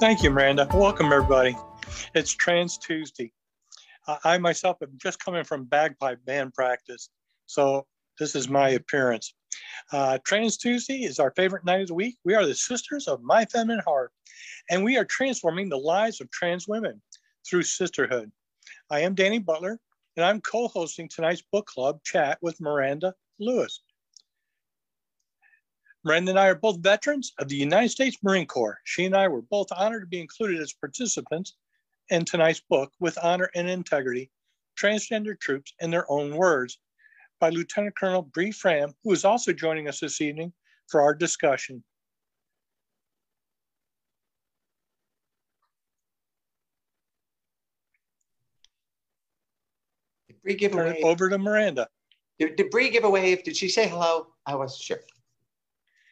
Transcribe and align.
Thank 0.00 0.22
you, 0.22 0.30
Miranda. 0.30 0.68
Welcome, 0.72 1.06
everybody. 1.06 1.56
It's 2.14 2.32
Trans 2.32 2.78
Tuesday. 2.78 3.32
I 4.22 4.38
myself 4.38 4.76
am 4.80 4.92
just 4.96 5.18
coming 5.18 5.42
from 5.42 5.64
bagpipe 5.64 6.24
band 6.24 6.54
practice, 6.54 7.10
so 7.46 7.84
this 8.16 8.36
is 8.36 8.48
my 8.48 8.68
appearance. 8.70 9.34
Uh, 9.92 10.18
Trans 10.24 10.56
Tuesday 10.56 11.02
is 11.02 11.18
our 11.18 11.32
favorite 11.32 11.64
night 11.64 11.80
of 11.80 11.88
the 11.88 11.94
week. 11.94 12.16
We 12.24 12.36
are 12.36 12.46
the 12.46 12.54
sisters 12.54 13.08
of 13.08 13.24
My 13.24 13.44
Feminine 13.46 13.82
Heart, 13.84 14.12
and 14.70 14.84
we 14.84 14.96
are 14.96 15.04
transforming 15.04 15.68
the 15.68 15.76
lives 15.76 16.20
of 16.20 16.30
trans 16.30 16.68
women 16.68 17.02
through 17.44 17.64
sisterhood. 17.64 18.30
I 18.92 19.00
am 19.00 19.16
Danny 19.16 19.40
Butler, 19.40 19.80
and 20.16 20.24
I'm 20.24 20.40
co 20.40 20.68
hosting 20.68 21.08
tonight's 21.08 21.42
book 21.50 21.66
club 21.66 22.04
chat 22.04 22.38
with 22.40 22.60
Miranda 22.60 23.14
Lewis. 23.40 23.82
Miranda 26.04 26.30
and 26.30 26.38
I 26.38 26.46
are 26.46 26.54
both 26.54 26.78
veterans 26.78 27.32
of 27.38 27.48
the 27.48 27.56
United 27.56 27.88
States 27.88 28.16
Marine 28.22 28.46
Corps. 28.46 28.78
She 28.84 29.04
and 29.04 29.16
I 29.16 29.26
were 29.28 29.42
both 29.42 29.66
honored 29.72 30.02
to 30.02 30.06
be 30.06 30.20
included 30.20 30.60
as 30.60 30.72
participants 30.72 31.56
in 32.08 32.24
tonight's 32.24 32.60
book, 32.60 32.92
With 33.00 33.18
Honor 33.22 33.50
and 33.54 33.68
Integrity 33.68 34.30
Transgender 34.78 35.38
Troops 35.38 35.74
in 35.80 35.90
Their 35.90 36.10
Own 36.10 36.36
Words, 36.36 36.78
by 37.40 37.50
Lieutenant 37.50 37.96
Colonel 37.98 38.22
Bree 38.22 38.52
Fram, 38.52 38.94
who 39.02 39.12
is 39.12 39.24
also 39.24 39.52
joining 39.52 39.88
us 39.88 40.00
this 40.00 40.20
evening 40.20 40.52
for 40.88 41.02
our 41.02 41.14
discussion. 41.14 41.82
Bree 50.42 50.54
give 50.54 50.72
Turn 50.72 50.88
away? 50.88 51.00
it 51.00 51.04
over 51.04 51.28
to 51.28 51.38
Miranda. 51.38 51.88
Did, 52.38 52.56
did 52.56 52.70
Bree 52.70 52.88
give 52.88 53.04
a 53.04 53.10
wave? 53.10 53.42
Did 53.42 53.56
she 53.56 53.68
say 53.68 53.88
hello? 53.88 54.28
I 54.46 54.54
wasn't 54.54 54.82
sure. 54.82 55.00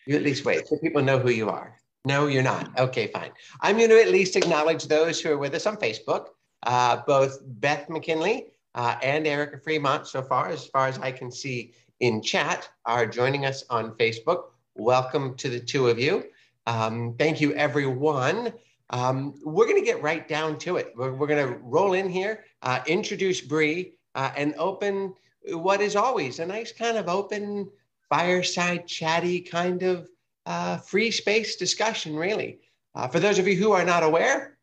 You 0.07 0.15
at 0.15 0.23
least 0.23 0.45
wait 0.45 0.69
so 0.69 0.77
people 0.79 1.03
know 1.03 1.19
who 1.19 1.31
you 1.31 1.49
are. 1.49 1.77
No, 2.05 2.29
you're 2.29 2.43
not. 2.43 2.79
Okay, 2.79 3.09
fine. 3.09 3.33
I'm 3.61 3.77
going 3.77 3.91
to 3.91 4.01
at 4.01 4.11
least 4.11 4.37
acknowledge 4.37 4.87
those 4.87 5.21
who 5.21 5.33
are 5.33 5.39
with 5.39 5.55
us 5.55 5.67
on 5.67 5.77
Facebook, 5.77 6.29
uh, 6.65 6.99
both 7.05 7.39
Beth 7.45 7.91
McKinley 7.91 8.47
uh, 8.77 8.97
and 9.03 9.27
Erica 9.27 9.59
Fremont, 9.59 10.07
so 10.07 10.23
far, 10.23 10.49
as 10.49 10.67
far 10.67 10.87
as 10.87 10.99
I 11.01 11.11
can 11.11 11.33
see 11.33 11.73
in 11.99 12.23
chat, 12.23 12.69
are 12.84 13.07
joining 13.07 13.45
us 13.47 13.65
on 13.69 13.97
Facebook. 13.97 14.45
Welcome 14.77 15.34
to 15.39 15.49
the 15.49 15.59
two 15.59 15.89
of 15.89 15.99
you. 15.99 16.27
Um, 16.69 17.17
thank 17.19 17.41
you, 17.41 17.53
everyone. 17.55 18.53
Um, 18.91 19.34
we're 19.45 19.67
going 19.67 19.81
to 19.81 19.84
get 19.84 20.01
right 20.01 20.29
down 20.29 20.59
to 20.59 20.77
it. 20.77 20.93
We're, 20.97 21.12
we're 21.12 21.27
going 21.27 21.45
to 21.45 21.59
roll 21.59 21.95
in 21.95 22.09
here, 22.09 22.45
uh, 22.62 22.81
introduce 22.87 23.41
Bree, 23.41 23.95
uh, 24.15 24.31
and 24.37 24.55
open 24.59 25.15
what 25.49 25.81
is 25.81 25.97
always 25.97 26.39
a 26.39 26.47
nice 26.47 26.71
kind 26.71 26.97
of 26.97 27.09
open 27.09 27.69
fireside 28.09 28.87
chatty 28.87 29.41
kind 29.41 29.83
of 29.83 30.09
uh, 30.47 30.79
free 30.79 31.11
space 31.11 31.57
discussion, 31.57 32.15
really. 32.17 32.61
Uh, 32.95 33.09
for 33.09 33.21
those 33.21 33.39
of 33.39 33.47
you 33.47 33.57
who 33.57 33.73
are 33.73 33.85
not 33.85 34.03
aware, 34.03 34.59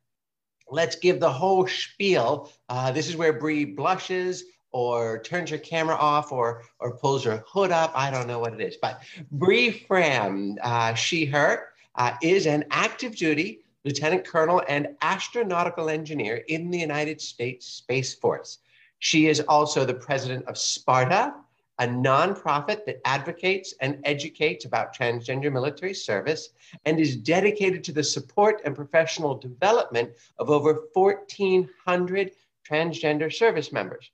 let's 0.70 0.96
give 0.96 1.20
the 1.20 1.32
whole 1.32 1.68
spiel. 1.68 2.52
Uh, 2.70 2.92
this 2.92 3.08
is 3.08 3.16
where 3.16 3.34
Bree 3.34 3.66
blushes 3.66 4.46
or 4.72 5.22
turns 5.22 5.50
her 5.52 5.58
camera 5.58 5.96
off 5.96 6.32
or, 6.32 6.64
or 6.80 6.98
pulls 6.98 7.24
her 7.24 7.44
hood 7.48 7.72
up. 7.72 7.92
I 7.96 8.10
don't 8.10 8.28
know 8.28 8.40
what 8.40 8.54
it 8.54 8.62
is, 8.62 8.76
but 8.82 9.02
Bree 9.32 9.72
Fram, 9.72 10.58
uh, 10.64 10.96
she, 10.96 11.26
her, 11.26 11.68
uh, 11.96 12.14
is 12.22 12.48
an 12.48 12.66
active 12.72 13.16
duty 13.16 13.60
lieutenant 13.86 14.26
colonel 14.26 14.64
and 14.68 14.88
astronautical 15.02 15.92
engineer 15.92 16.38
in 16.48 16.72
the 16.72 16.80
United 16.80 17.22
States 17.22 17.68
Space 17.68 18.14
Force. 18.14 18.60
She 19.00 19.28
is 19.28 19.42
also 19.42 19.86
the 19.86 19.94
president 19.94 20.46
of 20.46 20.58
Sparta, 20.58 21.34
a 21.80 21.88
nonprofit 21.88 22.86
that 22.86 23.02
advocates 23.06 23.74
and 23.82 24.00
educates 24.04 24.66
about 24.66 24.96
transgender 24.96 25.52
military 25.52 25.94
service 25.94 26.50
and 26.86 27.00
is 27.00 27.16
dedicated 27.16 27.84
to 27.84 27.92
the 27.92 28.04
support 28.04 28.62
and 28.64 28.76
professional 28.76 29.36
development 29.36 30.12
of 30.38 30.50
over 30.50 30.86
1,400 30.94 32.32
transgender 32.70 33.34
service 33.34 33.72
members. 33.72 34.12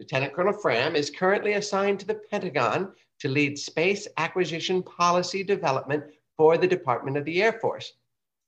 Lieutenant 0.00 0.34
Colonel 0.34 0.52
Fram 0.52 0.96
is 0.96 1.10
currently 1.10 1.52
assigned 1.52 2.00
to 2.00 2.06
the 2.06 2.20
Pentagon 2.30 2.92
to 3.20 3.28
lead 3.28 3.58
space 3.58 4.08
acquisition 4.16 4.82
policy 4.82 5.44
development 5.44 6.04
for 6.36 6.58
the 6.58 6.66
Department 6.66 7.16
of 7.16 7.24
the 7.24 7.42
Air 7.42 7.52
Force. 7.52 7.92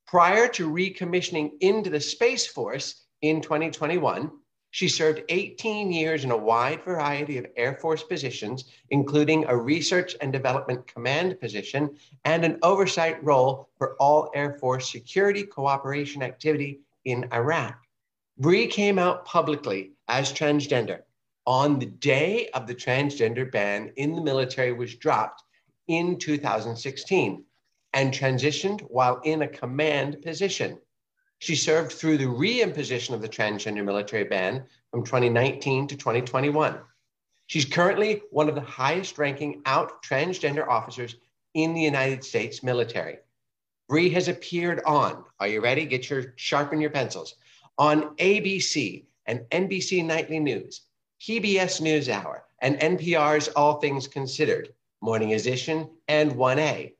Prior 0.07 0.49
to 0.49 0.71
recommissioning 0.71 1.53
into 1.61 1.91
the 1.91 2.01
Space 2.01 2.47
Force 2.47 3.05
in 3.23 3.41
2021, 3.41 4.31
she 4.77 4.91
served 4.91 5.23
18 5.31 5.91
years 5.91 6.23
in 6.23 6.31
a 6.31 6.37
wide 6.37 6.85
variety 6.85 7.39
of 7.39 7.47
Air 7.57 7.77
Force 7.77 8.03
positions, 8.03 8.67
including 8.91 9.47
a 9.47 9.57
research 9.57 10.15
and 10.21 10.31
development 10.31 10.87
command 10.87 11.41
position 11.41 11.97
and 12.27 12.45
an 12.45 12.59
oversight 12.63 13.25
role 13.25 13.71
for 13.79 13.95
all 13.95 14.31
Air 14.35 14.59
Force 14.61 14.93
security 14.93 15.45
cooperation 15.45 16.23
activity 16.23 16.81
in 17.07 17.27
Iraq. 17.33 17.75
Bree 18.37 18.67
came 18.67 18.99
out 18.99 19.25
publicly 19.25 19.93
as 20.09 20.31
transgender 20.31 21.01
on 21.47 21.79
the 21.79 21.87
day 21.87 22.51
of 22.53 22.67
the 22.67 22.75
transgender 22.75 23.51
ban 23.51 23.95
in 23.97 24.15
the 24.15 24.21
military 24.21 24.75
was 24.75 24.95
dropped 24.95 25.43
in 25.89 26.19
2016 26.19 27.43
and 27.95 28.13
transitioned 28.13 28.83
while 28.91 29.23
in 29.25 29.41
a 29.41 29.49
command 29.49 30.21
position. 30.21 30.79
She 31.39 31.55
served 31.55 31.93
through 31.93 32.19
the 32.19 32.25
reimposition 32.25 33.15
of 33.15 33.21
the 33.21 33.29
transgender 33.29 33.85
military 33.85 34.25
ban 34.25 34.65
from 34.91 35.05
2019 35.05 35.87
to 35.89 35.97
2021. 35.97 36.81
She's 37.47 37.65
currently 37.65 38.23
one 38.31 38.49
of 38.49 38.55
the 38.55 38.61
highest 38.61 39.19
ranking 39.19 39.63
out 39.67 40.03
transgender 40.03 40.67
officers 40.67 41.17
in 41.55 41.75
the 41.75 41.83
United 41.83 42.25
States 42.25 42.63
military. 42.63 43.19
Bree 43.89 44.11
has 44.11 44.29
appeared 44.29 44.83
on, 44.85 45.25
are 45.39 45.47
you 45.47 45.61
ready? 45.61 45.87
Get 45.87 46.11
your, 46.11 46.35
sharpen 46.37 46.81
your 46.81 46.91
pencils, 46.91 47.37
on 47.79 48.17
ABC 48.17 49.05
and 49.27 49.41
NBC 49.51 50.05
Nightly 50.05 50.41
News, 50.41 50.83
PBS 51.21 51.81
NewsHour, 51.81 52.41
and 52.61 52.79
NPR's 52.81 53.49
All 53.49 53.81
Things 53.81 54.09
Considered, 54.09 54.75
Morning 55.01 55.35
Edition, 55.35 55.89
and 56.09 56.33
1A. 56.33 56.95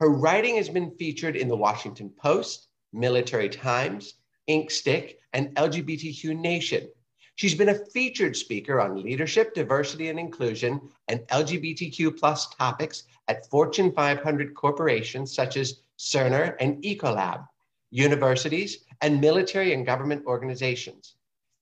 Her 0.00 0.10
writing 0.10 0.56
has 0.56 0.68
been 0.68 0.90
featured 0.90 1.36
in 1.36 1.48
the 1.48 1.56
Washington 1.56 2.10
Post, 2.10 2.67
Military 2.98 3.48
Times, 3.48 4.14
Inkstick, 4.48 5.16
and 5.32 5.54
LGBTQ 5.54 6.36
Nation. 6.36 6.88
She's 7.36 7.54
been 7.54 7.68
a 7.68 7.84
featured 7.92 8.36
speaker 8.36 8.80
on 8.80 9.00
leadership, 9.00 9.54
diversity, 9.54 10.08
and 10.08 10.18
inclusion 10.18 10.80
and 11.06 11.20
LGBTQ 11.28 12.18
plus 12.18 12.48
topics 12.54 13.04
at 13.28 13.48
Fortune 13.48 13.92
500 13.92 14.54
corporations 14.54 15.32
such 15.32 15.56
as 15.56 15.82
Cerner 15.98 16.56
and 16.58 16.82
Ecolab, 16.82 17.46
universities, 17.90 18.84
and 19.02 19.20
military 19.20 19.72
and 19.72 19.86
government 19.86 20.26
organizations. 20.26 21.14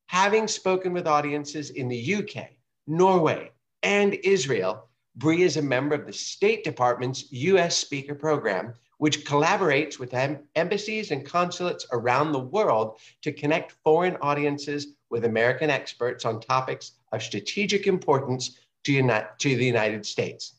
Having 0.07 0.49
spoken 0.49 0.93
with 0.93 1.07
audiences 1.07 1.71
in 1.71 1.89
the 1.89 2.15
UK, 2.15 2.51
Norway, 2.87 3.51
and 3.83 4.15
Israel, 4.25 4.89
Bree 5.17 5.43
is 5.43 5.57
a 5.57 5.63
member 5.63 5.95
of 5.95 6.07
the 6.07 6.13
State 6.13 6.65
Department's 6.65 7.31
US 7.33 7.77
Speaker 7.77 8.15
Program, 8.15 8.75
which 8.99 9.25
collaborates 9.25 9.99
with 9.99 10.15
em- 10.15 10.39
embassies 10.55 11.11
and 11.11 11.25
consulates 11.25 11.87
around 11.93 12.33
the 12.33 12.39
world 12.39 12.99
to 13.23 13.33
connect 13.33 13.77
foreign 13.85 14.17
audiences 14.23 14.95
with 15.11 15.25
American 15.25 15.71
experts 15.71 16.25
on 16.25 16.41
topics 16.41 16.93
of 17.13 17.23
strategic 17.23 17.87
importance 17.87 18.59
to, 18.85 18.93
uni- 18.93 19.27
to 19.39 19.57
the 19.57 19.65
United 19.65 20.05
States. 20.07 20.55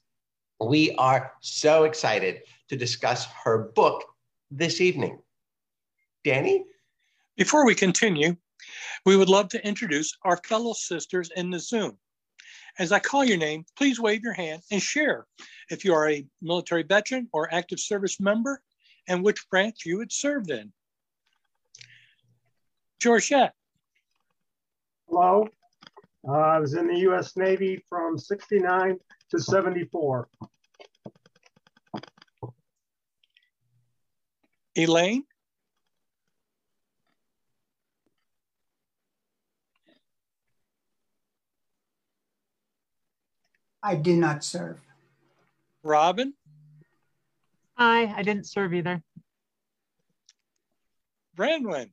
We 0.59 0.95
are 0.95 1.33
so 1.41 1.83
excited 1.83 2.41
to 2.69 2.75
discuss 2.75 3.27
her 3.43 3.71
book 3.75 4.03
this 4.51 4.81
evening. 4.81 5.19
Danny? 6.23 6.65
Before 7.35 7.65
we 7.65 7.75
continue, 7.75 8.35
we 9.05 9.15
would 9.15 9.29
love 9.29 9.49
to 9.49 9.65
introduce 9.65 10.11
our 10.23 10.37
fellow 10.37 10.73
sisters 10.73 11.29
in 11.35 11.51
the 11.51 11.59
Zoom. 11.59 11.97
As 12.79 12.91
I 12.91 12.99
call 12.99 13.23
your 13.23 13.37
name, 13.37 13.65
please 13.75 13.99
wave 13.99 14.21
your 14.23 14.33
hand 14.33 14.61
and 14.71 14.81
share 14.81 15.25
if 15.69 15.83
you 15.83 15.93
are 15.93 16.09
a 16.09 16.25
military 16.41 16.83
veteran 16.83 17.27
or 17.33 17.53
active 17.53 17.79
service 17.79 18.19
member 18.19 18.61
and 19.07 19.23
which 19.23 19.49
branch 19.49 19.85
you 19.85 19.99
had 19.99 20.11
served 20.11 20.51
in. 20.51 20.71
Georgette. 22.99 23.53
Hello. 25.07 25.47
Uh, 26.27 26.31
I 26.31 26.59
was 26.59 26.73
in 26.73 26.87
the 26.87 26.99
U.S. 26.99 27.37
Navy 27.37 27.83
from 27.89 28.17
69 28.17 28.97
to 29.31 29.39
74. 29.39 30.27
Elaine. 34.75 35.23
I 43.87 43.95
did 43.95 44.17
not 44.17 44.43
serve. 44.43 44.81
Robin. 45.81 46.33
Hi, 47.77 48.13
I 48.13 48.21
didn't 48.21 48.45
serve 48.45 48.73
either. 48.73 49.01
Brandwin. 51.37 51.91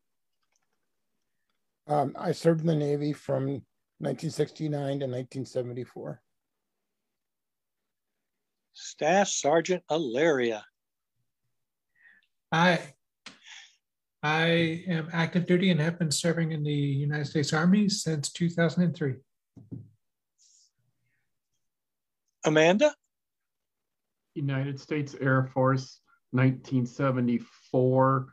Um, 1.86 2.16
I 2.18 2.32
served 2.32 2.62
in 2.62 2.66
the 2.66 2.74
Navy 2.74 3.12
from 3.12 3.44
1969 3.98 4.70
to 4.72 5.06
1974. 5.06 6.20
Staff 8.72 9.28
Sergeant 9.28 9.84
Alaria. 9.88 10.62
Hi, 12.52 12.94
I 14.20 14.82
am 14.88 15.10
active 15.12 15.46
duty 15.46 15.70
and 15.70 15.80
have 15.80 16.00
been 16.00 16.10
serving 16.10 16.50
in 16.50 16.64
the 16.64 16.72
United 16.72 17.26
States 17.26 17.52
Army 17.52 17.88
since 17.88 18.32
2003. 18.32 19.14
Amanda? 22.44 22.94
United 24.34 24.80
States 24.80 25.14
Air 25.20 25.50
Force, 25.54 26.00
1974 26.32 28.28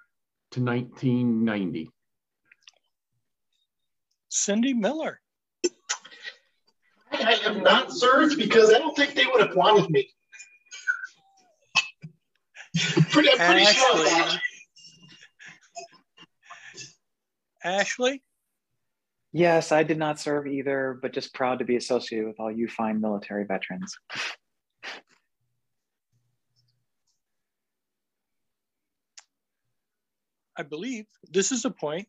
to 0.52 0.62
1990. 0.62 1.90
Cindy 4.30 4.74
Miller? 4.74 5.20
I 7.14 7.34
have 7.44 7.58
not 7.58 7.92
served 7.92 8.38
because 8.38 8.74
I 8.74 8.80
don't 8.80 8.96
think 8.96 9.14
they 9.14 9.26
would 9.26 9.42
have 9.42 9.56
wanted 9.56 9.90
me. 9.90 10.10
pretty, 13.12 13.30
I'm 13.32 13.38
pretty 13.38 13.66
sure. 13.66 14.40
Ashley? 17.64 18.24
Yes, 19.34 19.72
I 19.72 19.84
did 19.84 19.98
not 19.98 20.20
serve 20.20 20.46
either, 20.46 21.00
but 21.02 21.14
just 21.14 21.34
proud 21.34 21.60
to 21.60 21.66
be 21.66 21.78
associated 21.78 22.28
with 22.28 22.40
all 22.40 22.52
you 22.52 22.68
fine 22.68 23.00
military 23.00 23.46
veterans. 23.46 23.98
I 30.58 30.64
believe 30.64 31.06
this 31.32 31.54
is 31.54 31.64
a 31.64 31.70
point. 31.70 32.08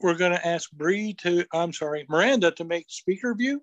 We're 0.00 0.16
going 0.16 0.32
to 0.32 0.46
ask 0.46 0.68
Bree 0.72 1.14
to, 1.20 1.46
I'm 1.54 1.72
sorry, 1.72 2.04
Miranda 2.08 2.50
to 2.52 2.64
make 2.64 2.86
speaker 2.88 3.32
view. 3.34 3.62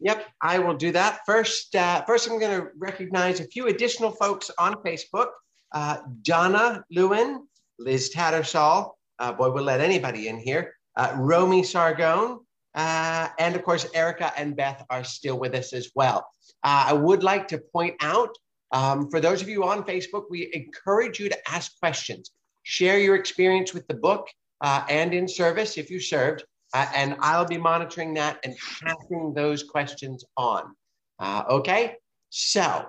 Yep, 0.00 0.26
I 0.42 0.58
will 0.58 0.76
do 0.76 0.92
that. 0.92 1.20
First, 1.24 1.74
uh, 1.74 2.04
first 2.04 2.28
I'm 2.28 2.38
going 2.38 2.60
to 2.60 2.68
recognize 2.76 3.40
a 3.40 3.44
few 3.48 3.68
additional 3.68 4.10
folks 4.12 4.50
on 4.58 4.74
Facebook. 4.84 5.28
Uh, 5.72 5.96
Donna 6.22 6.84
Lewin, 6.90 7.46
Liz 7.78 8.12
Tattersall, 8.14 8.90
uh, 9.18 9.32
boy, 9.32 9.50
we'll 9.50 9.64
let 9.64 9.80
anybody 9.80 10.28
in 10.28 10.38
here. 10.38 10.74
Uh, 10.96 11.14
Romy 11.16 11.62
Sargone, 11.62 12.38
uh, 12.74 13.28
and 13.38 13.54
of 13.54 13.62
course, 13.62 13.86
Erica 13.94 14.32
and 14.36 14.56
Beth 14.56 14.84
are 14.90 15.04
still 15.04 15.38
with 15.38 15.54
us 15.54 15.72
as 15.72 15.90
well. 15.94 16.26
Uh, 16.64 16.86
I 16.88 16.92
would 16.92 17.22
like 17.22 17.48
to 17.48 17.58
point 17.58 17.96
out 18.00 18.34
um, 18.72 19.10
for 19.10 19.20
those 19.20 19.40
of 19.40 19.48
you 19.48 19.64
on 19.64 19.84
Facebook, 19.84 20.24
we 20.28 20.50
encourage 20.52 21.18
you 21.18 21.28
to 21.28 21.50
ask 21.50 21.78
questions. 21.78 22.30
Share 22.64 22.98
your 22.98 23.16
experience 23.16 23.72
with 23.72 23.86
the 23.86 23.94
book 23.94 24.28
uh, 24.60 24.84
and 24.90 25.14
in 25.14 25.26
service 25.26 25.78
if 25.78 25.90
you 25.90 26.00
served, 26.00 26.44
uh, 26.74 26.86
and 26.94 27.16
I'll 27.20 27.46
be 27.46 27.58
monitoring 27.58 28.12
that 28.14 28.38
and 28.44 28.54
passing 28.82 29.32
those 29.34 29.62
questions 29.62 30.24
on. 30.36 30.74
Okay, 31.20 31.94
so 32.30 32.86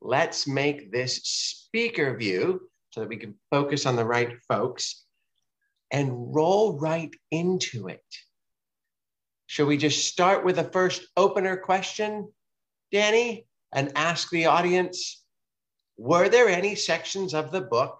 let's 0.00 0.48
make 0.48 0.90
this 0.90 1.16
speaker 1.22 2.16
view 2.16 2.68
so 2.90 3.00
that 3.00 3.08
we 3.08 3.16
can 3.16 3.34
focus 3.50 3.86
on 3.86 3.96
the 3.96 4.04
right 4.04 4.32
folks 4.48 5.04
and 5.90 6.34
roll 6.34 6.78
right 6.78 7.14
into 7.30 7.88
it. 7.88 8.04
Should 9.46 9.66
we 9.66 9.76
just 9.76 10.06
start 10.06 10.44
with 10.44 10.56
the 10.56 10.64
first 10.64 11.06
opener 11.16 11.56
question, 11.56 12.32
Danny, 12.92 13.46
and 13.72 13.92
ask 13.96 14.30
the 14.30 14.46
audience, 14.46 15.24
were 15.96 16.28
there 16.28 16.48
any 16.48 16.74
sections 16.76 17.34
of 17.34 17.50
the 17.50 17.60
book 17.60 17.98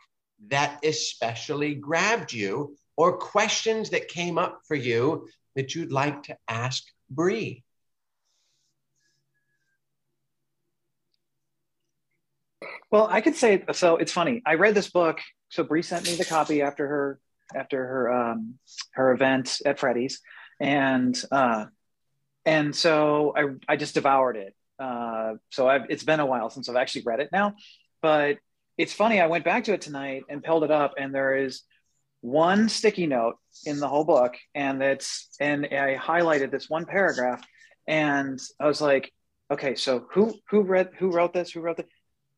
that 0.48 0.84
especially 0.84 1.74
grabbed 1.74 2.32
you 2.32 2.76
or 2.96 3.18
questions 3.18 3.90
that 3.90 4.08
came 4.08 4.38
up 4.38 4.60
for 4.66 4.74
you 4.74 5.28
that 5.56 5.74
you'd 5.74 5.92
like 5.92 6.22
to 6.24 6.36
ask 6.48 6.84
Bree? 7.10 7.64
Well, 12.90 13.06
I 13.10 13.20
could 13.20 13.36
say 13.36 13.64
so. 13.72 13.96
It's 13.96 14.12
funny. 14.12 14.42
I 14.44 14.54
read 14.54 14.74
this 14.74 14.90
book. 14.90 15.20
So 15.48 15.64
Bree 15.64 15.82
sent 15.82 16.06
me 16.06 16.14
the 16.14 16.24
copy 16.24 16.62
after 16.62 16.86
her 16.86 17.20
after 17.54 17.84
her 17.84 18.12
um, 18.12 18.58
her 18.92 19.12
event 19.12 19.60
at 19.64 19.78
Freddy's, 19.78 20.20
and 20.60 21.20
uh, 21.30 21.66
and 22.44 22.74
so 22.74 23.34
I 23.36 23.72
I 23.72 23.76
just 23.76 23.94
devoured 23.94 24.36
it. 24.36 24.54
Uh, 24.78 25.34
so 25.50 25.68
I've, 25.68 25.90
it's 25.90 26.04
been 26.04 26.20
a 26.20 26.26
while 26.26 26.50
since 26.50 26.68
I've 26.68 26.76
actually 26.76 27.02
read 27.02 27.20
it 27.20 27.30
now, 27.32 27.54
but 28.00 28.38
it's 28.78 28.92
funny. 28.92 29.20
I 29.20 29.26
went 29.26 29.44
back 29.44 29.64
to 29.64 29.74
it 29.74 29.82
tonight 29.82 30.22
and 30.28 30.42
pulled 30.42 30.64
it 30.64 30.70
up, 30.70 30.94
and 30.98 31.14
there 31.14 31.36
is 31.36 31.62
one 32.22 32.68
sticky 32.68 33.06
note 33.06 33.36
in 33.64 33.78
the 33.78 33.88
whole 33.88 34.04
book, 34.04 34.36
and 34.54 34.82
it's 34.82 35.28
and 35.40 35.66
I 35.66 35.96
highlighted 35.96 36.50
this 36.50 36.68
one 36.68 36.86
paragraph, 36.86 37.42
and 37.86 38.38
I 38.58 38.66
was 38.66 38.80
like, 38.80 39.12
okay, 39.50 39.74
so 39.74 40.06
who 40.12 40.34
who 40.48 40.62
read 40.62 40.90
who 40.98 41.10
wrote 41.10 41.32
this? 41.32 41.50
Who 41.50 41.60
wrote 41.60 41.76
this? 41.76 41.86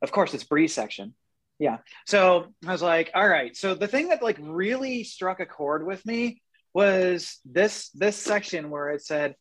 Of 0.00 0.10
course, 0.10 0.34
it's 0.34 0.44
Bree's 0.44 0.74
section 0.74 1.14
yeah. 1.62 1.78
So 2.06 2.46
i 2.66 2.72
was 2.72 2.82
like 2.82 3.12
all 3.14 3.28
right. 3.28 3.56
So 3.56 3.76
the 3.76 3.86
thing 3.86 4.08
that 4.08 4.20
like 4.20 4.36
really 4.40 5.04
struck 5.04 5.38
a 5.38 5.46
chord 5.46 5.86
with 5.86 6.04
me 6.04 6.42
was 6.74 7.38
this 7.44 7.88
this 7.90 8.16
section 8.16 8.68
where 8.68 8.90
it 8.90 9.04
said 9.04 9.36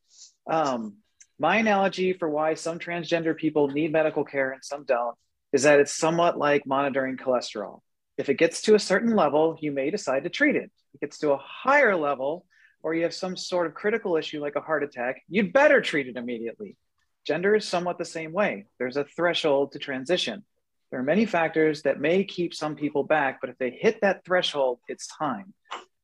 um, 0.49 0.97
my 1.39 1.57
analogy 1.57 2.13
for 2.13 2.29
why 2.29 2.53
some 2.53 2.77
transgender 2.77 3.35
people 3.35 3.69
need 3.69 3.91
medical 3.91 4.23
care 4.23 4.51
and 4.51 4.63
some 4.63 4.85
don't 4.85 5.15
is 5.51 5.63
that 5.63 5.79
it's 5.79 5.97
somewhat 5.97 6.37
like 6.37 6.67
monitoring 6.67 7.17
cholesterol. 7.17 7.79
If 8.19 8.29
it 8.29 8.35
gets 8.35 8.61
to 8.63 8.75
a 8.75 8.79
certain 8.79 9.15
level 9.15 9.57
you 9.59 9.71
may 9.71 9.89
decide 9.89 10.23
to 10.25 10.29
treat 10.29 10.55
it. 10.55 10.69
If 10.89 10.95
it 10.95 11.01
gets 11.01 11.17
to 11.19 11.31
a 11.31 11.41
higher 11.43 11.95
level 11.95 12.45
or 12.83 12.93
you 12.93 13.01
have 13.01 13.15
some 13.15 13.35
sort 13.35 13.65
of 13.65 13.73
critical 13.73 14.15
issue 14.15 14.41
like 14.41 14.55
a 14.55 14.61
heart 14.61 14.83
attack 14.83 15.23
you'd 15.27 15.53
better 15.53 15.81
treat 15.81 16.05
it 16.05 16.17
immediately. 16.17 16.77
Gender 17.25 17.55
is 17.55 17.67
somewhat 17.67 17.97
the 17.97 18.05
same 18.05 18.31
way. 18.31 18.67
There's 18.77 18.97
a 18.97 19.05
threshold 19.05 19.71
to 19.71 19.79
transition 19.79 20.43
there 20.91 20.99
are 20.99 21.03
many 21.03 21.25
factors 21.25 21.83
that 21.83 22.01
may 22.01 22.23
keep 22.25 22.53
some 22.53 22.75
people 22.75 23.03
back, 23.03 23.39
but 23.39 23.49
if 23.49 23.57
they 23.57 23.71
hit 23.71 23.99
that 24.01 24.25
threshold, 24.25 24.79
it's 24.87 25.07
time. 25.07 25.53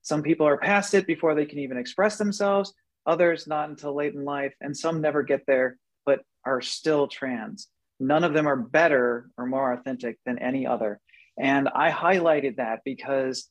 Some 0.02 0.24
people 0.24 0.48
are 0.48 0.58
past 0.58 0.94
it 0.94 1.06
before 1.06 1.36
they 1.36 1.46
can 1.46 1.60
even 1.60 1.78
express 1.78 2.18
themselves, 2.18 2.74
others 3.06 3.48
not 3.48 3.70
until 3.70 3.94
late 3.94 4.14
in 4.14 4.24
life, 4.24 4.54
and 4.62 4.76
some 4.76 5.02
never 5.02 5.24
get 5.24 5.46
there 5.46 5.78
but 6.06 6.22
are 6.46 6.62
still 6.62 7.08
trans. 7.08 7.68
None 8.00 8.24
of 8.24 8.34
them 8.34 8.48
are 8.48 8.56
better 8.56 9.30
or 9.38 9.46
more 9.46 9.74
authentic 9.74 10.18
than 10.26 10.40
any 10.40 10.66
other. 10.66 11.02
And 11.38 11.68
I 11.68 11.92
highlighted 11.92 12.56
that 12.56 12.80
because 12.86 13.50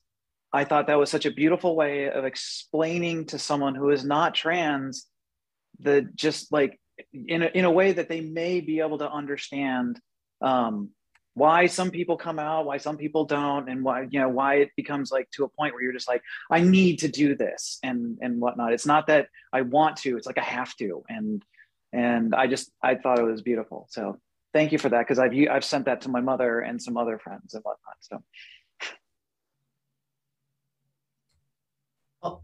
I 0.51 0.63
thought 0.63 0.87
that 0.87 0.97
was 0.97 1.11
such 1.11 1.27
a 1.27 1.31
beautiful 1.31 1.75
way 1.75 2.09
of 2.09 2.25
explaining 2.25 3.25
to 3.27 3.37
someone 3.37 3.75
who 3.75 3.91
is 3.91 4.03
not 4.03 4.33
trans 4.33 5.05
the 5.79 6.07
just 6.15 6.51
like 6.51 6.79
in 7.13 7.43
a, 7.43 7.45
in 7.47 7.65
a 7.65 7.71
way 7.71 7.91
that 7.91 8.09
they 8.09 8.21
may 8.21 8.59
be 8.59 8.79
able 8.79 8.97
to 8.97 9.11
understand 9.11 9.99
um, 10.41 10.89
why 11.37 11.67
some 11.67 11.91
people 11.91 12.17
come 12.17 12.39
out 12.39 12.65
why 12.65 12.77
some 12.77 12.97
people 12.97 13.23
don't 13.23 13.69
and 13.69 13.83
why 13.83 14.07
you 14.09 14.19
know 14.19 14.27
why 14.29 14.55
it 14.55 14.71
becomes 14.75 15.11
like 15.11 15.29
to 15.29 15.43
a 15.43 15.47
point 15.47 15.73
where 15.73 15.83
you're 15.83 15.93
just 15.93 16.07
like 16.07 16.23
i 16.49 16.59
need 16.59 16.97
to 16.97 17.07
do 17.07 17.35
this 17.35 17.77
and 17.83 18.17
and 18.21 18.41
whatnot. 18.41 18.73
It's 18.73 18.87
not 18.87 19.07
that 19.07 19.27
i 19.53 19.61
want 19.61 19.97
to 19.97 20.17
it's 20.17 20.25
like 20.25 20.39
i 20.39 20.43
have 20.59 20.75
to 20.77 21.03
and 21.07 21.43
and 21.93 22.33
i 22.33 22.47
just 22.47 22.71
i 22.81 22.95
thought 22.95 23.19
it 23.19 23.23
was 23.23 23.41
beautiful. 23.41 23.87
So 23.89 24.17
thank 24.53 24.71
you 24.71 24.79
for 24.79 24.89
that 24.89 25.01
because 25.01 25.19
i've 25.19 25.33
i've 25.51 25.63
sent 25.63 25.85
that 25.85 26.01
to 26.01 26.09
my 26.09 26.21
mother 26.21 26.59
and 26.59 26.81
some 26.81 26.97
other 26.97 27.19
friends 27.19 27.53
and 27.53 27.63
whatnot 27.63 27.97
so 27.99 28.23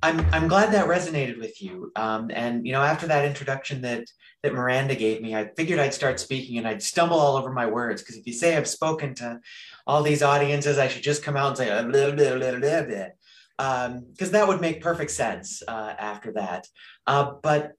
I'm 0.01 0.19
I'm 0.33 0.47
glad 0.47 0.73
that 0.73 0.87
resonated 0.87 1.39
with 1.39 1.61
you. 1.61 1.91
Um, 1.95 2.31
and 2.33 2.65
you 2.65 2.73
know, 2.73 2.81
after 2.81 3.07
that 3.07 3.25
introduction 3.25 3.81
that 3.81 4.05
that 4.43 4.53
Miranda 4.53 4.95
gave 4.95 5.21
me, 5.21 5.35
I 5.35 5.49
figured 5.55 5.79
I'd 5.79 5.93
start 5.93 6.19
speaking 6.19 6.57
and 6.57 6.67
I'd 6.67 6.83
stumble 6.83 7.17
all 7.17 7.37
over 7.37 7.51
my 7.51 7.65
words 7.65 8.01
because 8.01 8.17
if 8.17 8.27
you 8.27 8.33
say 8.33 8.57
I've 8.57 8.67
spoken 8.67 9.15
to 9.15 9.39
all 9.87 10.03
these 10.03 10.21
audiences, 10.21 10.77
I 10.77 10.87
should 10.87 11.03
just 11.03 11.23
come 11.23 11.37
out 11.37 11.49
and 11.49 11.57
say 11.57 11.69
a 11.69 11.81
little 11.81 12.15
bit, 12.15 12.33
a 12.33 12.35
little 12.35 12.59
bit, 12.59 13.15
because 13.57 14.31
that 14.31 14.47
would 14.47 14.61
make 14.61 14.81
perfect 14.81 15.11
sense 15.11 15.63
uh, 15.67 15.93
after 15.97 16.33
that. 16.33 16.67
Uh, 17.07 17.33
but 17.41 17.73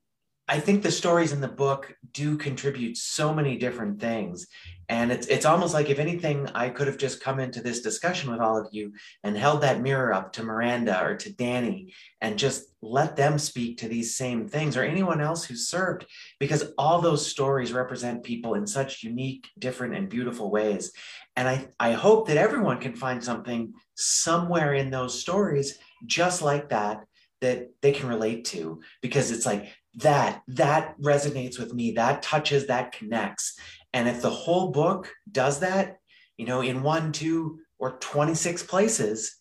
I 0.46 0.60
think 0.60 0.82
the 0.82 0.90
stories 0.90 1.32
in 1.32 1.40
the 1.40 1.48
book 1.48 1.94
do 2.12 2.36
contribute 2.36 2.96
so 2.96 3.32
many 3.34 3.56
different 3.56 4.00
things. 4.00 4.46
And 4.88 5.10
it's 5.10 5.26
it's 5.28 5.46
almost 5.46 5.72
like 5.72 5.88
if 5.88 5.98
anything, 5.98 6.48
I 6.54 6.68
could 6.68 6.86
have 6.86 6.98
just 6.98 7.22
come 7.22 7.40
into 7.40 7.62
this 7.62 7.80
discussion 7.80 8.30
with 8.30 8.40
all 8.40 8.58
of 8.58 8.68
you 8.72 8.92
and 9.22 9.36
held 9.36 9.62
that 9.62 9.80
mirror 9.80 10.12
up 10.12 10.32
to 10.34 10.42
Miranda 10.42 11.02
or 11.02 11.16
to 11.16 11.32
Danny 11.32 11.94
and 12.20 12.38
just 12.38 12.64
let 12.82 13.16
them 13.16 13.38
speak 13.38 13.78
to 13.78 13.88
these 13.88 14.16
same 14.16 14.46
things 14.46 14.76
or 14.76 14.82
anyone 14.82 15.20
else 15.20 15.44
who 15.44 15.56
served, 15.56 16.06
because 16.38 16.72
all 16.76 17.00
those 17.00 17.26
stories 17.26 17.72
represent 17.72 18.22
people 18.22 18.54
in 18.54 18.66
such 18.66 19.02
unique, 19.02 19.48
different, 19.58 19.94
and 19.94 20.08
beautiful 20.08 20.50
ways. 20.50 20.92
And 21.36 21.48
I, 21.48 21.68
I 21.80 21.92
hope 21.92 22.28
that 22.28 22.36
everyone 22.36 22.78
can 22.78 22.94
find 22.94 23.24
something 23.24 23.72
somewhere 23.94 24.74
in 24.74 24.90
those 24.90 25.18
stories 25.18 25.78
just 26.06 26.42
like 26.42 26.68
that 26.68 27.04
that 27.40 27.68
they 27.82 27.92
can 27.92 28.08
relate 28.08 28.44
to 28.46 28.80
because 29.02 29.30
it's 29.30 29.44
like 29.44 29.66
that 29.96 30.42
that 30.48 30.98
resonates 30.98 31.58
with 31.58 31.74
me 31.74 31.92
that 31.92 32.22
touches 32.22 32.66
that 32.66 32.92
connects 32.92 33.58
and 33.94 34.06
if 34.06 34.20
the 34.20 34.28
whole 34.28 34.70
book 34.70 35.10
does 35.30 35.60
that 35.60 35.96
you 36.36 36.44
know 36.44 36.60
in 36.60 36.82
one 36.82 37.12
two 37.12 37.60
or 37.78 37.92
26 37.92 38.62
places 38.64 39.36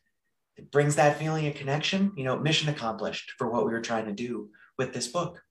it 0.55 0.71
brings 0.71 0.95
that 0.95 1.19
feeling 1.19 1.47
of 1.47 1.55
connection 1.55 2.13
you 2.15 2.23
know 2.23 2.39
mission 2.39 2.69
accomplished 2.69 3.33
for 3.37 3.49
what 3.49 3.65
we 3.65 3.73
were 3.73 3.81
trying 3.81 4.05
to 4.05 4.13
do 4.13 4.49
with 4.77 4.93
this 4.93 5.07
book 5.07 5.43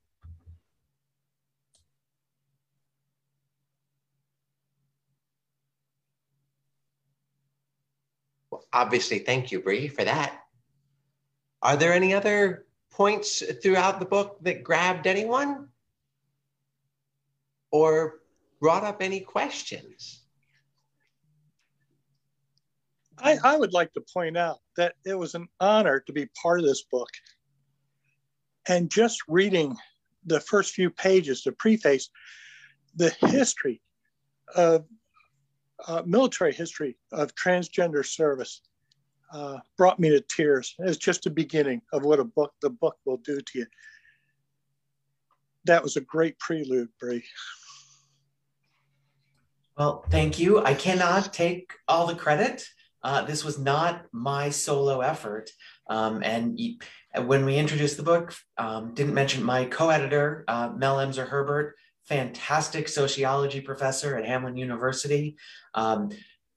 obviously, 8.72 9.18
thank 9.18 9.52
you, 9.52 9.60
Bree, 9.60 9.88
for 9.88 10.04
that. 10.04 10.38
Are 11.60 11.76
there 11.76 11.92
any 11.92 12.14
other 12.14 12.66
points 12.90 13.42
throughout 13.62 14.00
the 14.00 14.06
book 14.06 14.38
that 14.42 14.64
grabbed 14.64 15.06
anyone? 15.06 15.68
Or 17.70 18.21
brought 18.62 18.84
up 18.84 19.02
any 19.02 19.18
questions? 19.18 20.22
I, 23.18 23.36
I 23.42 23.56
would 23.56 23.72
like 23.72 23.92
to 23.94 24.04
point 24.14 24.38
out 24.38 24.58
that 24.76 24.94
it 25.04 25.18
was 25.18 25.34
an 25.34 25.48
honor 25.60 25.98
to 26.06 26.12
be 26.12 26.28
part 26.40 26.60
of 26.60 26.66
this 26.66 26.84
book. 26.84 27.08
And 28.68 28.88
just 28.88 29.18
reading 29.26 29.76
the 30.26 30.38
first 30.38 30.74
few 30.74 30.90
pages, 30.90 31.42
the 31.42 31.50
preface, 31.50 32.08
the 32.94 33.10
history 33.20 33.82
of 34.54 34.84
uh, 35.88 36.02
military 36.06 36.54
history 36.54 36.96
of 37.10 37.34
transgender 37.34 38.06
service 38.06 38.62
uh, 39.32 39.58
brought 39.76 39.98
me 39.98 40.10
to 40.10 40.20
tears. 40.20 40.76
It's 40.78 40.98
just 40.98 41.24
the 41.24 41.30
beginning 41.30 41.82
of 41.92 42.04
what 42.04 42.20
a 42.20 42.24
book 42.24 42.52
the 42.62 42.70
book 42.70 42.96
will 43.04 43.16
do 43.16 43.40
to 43.40 43.58
you. 43.58 43.66
That 45.64 45.82
was 45.82 45.96
a 45.96 46.00
great 46.00 46.38
prelude, 46.38 46.90
Bree. 47.00 47.24
Well, 49.78 50.04
thank 50.10 50.38
you. 50.38 50.62
I 50.62 50.74
cannot 50.74 51.32
take 51.32 51.72
all 51.88 52.06
the 52.06 52.14
credit. 52.14 52.66
Uh, 53.02 53.22
this 53.22 53.42
was 53.44 53.58
not 53.58 54.04
my 54.12 54.50
solo 54.50 55.00
effort. 55.00 55.50
Um, 55.88 56.22
and 56.22 56.58
when 57.24 57.44
we 57.44 57.56
introduced 57.56 57.96
the 57.96 58.02
book, 58.02 58.34
um, 58.58 58.94
didn't 58.94 59.14
mention 59.14 59.42
my 59.42 59.64
co-editor, 59.64 60.44
uh, 60.46 60.70
Mel 60.76 60.98
Embser-Herbert, 60.98 61.74
fantastic 62.04 62.86
sociology 62.88 63.60
professor 63.60 64.16
at 64.16 64.24
Hamline 64.24 64.58
University. 64.58 65.36
Um, 65.74 66.10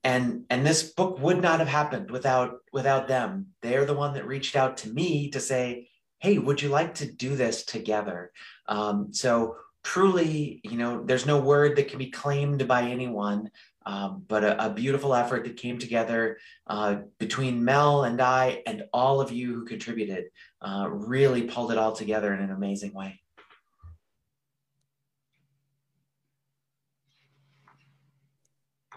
and, 0.04 0.44
and 0.50 0.64
this 0.64 0.92
book 0.92 1.18
would 1.20 1.42
not 1.42 1.58
have 1.58 1.68
happened 1.68 2.10
without, 2.10 2.58
without 2.72 3.08
them. 3.08 3.46
They're 3.62 3.86
the 3.86 3.94
one 3.94 4.14
that 4.14 4.26
reached 4.26 4.56
out 4.56 4.76
to 4.78 4.92
me 4.92 5.30
to 5.30 5.40
say, 5.40 5.88
hey, 6.20 6.38
would 6.38 6.62
you 6.62 6.68
like 6.68 6.94
to 6.96 7.10
do 7.10 7.34
this 7.34 7.64
together? 7.64 8.30
Um, 8.68 9.12
so 9.12 9.56
truly, 9.86 10.60
you 10.64 10.76
know, 10.76 11.04
there's 11.04 11.26
no 11.26 11.38
word 11.38 11.76
that 11.76 11.86
can 11.86 12.00
be 12.00 12.10
claimed 12.10 12.66
by 12.66 12.82
anyone, 12.82 13.48
um, 13.86 14.24
but 14.26 14.42
a, 14.42 14.66
a, 14.66 14.68
beautiful 14.68 15.14
effort 15.14 15.44
that 15.44 15.56
came 15.56 15.78
together 15.78 16.38
uh, 16.66 16.96
between 17.20 17.64
Mel 17.64 18.02
and 18.02 18.20
I 18.20 18.64
and 18.66 18.82
all 18.92 19.20
of 19.20 19.30
you 19.30 19.54
who 19.54 19.64
contributed 19.64 20.24
uh, 20.60 20.88
really 20.90 21.42
pulled 21.42 21.70
it 21.70 21.78
all 21.78 21.92
together 21.92 22.34
in 22.34 22.40
an 22.40 22.50
amazing 22.50 22.94
way. 22.94 23.20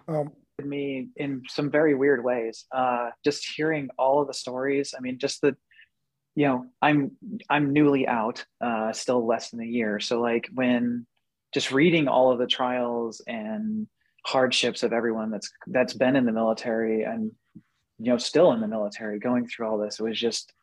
Um, 0.07 0.31
me 0.65 1.09
in 1.17 1.43
some 1.47 1.69
very 1.69 1.93
weird 1.93 2.23
ways. 2.23 2.65
Uh, 2.71 3.11
just 3.23 3.47
hearing 3.47 3.89
all 3.99 4.23
of 4.23 4.27
the 4.27 4.33
stories. 4.33 4.95
I 4.97 5.01
mean, 5.01 5.19
just 5.19 5.41
the, 5.41 5.55
you 6.39 6.47
know, 6.47 6.67
I'm 6.81 7.11
I'm 7.49 7.73
newly 7.73 8.07
out, 8.07 8.45
uh, 8.61 8.93
still 8.93 9.27
less 9.27 9.49
than 9.49 9.59
a 9.59 9.65
year. 9.65 9.99
So 9.99 10.21
like 10.21 10.47
when 10.53 11.05
just 11.53 11.73
reading 11.73 12.07
all 12.07 12.31
of 12.31 12.39
the 12.39 12.47
trials 12.47 13.21
and 13.27 13.87
hardships 14.25 14.83
of 14.83 14.93
everyone 14.93 15.31
that's 15.31 15.51
that's 15.67 15.93
been 15.93 16.15
in 16.15 16.25
the 16.25 16.31
military 16.31 17.03
and 17.03 17.33
you 17.97 18.11
know 18.11 18.17
still 18.17 18.53
in 18.53 18.61
the 18.61 18.69
military 18.69 19.19
going 19.19 19.47
through 19.47 19.67
all 19.67 19.77
this, 19.77 19.99
it 19.99 20.03
was 20.03 20.17
just 20.17 20.53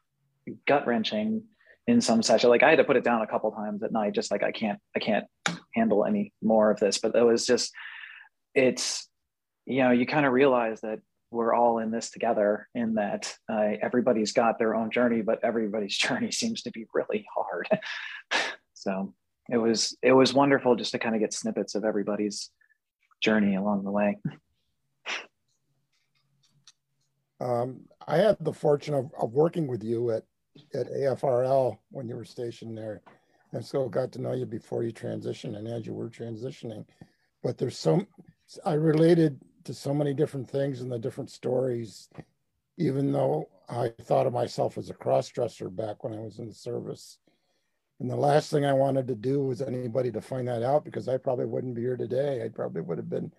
gut 0.66 0.87
wrenching 0.87 1.42
in 1.87 2.00
some 2.00 2.23
session. 2.23 2.49
Like 2.49 2.62
I 2.62 2.71
had 2.71 2.78
to 2.78 2.85
put 2.85 2.97
it 2.97 3.04
down 3.04 3.21
a 3.21 3.26
couple 3.26 3.52
times 3.52 3.83
at 3.83 3.92
night, 3.92 4.14
just 4.14 4.30
like 4.30 4.42
I 4.42 4.52
can't 4.52 4.78
I 4.97 4.99
can't 4.99 5.26
handle 5.75 6.06
any 6.06 6.33
more 6.40 6.71
of 6.71 6.80
this. 6.80 6.97
But 6.97 7.14
it 7.14 7.23
was 7.23 7.45
just 7.45 7.71
it's 8.54 9.06
you 9.66 9.83
know, 9.83 9.90
you 9.90 10.06
kind 10.06 10.25
of 10.25 10.33
realize 10.33 10.80
that 10.80 11.00
we're 11.37 11.55
all 11.55 11.78
in 11.78 11.90
this 11.90 12.11
together 12.11 12.69
in 12.75 12.95
that 12.95 13.35
uh, 13.50 13.73
everybody's 13.83 14.33
got 14.33 14.59
their 14.59 14.75
own 14.75 14.90
journey, 14.90 15.23
but 15.23 15.38
everybody's 15.45 15.97
journey 16.07 16.33
seems 16.33 16.62
to 16.62 16.71
be 16.71 16.87
really 16.95 17.26
hard. 17.35 17.69
so 18.75 19.14
it 19.49 19.59
was 19.59 19.97
it 20.02 20.12
was 20.12 20.35
wonderful 20.35 20.75
just 20.75 20.93
to 20.93 20.99
kind 20.99 21.14
of 21.14 21.21
get 21.21 21.33
snippets 21.33 21.75
of 21.75 21.85
everybody's 21.85 22.50
journey 23.23 23.55
along 23.55 23.85
the 23.85 23.90
way. 23.90 24.16
Um, 27.38 27.83
I 28.07 28.16
had 28.16 28.37
the 28.40 28.52
fortune 28.52 28.95
of, 28.95 29.11
of 29.21 29.33
working 29.33 29.66
with 29.66 29.85
you 29.85 30.11
at, 30.11 30.23
at 30.75 30.90
AFRL 30.90 31.76
when 31.90 32.09
you 32.09 32.16
were 32.16 32.25
stationed 32.25 32.78
there. 32.78 33.02
And 33.52 33.64
so 33.64 33.88
got 33.88 34.11
to 34.12 34.21
know 34.21 34.33
you 34.33 34.47
before 34.47 34.83
you 34.83 34.93
transitioned 34.93 35.57
and 35.57 35.69
as 35.69 35.87
you 35.87 35.93
were 35.93 36.09
transitioning. 36.09 36.87
But 37.43 37.59
there's 37.59 37.78
some 37.78 38.07
I 38.64 38.75
related 38.75 39.40
to 39.66 39.75
so 39.75 39.92
many 39.92 40.14
different 40.14 40.49
things 40.49 40.80
and 40.80 40.90
the 40.90 40.99
different 40.99 41.30
stories, 41.30 42.08
even 42.78 43.12
though 43.12 43.49
I 43.68 43.88
thought 44.02 44.26
of 44.26 44.32
myself 44.32 44.78
as 44.78 44.90
a 44.90 44.94
cross 44.94 45.28
dresser 45.28 45.68
back 45.68 46.02
when 46.02 46.14
I 46.14 46.20
was 46.20 46.38
in 46.38 46.49
the 46.49 46.54
service. 46.54 47.18
And 47.99 48.11
the 48.11 48.16
last 48.16 48.50
thing 48.50 48.64
I 48.64 48.73
wanted 48.73 49.06
to 49.08 49.14
do 49.14 49.42
was 49.42 49.62
anybody 49.62 50.11
to 50.12 50.20
find 50.20 50.49
that 50.49 50.62
out 50.62 50.85
because 50.85 51.08
I 51.08 51.16
probably 51.16 51.46
wouldn't 51.46 51.75
be 51.75 51.80
here 51.80 51.96
today. 51.96 52.44
I 52.44 52.49
probably 52.49 52.82
would 52.82 52.99
have 52.99 53.08
been 53.08 53.32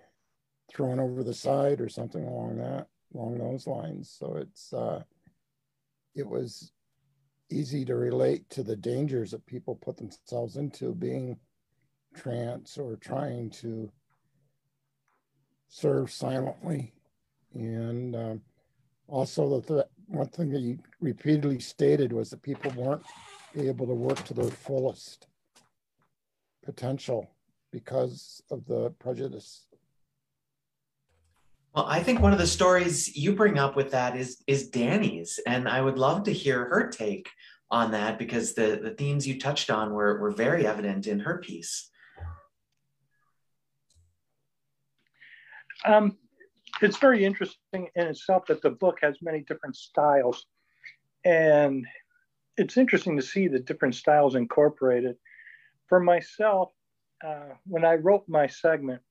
thrown 0.73 0.99
over 0.99 1.23
the 1.23 1.33
side 1.33 1.79
or 1.79 1.89
something 1.89 2.23
along 2.23 2.57
that, 2.57 2.87
along 3.13 3.37
those 3.37 3.67
lines. 3.67 4.09
So 4.09 4.35
it's, 4.35 4.73
uh, 4.73 5.03
it 6.15 6.27
was 6.27 6.71
easy 7.49 7.85
to 7.85 7.95
relate 7.95 8.49
to 8.49 8.63
the 8.63 8.75
dangers 8.75 9.31
that 9.31 9.45
people 9.45 9.75
put 9.75 9.97
themselves 9.97 10.57
into 10.57 10.93
being 10.93 11.37
trans 12.15 12.77
or 12.77 12.95
trying 12.97 13.49
to 13.51 13.91
serve 15.67 16.11
silently. 16.11 16.93
And 17.53 18.15
um, 18.15 18.41
also, 19.07 19.59
the 19.59 19.73
th- 19.73 19.85
one 20.07 20.27
thing 20.27 20.49
that 20.51 20.61
you 20.61 20.79
repeatedly 21.01 21.59
stated 21.59 22.13
was 22.13 22.29
that 22.29 22.41
people 22.41 22.71
weren't 22.71 23.03
able 23.55 23.87
to 23.87 23.93
work 23.93 24.23
to 24.25 24.33
their 24.33 24.51
fullest 24.51 25.27
potential 26.63 27.29
because 27.71 28.41
of 28.51 28.65
the 28.65 28.91
prejudice. 28.99 29.67
Well, 31.73 31.85
I 31.85 32.01
think 32.01 32.21
one 32.21 32.33
of 32.33 32.39
the 32.39 32.47
stories 32.47 33.15
you 33.15 33.35
bring 33.35 33.59
up 33.59 33.75
with 33.75 33.91
that 33.91 34.15
is 34.15 34.41
is 34.47 34.69
Danny's, 34.69 35.39
and 35.45 35.67
I 35.69 35.81
would 35.81 35.97
love 35.97 36.23
to 36.23 36.33
hear 36.33 36.65
her 36.65 36.89
take 36.89 37.29
on 37.69 37.91
that 37.91 38.17
because 38.17 38.53
the 38.53 38.79
the 38.81 38.91
themes 38.91 39.27
you 39.27 39.39
touched 39.39 39.69
on 39.69 39.93
were 39.93 40.19
were 40.19 40.31
very 40.31 40.65
evident 40.65 41.07
in 41.07 41.19
her 41.19 41.37
piece. 41.37 41.89
Um, 45.85 46.17
it's 46.81 46.97
very 46.97 47.23
interesting 47.25 47.87
in 47.95 48.07
itself 48.07 48.45
that 48.47 48.61
the 48.61 48.69
book 48.69 48.99
has 49.01 49.17
many 49.21 49.41
different 49.41 49.75
styles. 49.75 50.45
And 51.23 51.85
it's 52.57 52.77
interesting 52.77 53.17
to 53.17 53.23
see 53.23 53.47
the 53.47 53.59
different 53.59 53.95
styles 53.95 54.35
incorporated. 54.35 55.15
For 55.87 55.99
myself, 55.99 56.71
uh, 57.25 57.53
when 57.65 57.85
I 57.85 57.95
wrote 57.95 58.25
my 58.27 58.47
segment, 58.47 59.01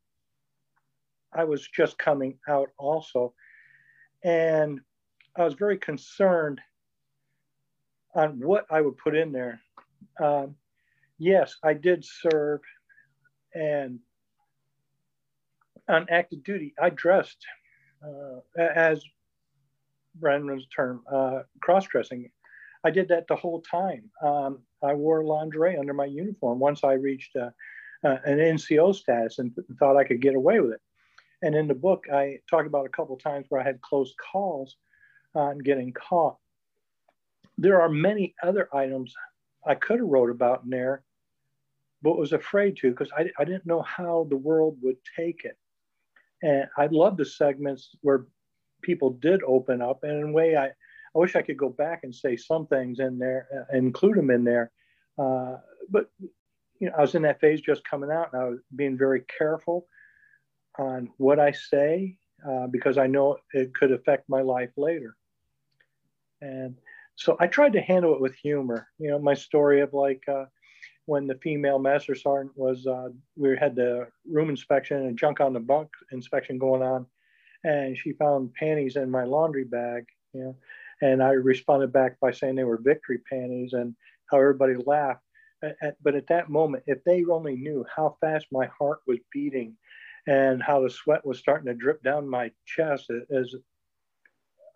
I 1.33 1.45
was 1.45 1.67
just 1.69 1.99
coming 1.99 2.39
out 2.49 2.71
also. 2.79 3.35
And 4.23 4.81
I 5.37 5.45
was 5.45 5.55
very 5.55 5.79
concerned 5.79 6.61
on 8.15 8.41
what 8.41 8.67
I 8.71 8.81
would 8.81 8.97
put 8.97 9.17
in 9.17 9.33
there. 9.33 9.61
Um, 10.23 10.57
yes, 11.19 11.57
I 11.63 11.75
did 11.75 12.05
serve 12.05 12.61
and 13.55 13.99
on 15.89 16.07
active 16.11 16.43
duty, 16.43 16.75
I 16.81 16.91
dressed 16.91 17.45
uh, 18.05 18.41
as 18.59 19.03
Brandon's 20.15 20.67
term, 20.75 21.03
uh, 21.11 21.41
cross 21.61 21.87
dressing. 21.87 22.31
I 22.85 22.91
did 22.91 23.09
that 23.09 23.27
the 23.27 23.37
whole 23.37 23.63
time. 23.63 24.11
Um, 24.23 24.61
I 24.83 24.95
wore 24.95 25.25
lingerie 25.25 25.77
under 25.79 25.95
my 25.95 26.05
uniform 26.05 26.59
once 26.59 26.85
I 26.85 26.93
reached 26.93 27.35
uh, 27.37 27.51
uh 28.05 28.19
an 28.25 28.39
NCO 28.39 28.95
status 28.95 29.39
and 29.39 29.55
th- 29.55 29.67
thought 29.79 29.97
I 29.97 30.05
could 30.05 30.21
get 30.21 30.35
away 30.35 30.61
with 30.61 30.73
it. 30.73 30.81
And 31.43 31.55
in 31.55 31.67
the 31.67 31.75
book, 31.75 32.05
I 32.13 32.39
talk 32.49 32.67
about 32.67 32.87
a 32.87 32.91
couple 32.91 33.17
times 33.17 33.47
where 33.49 33.61
I 33.61 33.65
had 33.65 33.81
close 33.81 34.15
calls 34.33 34.77
on 35.35 35.59
getting 35.59 35.93
caught. 35.93 36.37
There 37.59 37.81
are 37.81 37.89
many 37.89 38.35
other 38.43 38.69
items 38.75 39.15
I 39.67 39.75
could 39.75 39.99
have 39.99 40.09
wrote 40.09 40.31
about 40.31 40.65
in 40.65 40.71
there, 40.71 41.03
but 42.03 42.19
was 42.19 42.33
afraid 42.33 42.77
to 42.79 42.91
because 42.91 43.11
I, 43.17 43.31
I 43.39 43.45
didn't 43.45 43.67
know 43.67 43.83
how 43.83 44.27
the 44.31 44.37
world 44.37 44.79
would 44.83 44.97
take 45.17 45.45
it. 45.45 45.59
And 46.43 46.67
I 46.77 46.87
love 46.91 47.17
the 47.17 47.25
segments 47.25 47.91
where 48.03 48.27
people 48.83 49.11
did 49.11 49.43
open 49.43 49.83
up. 49.83 50.01
And 50.03 50.13
in 50.13 50.29
a 50.31 50.33
way, 50.33 50.57
I, 50.57 50.67
I 50.67 51.19
wish 51.19 51.35
I 51.35 51.43
could 51.43 51.57
go 51.57 51.71
back 51.71 52.01
and 52.03 52.15
say 52.15 52.37
some 52.37 52.67
things 52.67 53.01
in 53.01 53.19
there, 53.19 53.49
uh, 53.55 53.77
include 53.77 54.17
them 54.17 54.31
in 54.31 54.45
there. 54.45 54.71
Uh, 55.19 55.57
but 55.91 56.11
you 56.79 56.89
know, 56.89 56.95
I 56.97 57.01
was 57.01 57.15
in 57.15 57.23
that 57.23 57.41
phase 57.41 57.61
just 57.61 57.89
coming 57.89 58.11
out, 58.11 58.33
and 58.33 58.43
I 58.43 58.45
was 58.49 58.59
being 58.75 58.99
very 58.99 59.23
careful 59.39 59.87
on 60.79 61.09
what 61.17 61.41
I 61.41 61.53
say 61.53 62.19
uh, 62.47 62.67
because 62.67 62.99
I 62.99 63.07
know 63.07 63.39
it 63.53 63.75
could 63.75 63.93
affect 63.93 64.29
my 64.29 64.43
life 64.43 64.71
later. 64.77 65.17
And 66.43 66.77
so 67.15 67.37
I 67.41 67.47
tried 67.47 67.73
to 67.73 67.81
handle 67.81 68.15
it 68.15 68.21
with 68.21 68.35
humor. 68.35 68.89
You 68.99 69.11
know, 69.11 69.19
my 69.19 69.35
story 69.35 69.81
of 69.81 69.95
like 69.95 70.23
uh, 70.29 70.45
when 71.07 71.27
the 71.27 71.37
female 71.37 71.79
master 71.79 72.15
sergeant 72.15 72.57
was, 72.57 72.87
uh, 72.87 73.09
we 73.37 73.57
had 73.57 73.75
the 73.75 74.09
room 74.29 74.51
inspection 74.51 75.07
and 75.07 75.19
junk 75.19 75.41
on 75.41 75.53
the 75.53 75.61
bunk 75.61 75.89
inspection 76.13 76.59
going 76.59 76.83
on. 76.83 77.07
and 77.65 77.97
she 77.97 78.13
found 78.13 78.53
panties 78.55 78.97
in 78.97 79.11
my 79.11 79.25
laundry 79.25 79.65
bag, 79.65 80.05
you 80.33 80.41
know, 80.41 80.57
and 81.03 81.23
I 81.23 81.31
responded 81.31 81.93
back 81.93 82.19
by 82.21 82.31
saying 82.31 82.55
they 82.55 82.65
were 82.65 82.79
victory 82.79 83.19
panties 83.31 83.73
and 83.73 83.95
how 84.27 84.39
everybody 84.39 84.75
laughed. 84.77 85.23
But 86.03 86.15
at 86.15 86.27
that 86.29 86.51
moment, 86.51 86.85
if 86.87 87.03
they 87.05 87.25
only 87.25 87.57
knew 87.57 87.85
how 87.95 88.17
fast 88.21 88.47
my 88.53 88.67
heart 88.79 89.01
was 89.07 89.19
beating 89.33 89.77
and 90.27 90.63
how 90.63 90.83
the 90.83 90.91
sweat 90.91 91.25
was 91.25 91.39
starting 91.39 91.67
to 91.67 91.75
drip 91.75 92.03
down 92.03 92.29
my 92.29 92.51
chest 92.67 93.11
as 93.31 93.55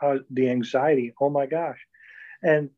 uh, 0.01 0.19
the 0.31 0.49
anxiety, 0.49 1.13
oh 1.21 1.31
my 1.31 1.47
gosh. 1.47 1.79
And 2.43 2.71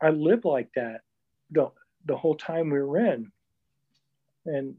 I 0.00 0.10
lived 0.10 0.44
like 0.44 0.70
that 0.74 1.02
the, 1.50 1.70
the 2.08 2.16
whole 2.16 2.34
time 2.34 2.70
we 2.70 2.80
were 2.82 2.98
in. 2.98 3.30
And 4.46 4.74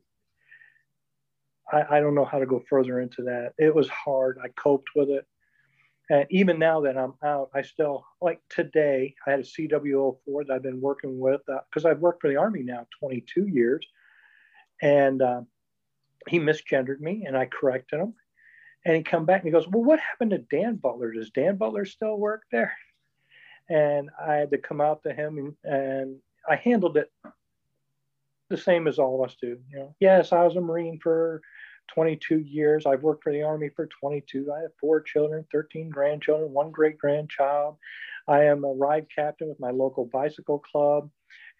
I, 1.72 1.98
I 1.98 2.00
don't 2.00 2.16
know 2.16 2.26
how 2.26 2.40
to 2.40 2.46
go 2.46 2.62
further 2.70 3.00
into 3.00 3.24
that. 3.24 3.54
It 3.58 3.74
was 3.74 3.88
hard. 3.90 4.40
I 4.44 4.50
coped 4.50 4.90
with 4.96 5.10
it. 5.10 5.26
And 6.10 6.26
even 6.32 6.58
now 6.58 6.82
that 6.82 6.98
I'm 6.98 7.14
out, 7.24 7.52
I 7.54 7.62
still 7.62 8.04
like 8.20 8.42
today. 8.50 9.16
I 9.28 9.32
had 9.32 9.40
a 9.42 9.44
CW04 9.44 10.48
that 10.48 10.54
I've 10.54 10.64
been 10.64 10.82
working 10.82 11.20
with 11.20 11.42
because 11.46 11.86
uh, 11.86 11.90
I've 11.90 12.00
worked 12.00 12.22
for 12.22 12.30
the 12.30 12.38
Army 12.38 12.64
now 12.64 12.88
22 13.00 13.46
years, 13.46 13.86
and 14.82 15.22
uh, 15.22 15.42
he 16.28 16.40
misgendered 16.40 17.00
me, 17.00 17.26
and 17.28 17.38
I 17.38 17.46
corrected 17.46 18.00
him. 18.00 18.16
And 18.86 18.96
he 18.96 19.04
come 19.04 19.26
back 19.26 19.42
and 19.42 19.48
he 19.48 19.52
goes, 19.52 19.68
"Well, 19.68 19.84
what 19.84 20.00
happened 20.00 20.32
to 20.32 20.40
Dan 20.40 20.78
Butler? 20.78 21.12
Does 21.12 21.30
Dan 21.30 21.58
Butler 21.58 21.86
still 21.86 22.18
work 22.18 22.44
there?" 22.52 22.74
And 23.70 24.10
I 24.20 24.34
had 24.34 24.50
to 24.50 24.58
come 24.58 24.82
out 24.82 25.04
to 25.04 25.14
him, 25.14 25.38
and, 25.38 25.72
and 25.72 26.16
I 26.48 26.56
handled 26.56 26.98
it 26.98 27.12
the 28.50 28.58
same 28.58 28.88
as 28.88 29.00
all 29.00 29.22
of 29.22 29.30
us 29.30 29.38
do. 29.40 29.58
You 29.70 29.78
know, 29.78 29.96
yes, 30.00 30.32
I 30.32 30.44
was 30.44 30.56
a 30.56 30.62
Marine 30.62 31.00
for 31.02 31.42
22 31.94 32.40
years. 32.40 32.86
I've 32.86 33.04
worked 33.04 33.24
for 33.24 33.32
the 33.32 33.44
Army 33.44 33.70
for 33.76 33.88
22. 33.88 34.52
I 34.52 34.62
have 34.62 34.72
four 34.80 35.02
children, 35.02 35.46
13 35.52 35.90
grandchildren, 35.90 36.52
one 36.52 36.72
great 36.72 36.98
grandchild. 36.98 37.78
I 38.28 38.44
am 38.46 38.64
a 38.64 38.74
ride 38.74 39.08
captain 39.14 39.50
with 39.50 39.60
my 39.60 39.72
local 39.72 40.06
bicycle 40.06 40.60
club, 40.60 41.10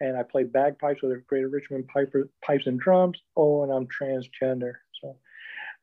and 0.00 0.16
I 0.16 0.22
play 0.22 0.44
bagpipes 0.44 1.02
with 1.02 1.12
the 1.12 1.22
Greater 1.26 1.48
Richmond 1.48 1.88
Pipes 1.88 2.66
and 2.66 2.78
Drums. 2.78 3.20
Oh, 3.36 3.62
and 3.64 3.72
I'm 3.72 3.86
transgender. 3.86 4.74
So, 5.00 5.16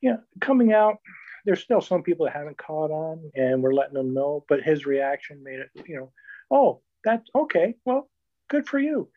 yeah, 0.02 0.18
coming 0.40 0.74
out, 0.74 0.98
there's 1.46 1.62
still 1.62 1.82
some 1.82 2.04
people 2.04 2.26
that 2.26 2.36
haven't 2.36 2.58
caught 2.58 2.92
on, 2.92 3.32
and 3.36 3.62
we're 3.62 3.74
letting 3.74 3.96
them 3.96 4.14
know. 4.14 4.46
But 4.48 4.64
his 4.64 4.86
reaction 4.86 5.44
made 5.44 5.60
it, 5.60 5.70
you 5.88 5.98
know, 5.98 6.12
oh, 6.52 6.82
that's 7.04 7.30
okay. 7.36 7.76
Well, 7.86 8.10
good 8.48 8.68
for 8.68 8.80
you. 8.80 9.10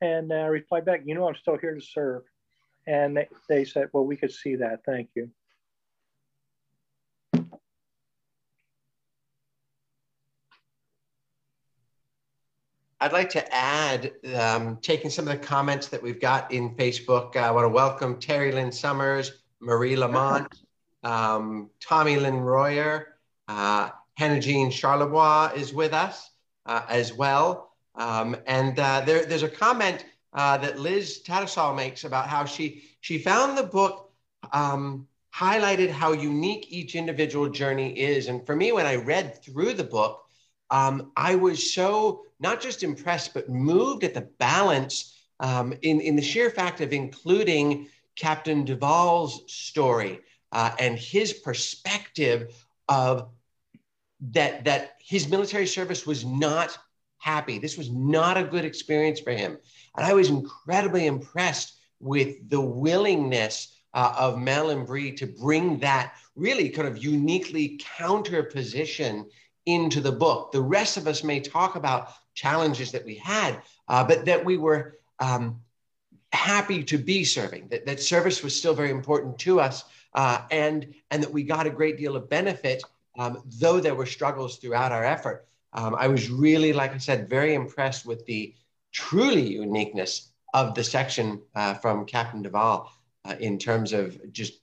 And 0.00 0.32
I 0.32 0.46
replied 0.46 0.84
back, 0.84 1.02
you 1.04 1.14
know, 1.14 1.28
I'm 1.28 1.36
still 1.36 1.56
here 1.56 1.74
to 1.74 1.80
serve. 1.80 2.22
And 2.86 3.16
they, 3.16 3.28
they 3.48 3.64
said, 3.64 3.88
well, 3.92 4.04
we 4.04 4.16
could 4.16 4.32
see 4.32 4.56
that. 4.56 4.80
Thank 4.84 5.10
you. 5.14 5.30
I'd 13.00 13.12
like 13.12 13.30
to 13.30 13.54
add, 13.54 14.12
um, 14.34 14.78
taking 14.80 15.10
some 15.10 15.28
of 15.28 15.38
the 15.38 15.46
comments 15.46 15.88
that 15.88 16.02
we've 16.02 16.20
got 16.20 16.50
in 16.52 16.74
Facebook, 16.74 17.36
I 17.36 17.50
want 17.50 17.64
to 17.64 17.68
welcome 17.68 18.18
Terry 18.18 18.50
Lynn 18.50 18.72
Summers, 18.72 19.42
Marie 19.60 19.94
Lamont, 19.94 20.48
um, 21.02 21.68
Tommy 21.80 22.16
Lynn 22.16 22.40
Royer, 22.40 23.18
uh, 23.46 23.90
Hannah 24.14 24.40
Jean 24.40 24.70
Charlebois 24.70 25.54
is 25.54 25.74
with 25.74 25.92
us 25.92 26.30
uh, 26.64 26.82
as 26.88 27.12
well. 27.12 27.73
Um, 27.94 28.36
and 28.46 28.78
uh, 28.78 29.02
there, 29.02 29.24
there's 29.24 29.42
a 29.42 29.48
comment 29.48 30.04
uh, 30.32 30.58
that 30.58 30.78
Liz 30.78 31.22
Tattersall 31.24 31.76
makes 31.76 32.04
about 32.04 32.28
how 32.28 32.44
she 32.44 32.84
she 33.00 33.18
found 33.18 33.56
the 33.56 33.62
book 33.62 34.10
um, 34.52 35.06
highlighted 35.34 35.90
how 35.90 36.12
unique 36.12 36.66
each 36.70 36.94
individual 36.94 37.48
journey 37.48 37.98
is. 37.98 38.28
And 38.28 38.44
for 38.46 38.56
me, 38.56 38.72
when 38.72 38.86
I 38.86 38.96
read 38.96 39.42
through 39.42 39.74
the 39.74 39.84
book, 39.84 40.24
um, 40.70 41.12
I 41.16 41.34
was 41.34 41.72
so 41.72 42.24
not 42.40 42.60
just 42.60 42.82
impressed 42.82 43.34
but 43.34 43.48
moved 43.48 44.04
at 44.04 44.14
the 44.14 44.28
balance 44.38 45.14
um, 45.40 45.72
in 45.82 46.00
in 46.00 46.16
the 46.16 46.22
sheer 46.22 46.50
fact 46.50 46.80
of 46.80 46.92
including 46.92 47.88
Captain 48.16 48.64
Duvall's 48.64 49.42
story 49.52 50.20
uh, 50.52 50.70
and 50.78 50.98
his 50.98 51.32
perspective 51.32 52.64
of 52.88 53.28
that 54.20 54.64
that 54.64 54.96
his 55.00 55.28
military 55.28 55.66
service 55.66 56.06
was 56.06 56.24
not 56.24 56.78
happy. 57.24 57.58
This 57.58 57.78
was 57.78 57.90
not 57.90 58.36
a 58.36 58.44
good 58.44 58.66
experience 58.66 59.18
for 59.18 59.32
him. 59.32 59.56
And 59.96 60.04
I 60.04 60.12
was 60.12 60.28
incredibly 60.28 61.06
impressed 61.06 61.78
with 61.98 62.50
the 62.50 62.60
willingness 62.60 63.80
uh, 63.94 64.14
of 64.18 64.38
Mel 64.38 64.68
and 64.68 64.86
Bree 64.86 65.12
to 65.12 65.26
bring 65.26 65.78
that 65.78 66.12
really 66.36 66.68
kind 66.68 66.86
of 66.86 67.02
uniquely 67.02 67.80
counter 67.96 68.42
position 68.42 69.26
into 69.64 70.02
the 70.02 70.12
book. 70.12 70.52
The 70.52 70.60
rest 70.60 70.98
of 70.98 71.06
us 71.06 71.24
may 71.24 71.40
talk 71.40 71.76
about 71.76 72.10
challenges 72.34 72.92
that 72.92 73.06
we 73.06 73.14
had, 73.14 73.62
uh, 73.88 74.04
but 74.04 74.26
that 74.26 74.44
we 74.44 74.58
were 74.58 74.98
um, 75.18 75.60
happy 76.30 76.84
to 76.84 76.98
be 76.98 77.24
serving, 77.24 77.68
that, 77.68 77.86
that 77.86 78.00
service 78.00 78.42
was 78.42 78.54
still 78.54 78.74
very 78.74 78.90
important 78.90 79.38
to 79.38 79.60
us, 79.60 79.84
uh, 80.12 80.42
and, 80.50 80.92
and 81.10 81.22
that 81.22 81.32
we 81.32 81.42
got 81.42 81.66
a 81.66 81.70
great 81.70 81.96
deal 81.96 82.16
of 82.16 82.28
benefit, 82.28 82.82
um, 83.18 83.42
though 83.60 83.80
there 83.80 83.94
were 83.94 84.04
struggles 84.04 84.58
throughout 84.58 84.92
our 84.92 85.04
effort. 85.04 85.46
Um, 85.74 85.96
I 85.98 86.08
was 86.08 86.30
really, 86.30 86.72
like 86.72 86.94
I 86.94 86.98
said, 86.98 87.28
very 87.28 87.54
impressed 87.54 88.06
with 88.06 88.24
the 88.26 88.54
truly 88.92 89.42
uniqueness 89.42 90.30
of 90.54 90.74
the 90.74 90.84
section 90.84 91.42
uh, 91.54 91.74
from 91.74 92.06
Captain 92.06 92.42
Duvall 92.42 92.92
uh, 93.24 93.34
in 93.40 93.58
terms 93.58 93.92
of 93.92 94.32
just 94.32 94.60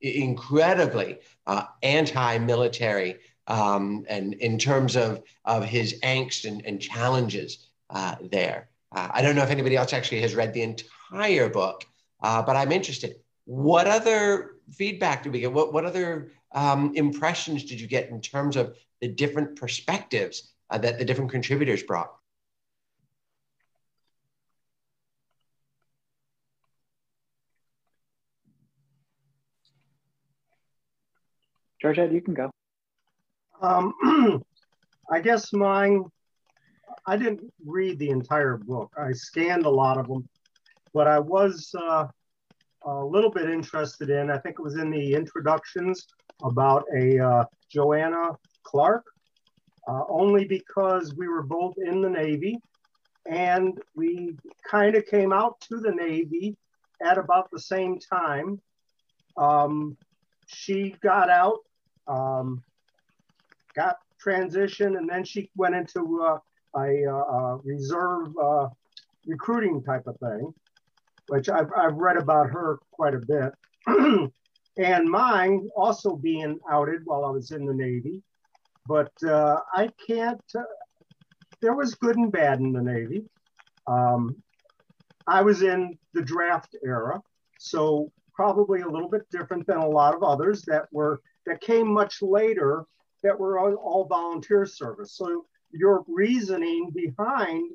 incredibly 0.00 1.18
uh, 1.46 1.64
anti-military 1.82 3.18
um, 3.46 4.04
and 4.08 4.34
in 4.34 4.58
terms 4.58 4.96
of, 4.96 5.22
of 5.44 5.64
his 5.64 6.00
angst 6.02 6.44
and, 6.44 6.64
and 6.64 6.80
challenges 6.80 7.66
uh, 7.90 8.14
there. 8.30 8.68
Uh, 8.92 9.08
I 9.12 9.22
don't 9.22 9.34
know 9.34 9.42
if 9.42 9.50
anybody 9.50 9.76
else 9.76 9.92
actually 9.92 10.20
has 10.20 10.34
read 10.34 10.54
the 10.54 10.62
entire 10.62 11.48
book, 11.48 11.84
uh, 12.22 12.42
but 12.42 12.56
I'm 12.56 12.72
interested. 12.72 13.16
What 13.46 13.86
other 13.86 14.53
feedback 14.72 15.22
did 15.22 15.32
we 15.32 15.40
get? 15.40 15.52
What, 15.52 15.72
what 15.72 15.84
other 15.84 16.30
um, 16.52 16.92
impressions 16.94 17.64
did 17.64 17.80
you 17.80 17.86
get 17.86 18.08
in 18.08 18.20
terms 18.20 18.56
of 18.56 18.76
the 19.00 19.08
different 19.08 19.56
perspectives 19.56 20.52
that 20.70 20.98
the 20.98 21.04
different 21.04 21.30
contributors 21.30 21.82
brought? 21.82 22.12
Georgette, 31.80 32.12
you 32.12 32.22
can 32.22 32.32
go. 32.32 32.50
Um, 33.60 33.92
I 35.10 35.20
guess 35.20 35.52
mine, 35.52 36.04
I 37.06 37.18
didn't 37.18 37.52
read 37.64 37.98
the 37.98 38.08
entire 38.08 38.56
book. 38.56 38.90
I 38.96 39.12
scanned 39.12 39.66
a 39.66 39.70
lot 39.70 39.98
of 39.98 40.08
them, 40.08 40.26
but 40.94 41.06
I 41.06 41.18
was 41.18 41.74
uh, 41.78 42.06
a 42.84 43.04
little 43.04 43.30
bit 43.30 43.48
interested 43.48 44.10
in, 44.10 44.30
I 44.30 44.38
think 44.38 44.56
it 44.58 44.62
was 44.62 44.76
in 44.76 44.90
the 44.90 45.14
introductions 45.14 46.06
about 46.42 46.84
a 46.96 47.18
uh, 47.18 47.44
Joanna 47.70 48.30
Clark, 48.62 49.04
uh, 49.88 50.02
only 50.08 50.44
because 50.44 51.14
we 51.14 51.28
were 51.28 51.42
both 51.42 51.74
in 51.78 52.00
the 52.00 52.10
Navy 52.10 52.58
and 53.26 53.78
we 53.94 54.36
kind 54.68 54.94
of 54.96 55.06
came 55.06 55.32
out 55.32 55.60
to 55.62 55.78
the 55.78 55.92
Navy 55.92 56.56
at 57.02 57.18
about 57.18 57.50
the 57.50 57.60
same 57.60 57.98
time. 57.98 58.60
Um, 59.36 59.96
she 60.46 60.94
got 61.02 61.30
out 61.30 61.60
um, 62.06 62.62
got 63.74 63.96
transition, 64.18 64.96
and 64.96 65.08
then 65.08 65.24
she 65.24 65.50
went 65.56 65.74
into 65.74 66.22
uh, 66.22 66.38
a, 66.76 67.04
a, 67.04 67.56
reserve 67.64 68.28
uh, 68.42 68.68
recruiting 69.26 69.82
type 69.82 70.06
of 70.06 70.16
thing, 70.18 70.52
which 71.28 71.48
I've, 71.48 71.70
I've 71.76 71.96
read 71.96 72.16
about 72.16 72.50
her 72.50 72.78
quite 72.90 73.14
a 73.14 73.20
bit. 73.20 73.52
and 74.76 75.10
mine 75.10 75.68
also 75.76 76.16
being 76.16 76.58
outed 76.70 77.02
while 77.04 77.24
I 77.24 77.30
was 77.30 77.50
in 77.50 77.64
the 77.64 77.74
Navy. 77.74 78.22
But 78.86 79.12
uh, 79.22 79.60
I 79.72 79.88
can't, 80.06 80.42
uh, 80.56 80.62
there 81.60 81.74
was 81.74 81.94
good 81.94 82.16
and 82.16 82.30
bad 82.30 82.60
in 82.60 82.72
the 82.72 82.82
Navy. 82.82 83.24
Um, 83.86 84.36
I 85.26 85.42
was 85.42 85.62
in 85.62 85.98
the 86.12 86.22
draft 86.22 86.76
era, 86.84 87.22
so 87.58 88.12
probably 88.34 88.82
a 88.82 88.88
little 88.88 89.08
bit 89.08 89.22
different 89.30 89.66
than 89.66 89.78
a 89.78 89.88
lot 89.88 90.14
of 90.14 90.22
others 90.22 90.62
that 90.62 90.86
were 90.92 91.20
that 91.46 91.60
came 91.60 91.92
much 91.92 92.20
later 92.20 92.84
that 93.22 93.38
were 93.38 93.58
all, 93.58 93.74
all 93.74 94.06
volunteer 94.06 94.66
service. 94.66 95.12
So 95.16 95.46
your 95.72 96.04
reasoning 96.08 96.90
behind 96.94 97.70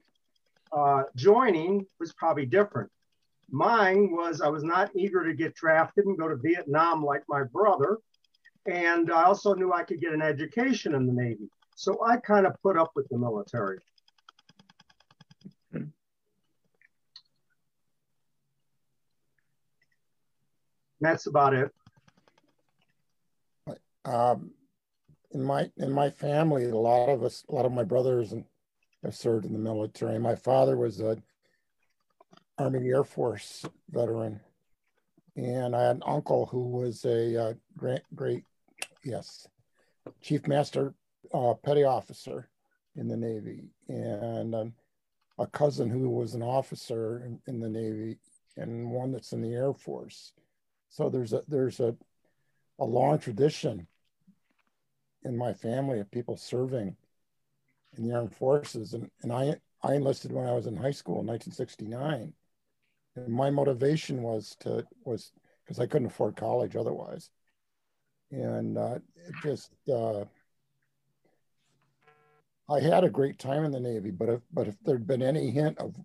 uh, 0.72 1.04
joining 1.16 1.86
was 2.00 2.14
probably 2.14 2.46
different. 2.46 2.92
Mine 3.52 4.12
was 4.12 4.42
I 4.42 4.48
was 4.48 4.64
not 4.64 4.92
eager 4.96 5.24
to 5.24 5.34
get 5.34 5.56
drafted 5.56 6.06
and 6.06 6.18
go 6.18 6.28
to 6.28 6.36
Vietnam 6.36 7.04
like 7.04 7.24
my 7.28 7.44
brother. 7.44 7.98
And 8.66 9.12
I 9.12 9.24
also 9.24 9.54
knew 9.54 9.74
I 9.74 9.84
could 9.84 10.00
get 10.00 10.14
an 10.14 10.22
education 10.22 10.94
in 10.94 11.08
the 11.08 11.14
Navy. 11.14 11.50
So 11.76 12.04
I 12.06 12.18
kind 12.18 12.46
of 12.46 12.54
put 12.62 12.78
up 12.78 12.92
with 12.96 13.08
the 13.10 13.18
military. 13.18 13.80
That's 21.02 21.28
about 21.28 21.54
it. 21.54 21.72
um, 24.06 24.52
in 25.32 25.44
my 25.44 25.70
in 25.78 25.92
my 25.92 26.10
family, 26.10 26.66
a 26.66 26.76
lot 26.76 27.10
of 27.10 27.24
us, 27.24 27.46
a 27.50 27.56
lot 27.56 27.66
of 27.66 27.72
my 27.72 27.84
brothers 27.84 28.34
have 29.04 29.16
served 29.16 29.46
in 29.46 29.54
the 29.54 29.60
military. 29.60 30.20
My 30.20 30.36
father 30.36 30.76
was 30.76 31.00
a 31.00 31.18
Army 32.60 32.90
Air 32.90 33.04
Force 33.04 33.66
veteran, 33.90 34.40
and 35.36 35.76
I 35.76 35.84
had 35.84 35.96
an 35.98 36.04
uncle 36.06 36.46
who 36.46 36.68
was 36.68 37.06
a 37.06 37.50
uh, 37.50 37.54
great, 37.78 38.02
great, 38.14 38.44
yes, 39.04 39.48
Chief 40.22 40.46
Master 40.48 40.94
uh, 41.34 41.54
Petty 41.54 41.84
Officer 41.84 42.50
in 42.96 43.08
the 43.08 43.18
Navy, 43.18 43.70
and 43.88 44.54
um, 44.54 44.74
a 45.38 45.48
cousin 45.48 45.90
who 45.90 46.10
was 46.10 46.34
an 46.34 46.44
officer 46.44 47.24
in, 47.26 47.40
in 47.48 47.60
the 47.60 47.70
Navy, 47.70 48.18
and 48.58 48.92
one 48.92 49.12
that's 49.12 49.32
in 49.32 49.42
the 49.42 49.54
Air 49.54 49.74
Force. 49.74 50.34
So 50.90 51.10
there's 51.10 51.34
a 51.34 51.44
there's 51.48 51.80
a 51.80 51.96
a 52.80 52.86
long 52.86 53.20
tradition 53.20 53.88
in 55.24 55.38
my 55.38 55.54
family 55.54 56.00
of 56.00 56.12
people 56.12 56.38
serving 56.38 56.96
in 57.98 58.08
the 58.08 58.16
armed 58.16 58.36
forces. 58.36 58.94
And, 58.94 59.10
and 59.22 59.32
I, 59.32 59.56
I 59.84 59.96
enlisted 59.96 60.32
when 60.32 60.48
I 60.48 60.54
was 60.54 60.68
in 60.68 60.76
high 60.76 60.92
school 60.92 61.20
in 61.20 61.28
1969. 61.28 62.34
And 63.26 63.34
my 63.34 63.50
motivation 63.50 64.22
was 64.22 64.56
to, 64.62 64.86
was 65.06 65.32
because 65.64 65.80
I 65.80 65.88
couldn't 65.88 66.08
afford 66.08 66.36
college 66.36 66.76
otherwise. 66.76 67.30
And 68.32 68.78
uh, 68.78 69.00
it 69.16 69.36
just, 69.44 69.72
uh, 69.92 70.26
I 72.70 72.80
had 72.80 73.04
a 73.04 73.10
great 73.10 73.40
time 73.40 73.64
in 73.66 73.72
the 73.72 73.80
Navy, 73.80 74.12
but 74.12 74.30
if, 74.30 74.42
but 74.54 74.68
if 74.68 74.76
there'd 74.84 75.08
been 75.08 75.24
any 75.24 75.50
hint 75.50 75.78
of, 75.80 75.96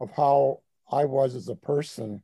of 0.00 0.10
how 0.10 0.60
I 0.90 1.04
was 1.04 1.34
as 1.34 1.48
a 1.48 1.54
person, 1.54 2.22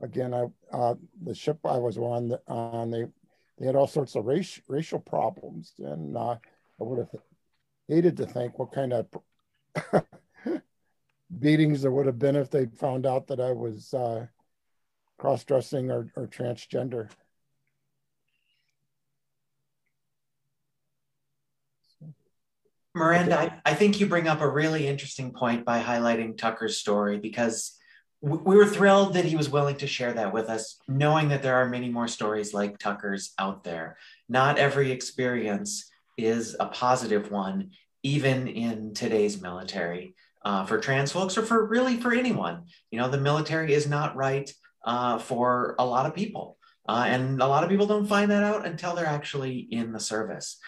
again, 0.00 0.32
I, 0.32 0.46
uh, 0.72 0.94
the 1.22 1.34
ship 1.34 1.58
I 1.64 1.76
was 1.76 1.98
on, 1.98 2.36
on 2.48 2.90
they 2.90 3.06
they 3.60 3.66
had 3.66 3.76
all 3.76 3.86
sorts 3.86 4.14
of 4.16 4.24
race, 4.24 4.58
racial 4.68 4.98
problems. 4.98 5.74
And 5.78 6.16
uh, 6.16 6.36
I 6.80 6.82
would 6.82 6.98
have 6.98 7.14
hated 7.88 8.16
to 8.16 8.26
think 8.26 8.58
what 8.58 8.72
kind 8.72 8.94
of 8.94 9.06
beatings 11.38 11.82
there 11.82 11.90
would 11.90 12.06
have 12.06 12.18
been 12.18 12.36
if 12.36 12.50
they 12.50 12.66
found 12.66 13.06
out 13.06 13.26
that 13.28 13.40
I 13.40 13.52
was 13.52 13.94
uh, 13.94 14.26
cross 15.18 15.44
dressing 15.44 15.90
or, 15.90 16.10
or 16.16 16.26
transgender. 16.26 17.10
Miranda, 22.94 23.38
I, 23.38 23.60
I 23.64 23.74
think 23.74 24.00
you 24.00 24.06
bring 24.06 24.26
up 24.26 24.40
a 24.40 24.48
really 24.48 24.88
interesting 24.88 25.32
point 25.32 25.64
by 25.64 25.80
highlighting 25.80 26.36
Tucker's 26.36 26.78
story 26.78 27.18
because 27.18 27.76
we 28.20 28.56
were 28.56 28.66
thrilled 28.66 29.14
that 29.14 29.24
he 29.24 29.36
was 29.36 29.48
willing 29.48 29.76
to 29.76 29.86
share 29.86 30.12
that 30.12 30.34
with 30.34 30.50
us, 30.50 30.78
knowing 30.86 31.28
that 31.28 31.42
there 31.42 31.54
are 31.56 31.68
many 31.68 31.88
more 31.88 32.08
stories 32.08 32.52
like 32.52 32.78
Tucker's 32.78 33.32
out 33.38 33.64
there. 33.64 33.96
Not 34.28 34.58
every 34.58 34.90
experience 34.90 35.90
is 36.18 36.54
a 36.60 36.66
positive 36.66 37.30
one, 37.30 37.70
even 38.02 38.46
in 38.48 38.92
today's 38.92 39.40
military. 39.40 40.14
Uh, 40.42 40.64
for 40.64 40.78
trans 40.78 41.12
folks 41.12 41.36
or 41.36 41.42
for 41.42 41.66
really 41.66 41.98
for 41.98 42.14
anyone, 42.14 42.62
you 42.90 42.98
know, 42.98 43.10
the 43.10 43.20
military 43.20 43.74
is 43.74 43.86
not 43.86 44.16
right 44.16 44.50
uh, 44.84 45.18
for 45.18 45.74
a 45.78 45.84
lot 45.84 46.06
of 46.06 46.14
people. 46.14 46.56
Uh, 46.88 47.04
and 47.06 47.42
a 47.42 47.46
lot 47.46 47.62
of 47.62 47.68
people 47.68 47.86
don't 47.86 48.06
find 48.06 48.30
that 48.30 48.42
out 48.42 48.66
until 48.66 48.94
they're 48.94 49.06
actually 49.06 49.58
in 49.70 49.92
the 49.92 50.00
service. 50.00 50.58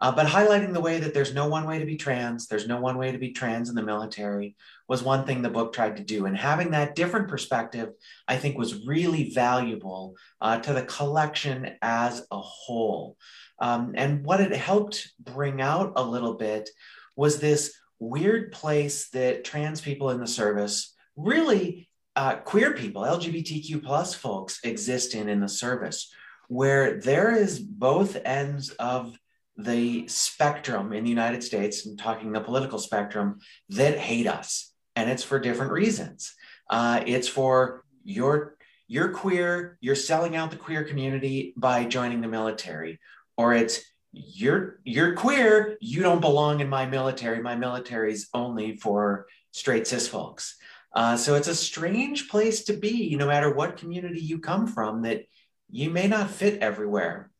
Uh, 0.00 0.12
but 0.12 0.26
highlighting 0.26 0.72
the 0.72 0.80
way 0.80 1.00
that 1.00 1.12
there's 1.12 1.34
no 1.34 1.48
one 1.48 1.66
way 1.66 1.78
to 1.78 1.84
be 1.84 1.96
trans, 1.96 2.46
there's 2.46 2.68
no 2.68 2.80
one 2.80 2.96
way 2.98 3.10
to 3.10 3.18
be 3.18 3.32
trans 3.32 3.68
in 3.68 3.74
the 3.74 3.82
military 3.82 4.56
was 4.88 5.02
one 5.02 5.26
thing 5.26 5.42
the 5.42 5.50
book 5.50 5.72
tried 5.72 5.96
to 5.96 6.04
do. 6.04 6.26
And 6.26 6.36
having 6.36 6.70
that 6.70 6.94
different 6.94 7.28
perspective, 7.28 7.90
I 8.26 8.36
think, 8.36 8.56
was 8.56 8.86
really 8.86 9.30
valuable 9.30 10.14
uh, 10.40 10.58
to 10.60 10.72
the 10.72 10.84
collection 10.84 11.76
as 11.82 12.24
a 12.30 12.40
whole. 12.40 13.16
Um, 13.58 13.92
and 13.96 14.24
what 14.24 14.40
it 14.40 14.52
helped 14.52 15.10
bring 15.18 15.60
out 15.60 15.94
a 15.96 16.02
little 16.02 16.34
bit 16.34 16.70
was 17.16 17.40
this 17.40 17.74
weird 17.98 18.52
place 18.52 19.08
that 19.10 19.44
trans 19.44 19.80
people 19.80 20.10
in 20.10 20.20
the 20.20 20.26
service 20.26 20.94
really 21.16 21.88
uh, 22.16 22.36
queer 22.36 22.74
people 22.74 23.02
lgbtq 23.02 23.82
plus 23.82 24.14
folks 24.14 24.60
exist 24.64 25.14
in 25.14 25.28
in 25.28 25.40
the 25.40 25.48
service 25.48 26.12
where 26.48 26.98
there 27.00 27.36
is 27.36 27.58
both 27.58 28.16
ends 28.24 28.70
of 28.70 29.16
the 29.58 30.06
spectrum 30.06 30.92
in 30.92 31.04
the 31.04 31.10
United 31.10 31.42
States, 31.42 31.84
and 31.84 31.98
talking 31.98 32.32
the 32.32 32.40
political 32.40 32.78
spectrum, 32.78 33.40
that 33.68 33.98
hate 33.98 34.26
us. 34.26 34.72
And 34.96 35.10
it's 35.10 35.24
for 35.24 35.38
different 35.38 35.72
reasons. 35.72 36.34
Uh, 36.70 37.02
it's 37.06 37.28
for 37.28 37.84
you're, 38.04 38.56
you're 38.86 39.10
queer, 39.10 39.76
you're 39.80 39.96
selling 39.96 40.36
out 40.36 40.50
the 40.50 40.56
queer 40.56 40.84
community 40.84 41.52
by 41.56 41.84
joining 41.84 42.20
the 42.20 42.28
military, 42.28 43.00
or 43.36 43.52
it's 43.52 43.80
you're 44.12 44.80
you're 44.84 45.14
queer, 45.14 45.76
you 45.80 46.02
don't 46.02 46.20
belong 46.20 46.60
in 46.60 46.68
my 46.68 46.86
military. 46.86 47.42
My 47.42 47.56
military 47.56 48.12
is 48.12 48.28
only 48.34 48.76
for 48.76 49.26
straight 49.52 49.86
cis 49.86 50.08
folks. 50.08 50.56
Uh, 50.92 51.16
so 51.16 51.34
it's 51.34 51.48
a 51.48 51.54
strange 51.54 52.28
place 52.28 52.64
to 52.64 52.72
be, 52.72 53.14
no 53.16 53.26
matter 53.26 53.52
what 53.52 53.76
community 53.76 54.20
you 54.20 54.38
come 54.38 54.66
from, 54.66 55.02
that 55.02 55.24
you 55.70 55.90
may 55.90 56.08
not 56.08 56.30
fit 56.30 56.60
everywhere. 56.60 57.30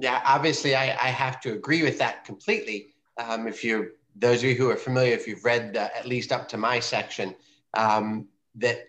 Yeah, 0.00 0.20
obviously, 0.24 0.76
I, 0.76 0.90
I 0.90 1.10
have 1.10 1.40
to 1.40 1.52
agree 1.52 1.82
with 1.82 1.98
that 1.98 2.24
completely. 2.24 2.94
Um, 3.16 3.48
if 3.48 3.64
you, 3.64 3.92
those 4.14 4.38
of 4.38 4.44
you 4.44 4.54
who 4.54 4.70
are 4.70 4.76
familiar, 4.76 5.12
if 5.12 5.26
you've 5.26 5.44
read 5.44 5.76
uh, 5.76 5.88
at 5.96 6.06
least 6.06 6.30
up 6.30 6.48
to 6.50 6.56
my 6.56 6.78
section, 6.78 7.34
um, 7.74 8.28
that, 8.56 8.88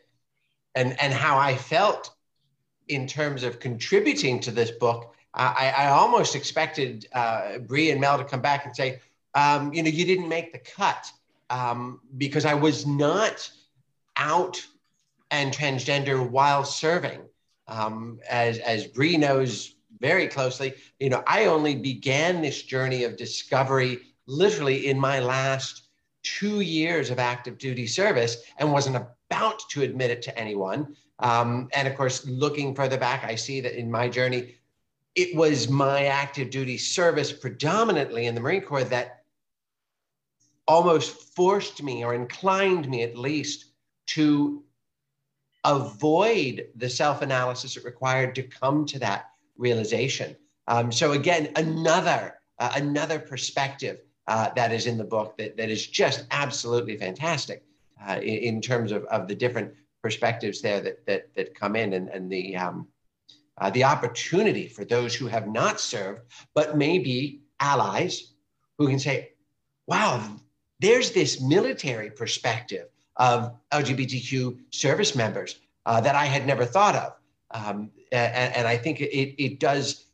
and 0.75 0.99
and 1.01 1.13
how 1.13 1.37
I 1.37 1.55
felt 1.55 2.11
in 2.87 3.07
terms 3.07 3.43
of 3.43 3.59
contributing 3.59 4.39
to 4.41 4.51
this 4.51 4.71
book, 4.71 5.15
I, 5.33 5.73
I 5.77 5.87
almost 5.89 6.35
expected 6.35 7.07
uh, 7.13 7.59
Bree 7.59 7.91
and 7.91 8.01
Mel 8.01 8.17
to 8.17 8.23
come 8.23 8.41
back 8.41 8.65
and 8.65 8.75
say, 8.75 8.99
um, 9.35 9.71
you 9.73 9.83
know, 9.83 9.89
you 9.89 10.05
didn't 10.05 10.27
make 10.27 10.51
the 10.51 10.59
cut 10.59 11.11
um, 11.49 12.01
because 12.17 12.45
I 12.45 12.55
was 12.55 12.87
not 12.87 13.49
out 14.17 14.65
and 15.31 15.53
transgender 15.53 16.27
while 16.27 16.63
serving. 16.63 17.21
Um, 17.67 18.19
as 18.27 18.57
as 18.59 18.87
Bree 18.87 19.15
knows 19.17 19.75
very 19.99 20.27
closely. 20.27 20.73
You 20.99 21.09
know, 21.09 21.23
I 21.27 21.45
only 21.45 21.75
began 21.75 22.41
this 22.41 22.63
journey 22.63 23.03
of 23.03 23.17
discovery 23.17 23.99
literally 24.27 24.87
in 24.87 24.99
my 24.99 25.19
last 25.19 25.88
two 26.23 26.61
years 26.61 27.09
of 27.09 27.19
active 27.19 27.57
duty 27.57 27.87
service 27.87 28.37
and 28.57 28.71
wasn't 28.71 28.95
about 28.95 29.59
to 29.69 29.83
admit 29.83 30.11
it 30.11 30.21
to 30.23 30.37
anyone. 30.37 30.95
Um, 31.19 31.69
and 31.73 31.87
of 31.87 31.95
course, 31.95 32.25
looking 32.25 32.75
further 32.75 32.97
back, 32.97 33.23
I 33.23 33.35
see 33.35 33.61
that 33.61 33.77
in 33.77 33.89
my 33.91 34.09
journey, 34.09 34.55
it 35.15 35.35
was 35.35 35.69
my 35.69 36.05
active 36.05 36.49
duty 36.49 36.77
service 36.77 37.31
predominantly 37.31 38.25
in 38.27 38.35
the 38.35 38.41
Marine 38.41 38.61
Corps 38.61 38.83
that 38.85 39.23
almost 40.67 41.35
forced 41.35 41.81
me 41.81 42.05
or 42.05 42.13
inclined 42.13 42.87
me 42.87 43.03
at 43.03 43.17
least 43.17 43.65
to 44.05 44.63
avoid 45.65 46.67
the 46.75 46.89
self 46.89 47.21
analysis 47.21 47.75
it 47.75 47.83
required 47.83 48.35
to 48.35 48.43
come 48.43 48.85
to 48.85 48.99
that 48.99 49.31
realization. 49.57 50.35
Um, 50.67 50.91
so 50.91 51.13
again, 51.13 51.49
another 51.55 52.35
uh, 52.59 52.71
another 52.75 53.19
perspective 53.19 53.99
uh, 54.29 54.51
that 54.55 54.71
is 54.71 54.85
in 54.85 54.95
the 54.95 55.03
book 55.03 55.35
that, 55.37 55.57
that 55.57 55.69
is 55.69 55.87
just 55.87 56.25
absolutely 56.29 56.95
fantastic 56.95 57.63
uh, 58.07 58.19
in, 58.21 58.37
in, 58.37 58.61
terms 58.61 58.91
of, 58.91 59.03
of 59.05 59.27
the 59.27 59.33
different 59.33 59.73
perspectives 60.03 60.61
there 60.61 60.79
that 60.79 61.05
that, 61.07 61.33
that 61.35 61.55
come 61.55 61.75
in 61.75 61.93
and, 61.93 62.09
and 62.09 62.31
the 62.31 62.55
um, 62.55 62.87
uh, 63.57 63.69
the 63.71 63.83
opportunity 63.83 64.67
for 64.67 64.85
those 64.85 65.15
who 65.15 65.25
have 65.25 65.47
not 65.47 65.81
served 65.81 66.21
but 66.53 66.77
maybe 66.77 67.41
allies 67.59 68.33
who 68.77 68.87
can 68.87 68.99
say, 68.99 69.31
"Wow, 69.87 70.23
there's 70.79 71.11
this 71.11 71.41
military 71.41 72.11
perspective 72.11 72.87
of 73.17 73.53
LGBTQ 73.73 74.59
service 74.71 75.15
members 75.15 75.59
uh, 75.87 75.99
that 76.01 76.15
I 76.15 76.25
had 76.25 76.45
never 76.45 76.65
thought 76.65 76.95
of." 76.95 77.13
Um, 77.51 77.89
and, 78.11 78.53
and, 78.55 78.67
I 78.67 78.77
think 78.77 79.01
it, 79.01 79.43
it 79.43 79.59
does 79.59 80.05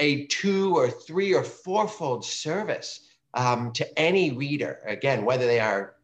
a 0.00 0.26
two 0.26 0.76
or 0.76 0.90
three 0.90 1.34
or 1.34 1.44
fourfold 1.44 2.24
service 2.24 3.06
um, 3.34 3.72
to 3.72 3.98
any 3.98 4.32
reader, 4.32 4.80
again, 4.86 5.24
whether 5.24 5.46
they 5.46 5.60
are 5.60 5.94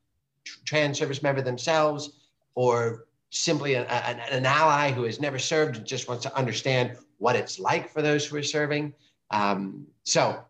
trans 0.64 0.98
service 0.98 1.22
member 1.22 1.42
themselves 1.42 2.20
or 2.54 3.06
simply 3.30 3.74
an, 3.74 3.84
an, 3.86 4.20
an, 4.30 4.46
ally 4.46 4.92
who 4.92 5.02
has 5.02 5.20
never 5.20 5.38
served 5.38 5.76
and 5.76 5.84
just 5.84 6.08
wants 6.08 6.22
to 6.22 6.36
understand 6.36 6.96
what 7.18 7.34
it's 7.34 7.58
like 7.58 7.90
for 7.90 8.02
those 8.02 8.24
who 8.24 8.36
are 8.36 8.42
serving. 8.42 8.92
Um, 9.32 9.86
so 10.04 10.40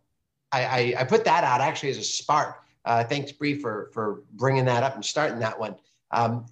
I, 0.52 0.64
I, 0.64 0.94
I, 0.98 1.04
put 1.04 1.24
that 1.24 1.42
out 1.44 1.62
actually 1.62 1.90
as 1.90 1.96
a 1.96 2.02
spark. 2.02 2.62
Uh, 2.84 3.02
thanks, 3.02 3.32
Bree, 3.32 3.58
for, 3.58 3.90
for 3.94 4.22
bringing 4.34 4.66
that 4.66 4.82
up 4.82 4.94
and 4.94 5.04
starting 5.04 5.38
that 5.38 5.58
one. 5.58 5.76
Um, 6.10 6.44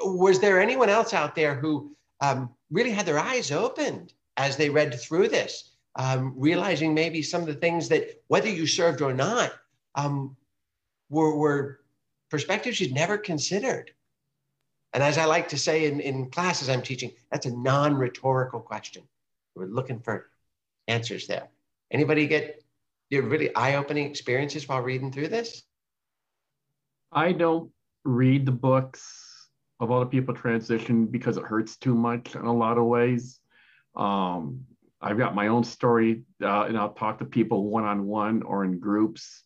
was 0.00 0.40
there 0.40 0.60
anyone 0.60 0.88
else 0.88 1.12
out 1.12 1.34
there 1.34 1.54
who 1.54 1.94
um, 2.20 2.50
really 2.70 2.90
had 2.90 3.06
their 3.06 3.18
eyes 3.18 3.52
opened 3.52 4.14
as 4.36 4.56
they 4.56 4.70
read 4.70 4.98
through 4.98 5.28
this, 5.28 5.75
um, 5.96 6.34
realizing 6.36 6.94
maybe 6.94 7.22
some 7.22 7.40
of 7.40 7.46
the 7.46 7.54
things 7.54 7.88
that, 7.88 8.22
whether 8.28 8.48
you 8.48 8.66
served 8.66 9.02
or 9.02 9.14
not, 9.14 9.52
um, 9.94 10.36
were, 11.08 11.36
were 11.36 11.80
perspectives 12.30 12.80
you'd 12.80 12.92
never 12.92 13.16
considered. 13.16 13.90
And 14.92 15.02
as 15.02 15.18
I 15.18 15.24
like 15.24 15.48
to 15.48 15.58
say 15.58 15.86
in, 15.86 16.00
in 16.00 16.30
classes 16.30 16.68
I'm 16.68 16.82
teaching, 16.82 17.12
that's 17.30 17.46
a 17.46 17.56
non-rhetorical 17.56 18.60
question. 18.60 19.02
We're 19.54 19.66
looking 19.66 20.00
for 20.00 20.30
answers 20.88 21.26
there. 21.26 21.48
Anybody 21.90 22.26
get 22.26 22.62
your 23.10 23.22
really 23.22 23.54
eye-opening 23.54 24.06
experiences 24.06 24.68
while 24.68 24.80
reading 24.80 25.12
through 25.12 25.28
this? 25.28 25.62
I 27.12 27.32
don't 27.32 27.70
read 28.04 28.44
the 28.46 28.52
books 28.52 29.48
of 29.80 29.90
other 29.90 30.06
people 30.06 30.34
transition 30.34 31.06
because 31.06 31.36
it 31.36 31.44
hurts 31.44 31.76
too 31.76 31.94
much 31.94 32.34
in 32.34 32.44
a 32.44 32.52
lot 32.52 32.78
of 32.78 32.84
ways. 32.84 33.40
Um, 33.94 34.64
I've 35.06 35.18
got 35.18 35.36
my 35.36 35.46
own 35.46 35.62
story, 35.62 36.22
uh, 36.42 36.62
and 36.62 36.76
I'll 36.76 36.92
talk 36.92 37.20
to 37.20 37.24
people 37.24 37.70
one 37.70 37.84
on 37.84 38.06
one 38.06 38.42
or 38.42 38.64
in 38.64 38.80
groups. 38.80 39.44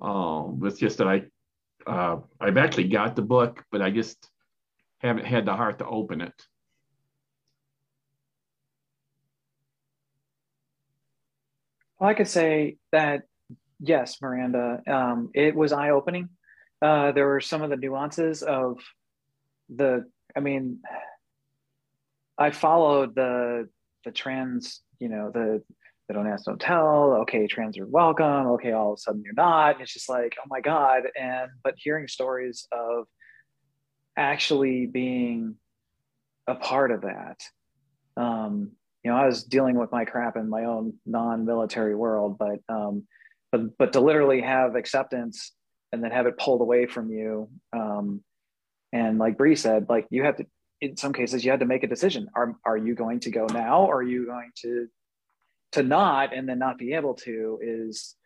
Um, 0.00 0.60
it's 0.64 0.78
just 0.78 0.98
that 0.98 1.08
I, 1.08 1.24
uh, 1.84 2.20
I've 2.40 2.56
actually 2.56 2.88
got 2.88 3.16
the 3.16 3.22
book, 3.22 3.64
but 3.72 3.82
I 3.82 3.90
just 3.90 4.30
haven't 4.98 5.26
had 5.26 5.46
the 5.46 5.56
heart 5.56 5.80
to 5.80 5.86
open 5.86 6.20
it. 6.20 6.46
Well, 11.98 12.08
I 12.08 12.14
could 12.14 12.28
say 12.28 12.76
that 12.92 13.22
yes, 13.80 14.22
Miranda, 14.22 14.80
um, 14.86 15.30
it 15.34 15.56
was 15.56 15.72
eye 15.72 15.90
opening. 15.90 16.28
Uh, 16.80 17.10
there 17.10 17.26
were 17.26 17.40
some 17.40 17.62
of 17.62 17.70
the 17.70 17.76
nuances 17.76 18.44
of 18.44 18.78
the, 19.74 20.08
I 20.36 20.40
mean, 20.40 20.78
I 22.38 22.52
followed 22.52 23.16
the 23.16 23.68
the 24.04 24.10
trans, 24.10 24.82
you 24.98 25.08
know, 25.08 25.30
the 25.32 25.62
the 26.08 26.14
don't 26.14 26.26
ask, 26.26 26.44
don't 26.44 26.60
tell. 26.60 27.18
Okay, 27.22 27.46
trans 27.46 27.78
are 27.78 27.86
welcome. 27.86 28.46
Okay, 28.52 28.72
all 28.72 28.92
of 28.92 28.98
a 28.98 29.00
sudden 29.00 29.22
you're 29.24 29.32
not. 29.34 29.80
It's 29.80 29.92
just 29.92 30.08
like, 30.08 30.36
oh 30.40 30.46
my 30.48 30.60
god. 30.60 31.02
And 31.18 31.50
but 31.62 31.74
hearing 31.76 32.08
stories 32.08 32.66
of 32.72 33.06
actually 34.16 34.86
being 34.86 35.54
a 36.46 36.54
part 36.54 36.90
of 36.90 37.02
that. 37.02 37.40
Um, 38.16 38.72
you 39.04 39.10
know, 39.10 39.16
I 39.16 39.26
was 39.26 39.44
dealing 39.44 39.78
with 39.78 39.92
my 39.92 40.04
crap 40.04 40.36
in 40.36 40.48
my 40.48 40.64
own 40.64 40.94
non-military 41.06 41.94
world, 41.94 42.38
but 42.38 42.58
um, 42.68 43.04
but 43.50 43.78
but 43.78 43.92
to 43.94 44.00
literally 44.00 44.42
have 44.42 44.74
acceptance 44.74 45.52
and 45.92 46.02
then 46.04 46.10
have 46.10 46.26
it 46.26 46.38
pulled 46.38 46.60
away 46.60 46.86
from 46.86 47.10
you, 47.10 47.48
um, 47.72 48.22
and 48.92 49.18
like 49.18 49.38
Bree 49.38 49.56
said, 49.56 49.86
like 49.88 50.06
you 50.10 50.24
have 50.24 50.36
to. 50.36 50.46
In 50.80 50.96
some 50.96 51.12
cases, 51.12 51.44
you 51.44 51.50
had 51.50 51.60
to 51.60 51.66
make 51.66 51.82
a 51.82 51.88
decision. 51.88 52.28
Are 52.34 52.56
are 52.64 52.76
you 52.76 52.94
going 52.94 53.20
to 53.20 53.30
go 53.30 53.46
now, 53.46 53.84
or 53.84 53.98
are 53.98 54.02
you 54.02 54.26
going 54.26 54.50
to 54.62 54.88
to 55.72 55.82
not 55.82 56.34
and 56.34 56.48
then 56.48 56.58
not 56.58 56.78
be 56.78 56.94
able 56.94 57.14
to? 57.14 57.58
Is 57.62 58.16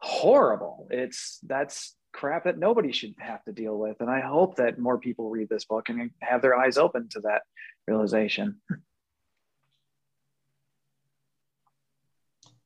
horrible. 0.00 0.88
It's 0.90 1.38
that's 1.42 1.96
crap 2.12 2.44
that 2.44 2.58
nobody 2.58 2.92
should 2.92 3.14
have 3.18 3.44
to 3.44 3.52
deal 3.52 3.76
with. 3.78 4.00
And 4.00 4.10
I 4.10 4.20
hope 4.20 4.56
that 4.56 4.78
more 4.78 4.98
people 4.98 5.30
read 5.30 5.48
this 5.48 5.64
book 5.64 5.88
and 5.88 6.10
have 6.20 6.42
their 6.42 6.56
eyes 6.56 6.78
open 6.78 7.08
to 7.10 7.20
that 7.20 7.42
realization. 7.86 8.60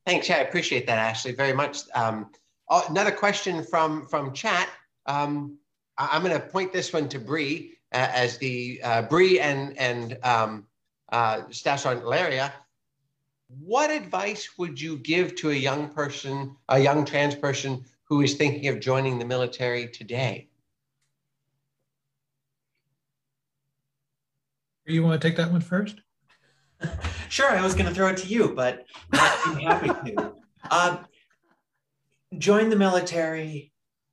Thanks. 0.05 0.27
Yeah, 0.27 0.37
I 0.37 0.39
appreciate 0.39 0.85
that, 0.87 0.97
Ashley, 0.97 1.33
very 1.33 1.53
much. 1.53 1.79
Um, 1.95 2.29
oh, 2.69 2.85
another 2.89 3.11
question 3.11 3.63
from 3.63 4.05
from 4.07 4.33
chat. 4.33 4.69
Um, 5.05 5.57
I, 5.97 6.15
am 6.15 6.23
going 6.23 6.33
to 6.33 6.45
point 6.45 6.73
this 6.73 6.91
one 6.91 7.07
to 7.09 7.19
Bree 7.19 7.77
as 7.93 8.37
the 8.37 8.81
uh, 8.83 9.01
Bree 9.03 9.39
and 9.39 9.77
and 9.77 10.17
um, 10.23 10.67
uh, 11.11 11.43
Staff 11.51 11.81
Sergeant 11.81 12.05
Laria. 12.05 12.51
What 13.59 13.91
advice 13.91 14.49
would 14.57 14.81
you 14.81 14.97
give 14.97 15.35
to 15.35 15.51
a 15.51 15.53
young 15.53 15.89
person, 15.89 16.55
a 16.69 16.79
young 16.79 17.05
trans 17.05 17.35
person 17.35 17.85
who 18.05 18.21
is 18.21 18.33
thinking 18.33 18.67
of 18.67 18.79
joining 18.79 19.19
the 19.19 19.25
military 19.25 19.87
today? 19.87 20.49
You 24.85 25.03
want 25.03 25.21
to 25.21 25.27
take 25.27 25.37
that 25.37 25.51
one 25.51 25.61
first? 25.61 26.01
sure, 27.29 27.51
I 27.51 27.61
was 27.61 27.73
going 27.73 27.85
to 27.85 27.93
throw 27.93 28.07
it 28.07 28.17
to 28.17 28.27
you, 28.27 28.53
but 28.55 28.85
I'm 29.13 29.57
happy 29.57 30.11
to. 30.11 30.33
Uh, 30.69 30.97
join 32.37 32.69
the 32.69 32.75
military 32.75 33.71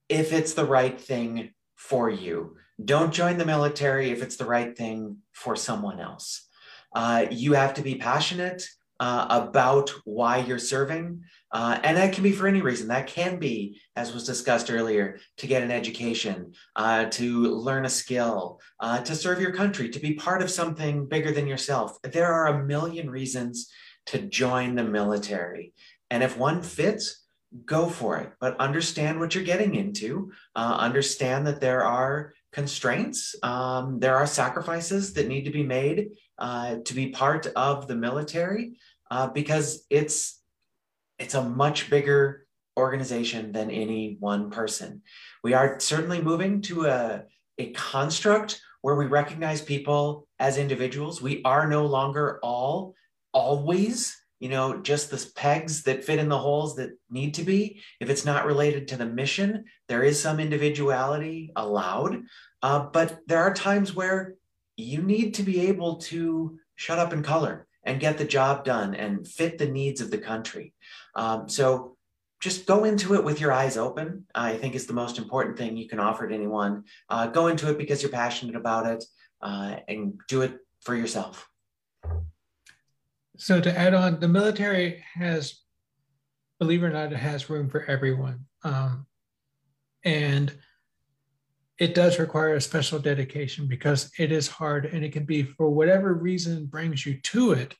if 0.08 0.32
it's 0.32 0.54
the 0.54 0.64
right 0.64 1.00
thing 1.00 1.52
for 1.76 2.10
you. 2.10 2.56
Don't 2.84 3.12
join 3.12 3.38
the 3.38 3.44
military 3.44 4.10
if 4.10 4.22
it's 4.22 4.36
the 4.36 4.44
right 4.46 4.76
thing 4.76 5.18
for 5.32 5.56
someone 5.56 6.00
else. 6.00 6.46
Uh, 6.94 7.26
you 7.30 7.52
have 7.54 7.74
to 7.74 7.82
be 7.82 7.96
passionate 7.96 8.64
uh, 9.00 9.26
about 9.30 9.90
why 10.04 10.38
you're 10.38 10.58
serving. 10.58 11.22
Uh, 11.52 11.78
and 11.82 11.96
that 11.96 12.12
can 12.12 12.22
be 12.22 12.32
for 12.32 12.46
any 12.46 12.60
reason. 12.60 12.88
That 12.88 13.06
can 13.06 13.38
be, 13.38 13.80
as 13.96 14.12
was 14.12 14.26
discussed 14.26 14.70
earlier, 14.70 15.18
to 15.38 15.46
get 15.46 15.62
an 15.62 15.70
education, 15.70 16.52
uh, 16.76 17.06
to 17.06 17.46
learn 17.54 17.86
a 17.86 17.90
skill, 17.90 18.60
uh, 18.78 19.00
to 19.00 19.16
serve 19.16 19.40
your 19.40 19.52
country, 19.52 19.88
to 19.88 19.98
be 19.98 20.14
part 20.14 20.42
of 20.42 20.50
something 20.50 21.08
bigger 21.08 21.32
than 21.32 21.46
yourself. 21.46 21.96
There 22.02 22.32
are 22.32 22.48
a 22.48 22.64
million 22.64 23.10
reasons 23.10 23.70
to 24.06 24.18
join 24.18 24.74
the 24.74 24.84
military. 24.84 25.72
And 26.10 26.22
if 26.22 26.36
one 26.36 26.62
fits, 26.62 27.26
go 27.64 27.88
for 27.88 28.18
it. 28.18 28.32
But 28.38 28.60
understand 28.60 29.18
what 29.18 29.34
you're 29.34 29.44
getting 29.44 29.74
into. 29.74 30.32
Uh, 30.54 30.76
understand 30.78 31.46
that 31.46 31.60
there 31.60 31.84
are 31.84 32.34
constraints, 32.52 33.34
um, 33.42 33.98
there 34.00 34.16
are 34.16 34.26
sacrifices 34.26 35.12
that 35.14 35.28
need 35.28 35.44
to 35.44 35.50
be 35.50 35.62
made 35.62 36.10
uh, 36.38 36.76
to 36.84 36.94
be 36.94 37.08
part 37.08 37.46
of 37.54 37.86
the 37.86 37.94
military 37.94 38.76
uh, 39.10 39.28
because 39.28 39.86
it's 39.90 40.40
it's 41.18 41.34
a 41.34 41.42
much 41.42 41.90
bigger 41.90 42.46
organization 42.78 43.52
than 43.52 43.70
any 43.70 44.16
one 44.20 44.50
person. 44.50 45.02
We 45.44 45.52
are 45.52 45.78
certainly 45.78 46.22
moving 46.22 46.62
to 46.62 46.86
a, 46.86 47.24
a 47.58 47.70
construct 47.72 48.60
where 48.80 48.94
we 48.94 49.06
recognize 49.06 49.60
people 49.60 50.26
as 50.38 50.56
individuals. 50.56 51.20
We 51.20 51.42
are 51.44 51.68
no 51.68 51.84
longer 51.84 52.40
all 52.42 52.94
always, 53.32 54.16
you 54.40 54.48
know, 54.48 54.80
just 54.80 55.10
the 55.10 55.30
pegs 55.36 55.82
that 55.84 56.02
fit 56.02 56.18
in 56.18 56.28
the 56.28 56.38
holes 56.38 56.76
that 56.76 56.90
need 57.10 57.34
to 57.34 57.42
be. 57.42 57.80
If 58.00 58.08
it's 58.08 58.24
not 58.24 58.46
related 58.46 58.88
to 58.88 58.96
the 58.96 59.06
mission, 59.06 59.66
there 59.86 60.02
is 60.02 60.20
some 60.20 60.40
individuality 60.40 61.52
allowed. 61.54 62.22
Uh, 62.62 62.86
but 62.92 63.18
there 63.26 63.42
are 63.42 63.54
times 63.54 63.94
where 63.94 64.34
you 64.76 65.02
need 65.02 65.34
to 65.34 65.42
be 65.42 65.68
able 65.68 65.96
to 65.96 66.58
shut 66.74 66.98
up 66.98 67.12
and 67.12 67.22
color 67.22 67.66
and 67.84 68.00
get 68.00 68.16
the 68.16 68.24
job 68.24 68.64
done 68.64 68.94
and 68.94 69.28
fit 69.28 69.58
the 69.58 69.68
needs 69.68 70.00
of 70.00 70.10
the 70.10 70.18
country. 70.18 70.72
Um, 71.14 71.48
so 71.48 71.98
just 72.40 72.64
go 72.64 72.84
into 72.84 73.14
it 73.14 73.24
with 73.24 73.40
your 73.40 73.52
eyes 73.52 73.76
open. 73.76 74.24
I 74.34 74.56
think 74.56 74.74
is 74.74 74.86
the 74.86 74.94
most 74.94 75.18
important 75.18 75.58
thing 75.58 75.76
you 75.76 75.88
can 75.88 76.00
offer 76.00 76.26
to 76.26 76.34
anyone. 76.34 76.84
Uh, 77.10 77.26
go 77.26 77.48
into 77.48 77.68
it 77.70 77.76
because 77.76 78.02
you're 78.02 78.10
passionate 78.10 78.56
about 78.56 78.86
it 78.86 79.04
uh, 79.42 79.76
and 79.86 80.18
do 80.28 80.40
it 80.40 80.56
for 80.80 80.94
yourself. 80.94 81.46
So 83.40 83.58
to 83.58 83.76
add 83.76 83.94
on, 83.94 84.20
the 84.20 84.28
military 84.28 85.02
has, 85.14 85.62
believe 86.58 86.82
it 86.82 86.88
or 86.88 86.90
not, 86.90 87.10
it 87.10 87.16
has 87.16 87.48
room 87.48 87.70
for 87.70 87.84
everyone. 87.86 88.44
Um, 88.64 89.06
and 90.04 90.54
it 91.78 91.94
does 91.94 92.18
require 92.18 92.54
a 92.54 92.60
special 92.60 92.98
dedication 92.98 93.66
because 93.66 94.10
it 94.18 94.30
is 94.30 94.46
hard 94.46 94.84
and 94.84 95.02
it 95.02 95.12
can 95.12 95.24
be 95.24 95.42
for 95.42 95.70
whatever 95.70 96.12
reason 96.12 96.66
brings 96.66 97.06
you 97.06 97.18
to 97.22 97.52
it 97.52 97.74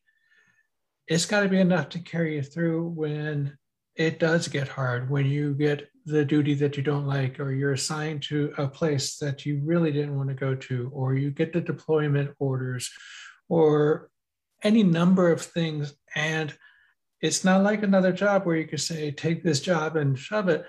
it's 1.07 1.27
got 1.27 1.42
to 1.42 1.49
be 1.49 1.61
enough 1.61 1.88
to 1.90 1.99
carry 1.99 2.37
you 2.37 2.42
through 2.42 2.88
when 2.88 3.57
it 3.96 4.18
does 4.18 4.49
get 4.49 4.68
hard 4.68 5.11
when 5.11 5.27
you 5.27 5.55
get 5.55 5.88
the 6.07 6.25
duty 6.25 6.55
that 6.55 6.77
you 6.77 6.83
don't 6.83 7.07
like 7.07 7.38
or 7.38 7.53
you're 7.53 7.73
assigned 7.73 8.23
to 8.23 8.53
a 8.57 8.66
place 8.66 9.18
that 9.18 9.44
you 9.44 9.61
really 9.64 9.92
didn't 9.92 10.16
want 10.16 10.29
to 10.29 10.35
go 10.35 10.55
to 10.55 10.90
or 10.94 11.14
you 11.14 11.31
get 11.31 11.53
the 11.53 11.61
deployment 11.61 12.31
orders 12.38 12.90
or 13.49 14.10
any 14.62 14.83
number 14.83 15.31
of 15.31 15.40
things 15.40 15.94
and 16.14 16.55
it's 17.20 17.44
not 17.44 17.62
like 17.62 17.83
another 17.83 18.12
job 18.12 18.46
where 18.46 18.57
you 18.57 18.66
could 18.66 18.81
say 18.81 19.11
take 19.11 19.42
this 19.42 19.61
job 19.61 19.96
and 19.96 20.18
shove 20.18 20.49
it. 20.49 20.64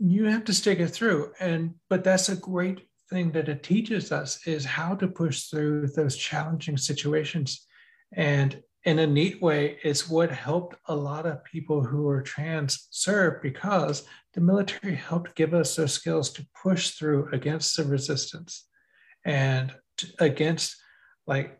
You 0.00 0.24
have 0.24 0.44
to 0.46 0.54
stick 0.54 0.80
it 0.80 0.88
through 0.88 1.32
and 1.40 1.74
but 1.88 2.04
that's 2.04 2.28
a 2.28 2.36
great 2.36 2.88
thing 3.08 3.32
that 3.32 3.48
it 3.48 3.62
teaches 3.62 4.12
us 4.12 4.46
is 4.46 4.64
how 4.64 4.94
to 4.96 5.08
push 5.08 5.44
through 5.44 5.88
those 5.88 6.16
challenging 6.16 6.76
situations. 6.76 7.66
And 8.12 8.62
in 8.84 8.98
a 8.98 9.06
neat 9.06 9.40
way 9.42 9.78
it's 9.82 10.08
what 10.08 10.30
helped 10.30 10.76
a 10.86 10.94
lot 10.94 11.26
of 11.26 11.44
people 11.44 11.82
who 11.82 12.08
are 12.08 12.22
trans 12.22 12.88
serve 12.90 13.42
because 13.42 14.04
the 14.34 14.40
military 14.40 14.94
helped 14.94 15.34
give 15.34 15.52
us 15.52 15.76
those 15.76 15.92
skills 15.92 16.30
to 16.30 16.46
push 16.62 16.90
through 16.90 17.28
against 17.32 17.76
the 17.76 17.84
resistance 17.84 18.66
and 19.24 19.74
against 20.20 20.76
like 21.26 21.58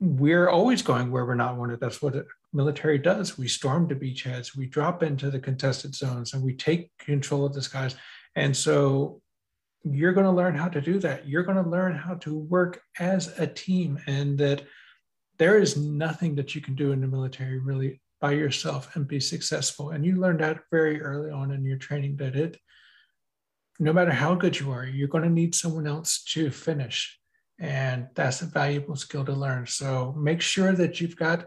we're 0.00 0.48
always 0.48 0.80
going 0.80 1.10
where 1.10 1.26
we're 1.26 1.34
not 1.34 1.58
wanted 1.58 1.78
that's 1.78 2.00
what 2.00 2.26
military 2.52 2.98
does. 2.98 3.36
We 3.36 3.48
storm 3.48 3.86
the 3.86 3.94
beachheads, 3.94 4.56
we 4.56 4.66
drop 4.66 5.02
into 5.02 5.30
the 5.30 5.38
contested 5.38 5.94
zones, 5.94 6.32
and 6.32 6.42
we 6.42 6.54
take 6.54 6.90
control 6.98 7.44
of 7.44 7.52
the 7.52 7.62
skies. 7.62 7.94
And 8.34 8.56
so 8.56 9.20
you're 9.84 10.14
going 10.14 10.26
to 10.26 10.32
learn 10.32 10.54
how 10.54 10.68
to 10.68 10.80
do 10.80 10.98
that. 11.00 11.28
You're 11.28 11.42
going 11.42 11.62
to 11.62 11.70
learn 11.70 11.94
how 11.94 12.14
to 12.14 12.38
work 12.38 12.80
as 12.98 13.38
a 13.38 13.46
team, 13.46 13.98
and 14.06 14.38
that 14.38 14.62
there 15.38 15.58
is 15.58 15.76
nothing 15.76 16.34
that 16.36 16.54
you 16.54 16.60
can 16.60 16.74
do 16.74 16.92
in 16.92 17.00
the 17.00 17.06
military 17.06 17.58
really 17.58 18.00
by 18.20 18.32
yourself 18.32 18.94
and 18.96 19.08
be 19.08 19.20
successful. 19.20 19.90
And 19.90 20.04
you 20.04 20.16
learned 20.16 20.40
that 20.40 20.60
very 20.70 21.00
early 21.00 21.30
on 21.30 21.50
in 21.50 21.64
your 21.64 21.78
training 21.78 22.16
that 22.16 22.36
it 22.36 22.58
no 23.80 23.94
matter 23.94 24.12
how 24.12 24.34
good 24.34 24.60
you 24.60 24.70
are, 24.70 24.84
you're 24.84 25.08
going 25.08 25.24
to 25.24 25.30
need 25.30 25.54
someone 25.54 25.86
else 25.86 26.22
to 26.22 26.50
finish. 26.50 27.18
And 27.60 28.08
that's 28.14 28.40
a 28.40 28.46
valuable 28.46 28.96
skill 28.96 29.24
to 29.26 29.32
learn. 29.32 29.66
So 29.66 30.14
make 30.16 30.40
sure 30.40 30.72
that 30.72 31.00
you've 31.00 31.16
got 31.16 31.46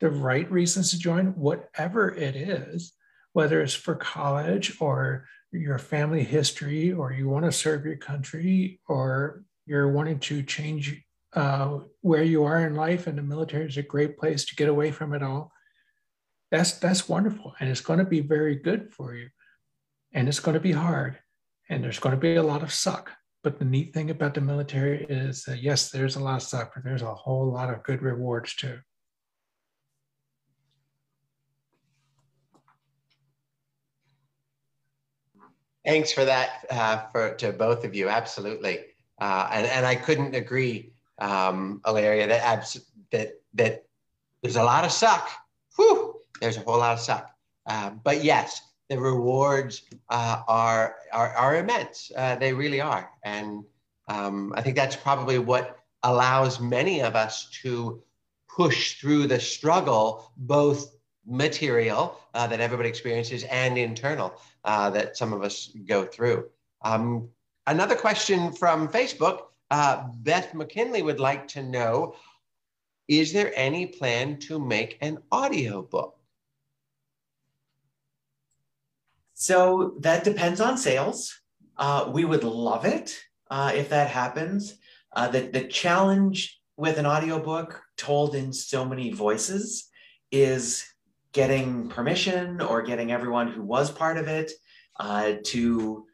the 0.00 0.08
right 0.08 0.48
reasons 0.50 0.92
to 0.92 0.98
join, 0.98 1.34
whatever 1.34 2.14
it 2.14 2.36
is, 2.36 2.92
whether 3.32 3.60
it's 3.60 3.74
for 3.74 3.96
college 3.96 4.80
or 4.80 5.26
your 5.50 5.78
family 5.78 6.22
history, 6.22 6.92
or 6.92 7.12
you 7.12 7.28
want 7.28 7.44
to 7.44 7.52
serve 7.52 7.84
your 7.84 7.96
country, 7.96 8.80
or 8.86 9.42
you're 9.66 9.90
wanting 9.90 10.20
to 10.20 10.42
change 10.42 11.02
uh, 11.34 11.78
where 12.02 12.22
you 12.22 12.44
are 12.44 12.66
in 12.66 12.74
life, 12.74 13.06
and 13.06 13.18
the 13.18 13.22
military 13.22 13.66
is 13.66 13.76
a 13.76 13.82
great 13.82 14.18
place 14.18 14.44
to 14.44 14.56
get 14.56 14.68
away 14.68 14.90
from 14.90 15.12
it 15.14 15.22
all. 15.22 15.52
That's 16.50 16.72
that's 16.78 17.08
wonderful, 17.08 17.54
and 17.58 17.68
it's 17.68 17.80
going 17.80 17.98
to 17.98 18.04
be 18.04 18.20
very 18.20 18.56
good 18.56 18.92
for 18.92 19.14
you, 19.14 19.28
and 20.12 20.28
it's 20.28 20.40
going 20.40 20.54
to 20.54 20.60
be 20.60 20.72
hard, 20.72 21.18
and 21.68 21.82
there's 21.82 21.98
going 21.98 22.14
to 22.14 22.20
be 22.20 22.36
a 22.36 22.42
lot 22.42 22.62
of 22.62 22.72
suck. 22.72 23.12
But 23.48 23.58
the 23.58 23.64
neat 23.64 23.94
thing 23.94 24.10
about 24.10 24.34
the 24.34 24.42
military 24.42 25.06
is 25.08 25.44
that 25.44 25.62
yes, 25.62 25.88
there's 25.88 26.16
a 26.16 26.20
lot 26.20 26.36
of 26.36 26.42
suck, 26.42 26.74
but 26.74 26.84
there's 26.84 27.00
a 27.00 27.14
whole 27.14 27.50
lot 27.50 27.72
of 27.72 27.82
good 27.82 28.02
rewards 28.02 28.54
too. 28.54 28.78
Thanks 35.82 36.12
for 36.12 36.26
that, 36.26 36.66
uh, 36.68 37.06
for 37.10 37.36
to 37.36 37.52
both 37.52 37.86
of 37.86 37.94
you. 37.94 38.10
Absolutely, 38.10 38.80
uh, 39.18 39.48
and 39.50 39.66
and 39.66 39.86
I 39.86 39.94
couldn't 39.94 40.34
agree, 40.34 40.92
um, 41.18 41.80
Illyria, 41.86 42.26
that 42.26 42.44
abs- 42.44 42.86
that 43.12 43.40
that 43.54 43.86
there's 44.42 44.56
a 44.56 44.62
lot 44.62 44.84
of 44.84 44.92
suck. 44.92 45.26
Whew, 45.76 46.20
there's 46.42 46.58
a 46.58 46.60
whole 46.60 46.80
lot 46.80 46.92
of 46.92 47.00
suck. 47.00 47.30
Uh, 47.64 47.92
but 48.04 48.22
yes, 48.22 48.60
the 48.88 48.98
rewards 48.98 49.82
uh, 50.08 50.42
are, 50.48 50.96
are 51.12 51.34
are 51.34 51.56
immense. 51.56 52.10
Uh, 52.16 52.36
they 52.36 52.52
really 52.52 52.80
are, 52.80 53.10
and 53.22 53.64
um, 54.08 54.52
I 54.56 54.62
think 54.62 54.76
that's 54.76 54.96
probably 54.96 55.38
what 55.38 55.78
allows 56.02 56.60
many 56.60 57.02
of 57.02 57.14
us 57.14 57.50
to 57.62 58.02
push 58.48 59.00
through 59.00 59.26
the 59.26 59.38
struggle, 59.38 60.32
both 60.36 60.96
material 61.26 62.18
uh, 62.34 62.46
that 62.46 62.60
everybody 62.60 62.88
experiences 62.88 63.44
and 63.44 63.76
internal 63.76 64.40
uh, 64.64 64.90
that 64.90 65.16
some 65.16 65.32
of 65.32 65.42
us 65.42 65.70
go 65.86 66.04
through. 66.04 66.48
Um, 66.82 67.28
another 67.66 67.94
question 67.94 68.52
from 68.52 68.88
Facebook 68.88 69.42
uh, 69.70 70.08
Beth 70.22 70.54
McKinley 70.54 71.02
would 71.02 71.20
like 71.20 71.46
to 71.48 71.62
know 71.62 72.14
Is 73.06 73.32
there 73.32 73.52
any 73.54 73.86
plan 73.86 74.38
to 74.40 74.58
make 74.58 74.98
an 75.00 75.18
audio 75.30 75.82
book? 75.82 76.17
So 79.40 79.94
that 80.00 80.24
depends 80.24 80.60
on 80.60 80.76
sales. 80.76 81.32
Uh, 81.76 82.10
we 82.12 82.24
would 82.24 82.42
love 82.42 82.84
it 82.84 83.16
uh, 83.48 83.70
if 83.72 83.88
that 83.90 84.10
happens. 84.10 84.76
Uh, 85.14 85.28
the, 85.28 85.42
the 85.42 85.68
challenge 85.68 86.60
with 86.76 86.98
an 86.98 87.06
audiobook 87.06 87.80
told 87.96 88.34
in 88.34 88.52
so 88.52 88.84
many 88.84 89.12
voices 89.12 89.88
is 90.32 90.84
getting 91.32 91.88
permission 91.88 92.60
or 92.60 92.82
getting 92.82 93.12
everyone 93.12 93.46
who 93.46 93.62
was 93.62 93.92
part 93.92 94.18
of 94.18 94.26
it 94.26 94.50
uh, 94.98 95.34
to 95.44 96.04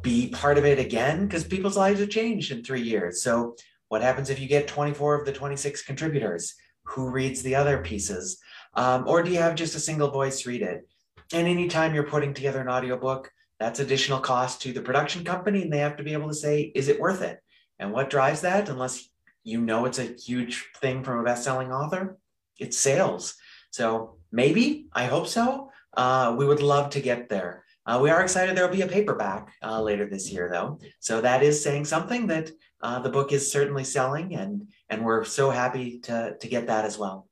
be 0.00 0.30
part 0.30 0.58
of 0.58 0.64
it 0.64 0.80
again 0.80 1.24
because 1.24 1.44
people's 1.44 1.76
lives 1.76 2.00
have 2.00 2.10
changed 2.10 2.50
in 2.50 2.64
three 2.64 2.82
years. 2.82 3.22
So, 3.22 3.54
what 3.90 4.02
happens 4.02 4.28
if 4.28 4.40
you 4.40 4.48
get 4.48 4.66
24 4.66 5.20
of 5.20 5.26
the 5.26 5.32
26 5.32 5.84
contributors? 5.84 6.54
Who 6.86 7.10
reads 7.10 7.42
the 7.42 7.54
other 7.54 7.78
pieces? 7.78 8.38
Um, 8.74 9.04
or 9.06 9.22
do 9.22 9.30
you 9.30 9.38
have 9.38 9.54
just 9.54 9.76
a 9.76 9.80
single 9.80 10.10
voice 10.10 10.46
read 10.46 10.62
it? 10.62 10.88
And 11.32 11.48
anytime 11.48 11.94
you're 11.94 12.04
putting 12.04 12.34
together 12.34 12.60
an 12.60 12.68
audiobook, 12.68 13.30
that's 13.58 13.80
additional 13.80 14.20
cost 14.20 14.60
to 14.62 14.72
the 14.72 14.82
production 14.82 15.24
company, 15.24 15.62
and 15.62 15.72
they 15.72 15.78
have 15.78 15.96
to 15.96 16.02
be 16.02 16.12
able 16.12 16.28
to 16.28 16.34
say, 16.34 16.72
is 16.74 16.88
it 16.88 17.00
worth 17.00 17.22
it? 17.22 17.40
And 17.78 17.92
what 17.92 18.10
drives 18.10 18.42
that, 18.42 18.68
unless 18.68 19.08
you 19.44 19.60
know 19.60 19.86
it's 19.86 19.98
a 19.98 20.14
huge 20.14 20.66
thing 20.80 21.02
from 21.02 21.20
a 21.20 21.24
best-selling 21.24 21.72
author? 21.72 22.18
It's 22.58 22.78
sales. 22.78 23.34
So 23.70 24.16
maybe, 24.30 24.88
I 24.92 25.06
hope 25.06 25.26
so. 25.26 25.70
Uh, 25.96 26.34
we 26.36 26.46
would 26.46 26.60
love 26.60 26.90
to 26.90 27.00
get 27.00 27.28
there. 27.28 27.64
Uh, 27.86 27.98
we 28.02 28.10
are 28.10 28.22
excited 28.22 28.56
there 28.56 28.66
will 28.66 28.74
be 28.74 28.82
a 28.82 28.86
paperback 28.86 29.52
uh, 29.62 29.80
later 29.80 30.06
this 30.06 30.30
year, 30.30 30.48
though. 30.52 30.78
So 31.00 31.20
that 31.20 31.42
is 31.42 31.62
saying 31.62 31.86
something 31.86 32.26
that 32.28 32.50
uh, 32.80 33.00
the 33.00 33.10
book 33.10 33.32
is 33.32 33.50
certainly 33.50 33.84
selling, 33.84 34.36
and 34.36 34.68
and 34.88 35.04
we're 35.04 35.24
so 35.24 35.50
happy 35.50 35.98
to 36.00 36.36
to 36.38 36.48
get 36.48 36.68
that 36.68 36.84
as 36.84 36.96
well. 36.96 37.28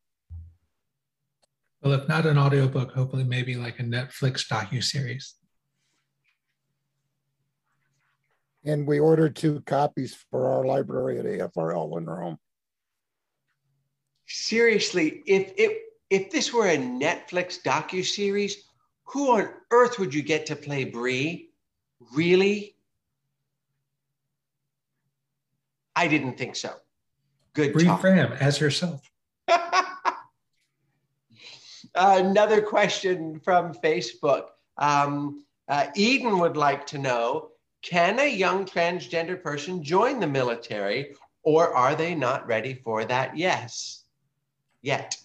Well, 1.82 1.94
if 1.94 2.08
not 2.08 2.26
an 2.26 2.36
audiobook, 2.36 2.92
hopefully 2.92 3.24
maybe 3.24 3.54
like 3.54 3.80
a 3.80 3.82
Netflix 3.82 4.46
docu 4.46 4.84
series. 4.84 5.34
And 8.64 8.86
we 8.86 8.98
ordered 8.98 9.34
two 9.36 9.62
copies 9.62 10.14
for 10.30 10.46
our 10.50 10.66
library 10.66 11.18
at 11.18 11.24
AFRL 11.24 11.96
in 11.96 12.04
Rome. 12.04 12.38
Seriously, 14.26 15.22
if 15.26 15.52
it 15.56 15.78
if 16.10 16.30
this 16.30 16.52
were 16.52 16.66
a 16.66 16.76
Netflix 16.76 17.62
docu 17.62 18.04
series, 18.04 18.62
who 19.04 19.32
on 19.36 19.48
earth 19.70 19.98
would 19.98 20.14
you 20.14 20.22
get 20.22 20.46
to 20.46 20.56
play 20.56 20.84
Bree? 20.84 21.50
Really? 22.14 22.76
I 25.96 26.08
didn't 26.08 26.36
think 26.36 26.56
so. 26.56 26.74
Good 27.54 27.72
Bree 27.72 27.84
talk. 27.84 28.02
Fram 28.02 28.32
as 28.32 28.58
herself. 28.58 29.00
Another 31.94 32.62
question 32.62 33.40
from 33.40 33.74
Facebook. 33.74 34.46
Um, 34.78 35.44
uh, 35.68 35.86
Eden 35.94 36.38
would 36.38 36.56
like 36.56 36.86
to 36.86 36.98
know 36.98 37.50
Can 37.82 38.18
a 38.18 38.28
young 38.28 38.66
transgender 38.66 39.42
person 39.42 39.82
join 39.82 40.20
the 40.20 40.26
military, 40.26 41.14
or 41.42 41.74
are 41.74 41.94
they 41.94 42.14
not 42.14 42.46
ready 42.46 42.74
for 42.74 43.04
that? 43.04 43.36
Yes, 43.36 44.04
yet. 44.82 45.16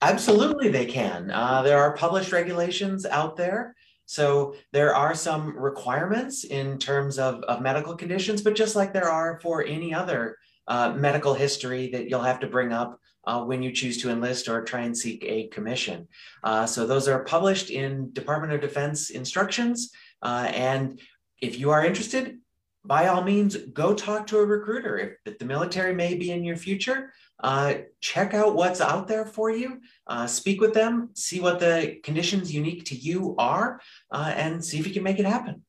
Absolutely, 0.00 0.68
they 0.68 0.86
can. 0.86 1.30
Uh, 1.30 1.62
there 1.62 1.78
are 1.78 1.96
published 1.96 2.32
regulations 2.32 3.04
out 3.06 3.36
there. 3.36 3.76
So 4.06 4.56
there 4.72 4.94
are 4.94 5.14
some 5.14 5.56
requirements 5.56 6.44
in 6.44 6.78
terms 6.78 7.18
of, 7.18 7.42
of 7.44 7.60
medical 7.60 7.94
conditions, 7.94 8.42
but 8.42 8.54
just 8.54 8.74
like 8.74 8.92
there 8.92 9.08
are 9.10 9.38
for 9.40 9.62
any 9.62 9.94
other 9.94 10.38
uh, 10.66 10.92
medical 10.92 11.34
history 11.34 11.90
that 11.92 12.08
you'll 12.08 12.20
have 12.22 12.40
to 12.40 12.46
bring 12.46 12.72
up 12.72 12.98
uh, 13.24 13.44
when 13.44 13.62
you 13.62 13.72
choose 13.72 14.00
to 14.02 14.10
enlist 14.10 14.48
or 14.48 14.62
try 14.62 14.80
and 14.80 14.96
seek 14.96 15.24
a 15.24 15.48
commission. 15.48 16.08
Uh, 16.42 16.66
so 16.66 16.86
those 16.86 17.08
are 17.08 17.24
published 17.24 17.70
in 17.70 18.12
Department 18.12 18.52
of 18.52 18.60
Defense 18.60 19.10
instructions. 19.10 19.90
Uh, 20.22 20.50
and 20.54 21.00
if 21.40 21.58
you 21.58 21.70
are 21.70 21.84
interested, 21.84 22.38
by 22.84 23.08
all 23.08 23.22
means, 23.22 23.56
go 23.56 23.94
talk 23.94 24.26
to 24.26 24.38
a 24.38 24.44
recruiter. 24.44 24.98
If, 24.98 25.10
if 25.24 25.38
the 25.38 25.44
military 25.44 25.94
may 25.94 26.14
be 26.14 26.30
in 26.32 26.44
your 26.44 26.56
future, 26.56 27.12
uh, 27.42 27.74
check 28.00 28.34
out 28.34 28.54
what's 28.54 28.80
out 28.80 29.08
there 29.08 29.24
for 29.24 29.50
you, 29.50 29.80
uh, 30.06 30.26
speak 30.26 30.60
with 30.60 30.74
them, 30.74 31.10
see 31.14 31.40
what 31.40 31.60
the 31.60 31.98
conditions 32.02 32.52
unique 32.52 32.84
to 32.86 32.96
you 32.96 33.34
are, 33.38 33.80
uh, 34.10 34.32
and 34.36 34.64
see 34.64 34.78
if 34.78 34.86
you 34.86 34.92
can 34.92 35.02
make 35.02 35.18
it 35.18 35.26
happen. 35.26 35.62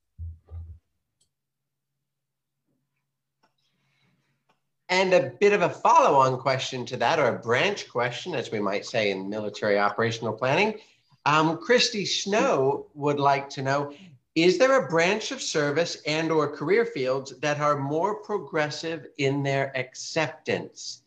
And 4.93 5.11
a 5.11 5.31
bit 5.39 5.53
of 5.53 5.63
a 5.63 5.69
follow 5.69 6.13
on 6.19 6.37
question 6.37 6.85
to 6.85 6.97
that, 6.97 7.17
or 7.17 7.27
a 7.27 7.39
branch 7.39 7.89
question, 7.89 8.35
as 8.35 8.51
we 8.51 8.59
might 8.59 8.85
say 8.85 9.09
in 9.09 9.27
military 9.27 9.79
operational 9.79 10.33
planning. 10.33 10.79
Um, 11.25 11.57
Christy 11.57 12.05
Snow 12.05 12.85
would 12.93 13.19
like 13.19 13.49
to 13.51 13.63
know 13.63 13.91
is 14.35 14.59
there 14.59 14.79
a 14.79 14.87
branch 14.87 15.31
of 15.31 15.41
service 15.41 16.01
and 16.05 16.31
or 16.31 16.55
career 16.55 16.85
fields 16.85 17.33
that 17.39 17.59
are 17.59 17.77
more 17.77 18.15
progressive 18.15 19.07
in 19.17 19.41
their 19.41 19.75
acceptance 19.75 21.03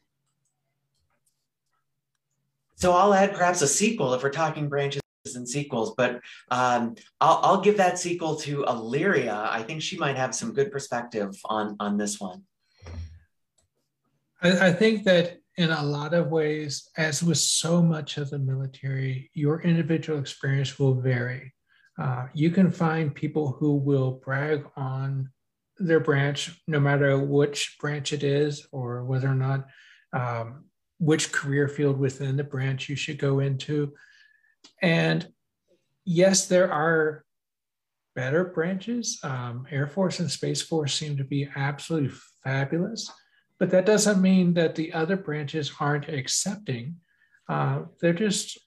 so 2.77 2.93
I'll 2.93 3.15
add 3.15 3.35
perhaps 3.35 3.63
a 3.63 3.69
sequel 3.69 4.13
if 4.13 4.23
we're 4.23 4.31
talking 4.31 4.69
branches 4.69 5.01
and 5.35 5.49
sequels, 5.49 5.95
but 5.97 6.21
um, 6.51 6.95
I'll, 7.21 7.41
I'll, 7.43 7.61
give 7.61 7.79
that 7.79 7.99
sequel 7.99 8.37
to 8.37 8.65
Illyria. 8.65 9.49
I 9.51 9.63
think 9.63 9.83
she 9.83 9.97
might 9.97 10.17
have 10.17 10.35
some 10.35 10.53
good 10.53 10.71
perspective 10.71 11.37
on, 11.47 11.77
on 11.81 11.97
this 11.97 12.21
one. 12.21 12.45
I, 14.47 14.69
I 14.69 14.73
think 14.73 15.05
that 15.05 15.39
in 15.57 15.71
a 15.71 15.83
lot 15.83 16.15
of 16.15 16.29
ways, 16.29 16.89
as 16.97 17.23
with 17.23 17.39
so 17.39 17.83
much 17.83 18.19
of 18.19 18.31
the 18.31 18.39
military, 18.39 19.31
your 19.35 19.63
individual 19.63 20.19
experience 20.19 20.79
will 20.79 20.95
vary. 20.95 21.53
Uh, 21.99 22.27
you 22.35 22.51
can 22.51 22.71
find 22.71 23.15
people 23.15 23.53
who 23.53 23.77
will 23.77 24.21
brag 24.25 24.67
on 24.77 25.31
their 25.79 26.01
branch, 26.01 26.61
no 26.67 26.79
matter 26.79 27.19
which 27.19 27.77
branch 27.81 28.13
it 28.13 28.23
is 28.23 28.67
or 28.71 29.05
whether 29.05 29.29
or 29.29 29.35
not 29.35 29.67
um, 30.13 30.67
which 30.99 31.33
career 31.33 31.69
field 31.69 31.99
within 31.99 32.37
the 32.37 32.45
branch 32.45 32.89
you 32.89 32.97
should 32.97 33.19
go 33.19 33.41
into. 33.41 33.93
And 34.83 35.27
yes, 36.05 36.49
there 36.49 36.71
are 36.71 37.25
better 38.15 38.45
branches. 38.45 39.19
Um, 39.23 39.67
Air 39.71 39.87
Force 39.87 40.21
and 40.21 40.31
Space 40.31 40.63
Force 40.63 40.95
seem 40.95 41.17
to 41.17 41.25
be 41.25 41.49
absolutely 41.57 42.13
fabulous, 42.45 43.11
but 43.59 43.71
that 43.71 43.87
doesn't 43.87 44.21
mean 44.21 44.55
that 44.55 44.75
the 44.75 44.93
other 44.93 45.17
branches 45.17 45.73
aren't 45.81 46.09
accepting. 46.09 46.97
Uh, 47.49 47.83
they're 48.01 48.13
just 48.13 48.59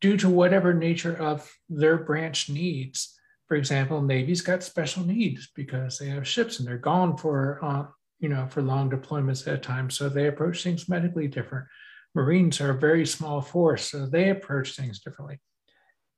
due 0.00 0.16
to 0.18 0.28
whatever 0.28 0.74
nature 0.74 1.16
of 1.16 1.50
their 1.68 1.96
branch 1.96 2.48
needs. 2.48 3.18
for 3.46 3.56
example, 3.56 4.02
Navy's 4.02 4.40
got 4.40 4.64
special 4.64 5.04
needs 5.04 5.48
because 5.54 5.98
they 5.98 6.08
have 6.08 6.26
ships 6.26 6.58
and 6.58 6.66
they're 6.66 6.78
gone 6.78 7.16
for, 7.16 7.60
uh, 7.62 7.84
you 8.18 8.28
know, 8.28 8.46
for 8.48 8.60
long 8.60 8.90
deployments 8.90 9.46
at 9.46 9.54
a 9.54 9.58
time. 9.58 9.88
So 9.88 10.08
they 10.08 10.26
approach 10.26 10.64
things 10.64 10.88
medically 10.88 11.28
different. 11.28 11.66
Marines 12.14 12.60
are 12.60 12.70
a 12.70 12.78
very 12.78 13.06
small 13.06 13.40
force, 13.40 13.90
so 13.90 14.04
they 14.06 14.30
approach 14.30 14.74
things 14.74 14.98
differently. 14.98 15.38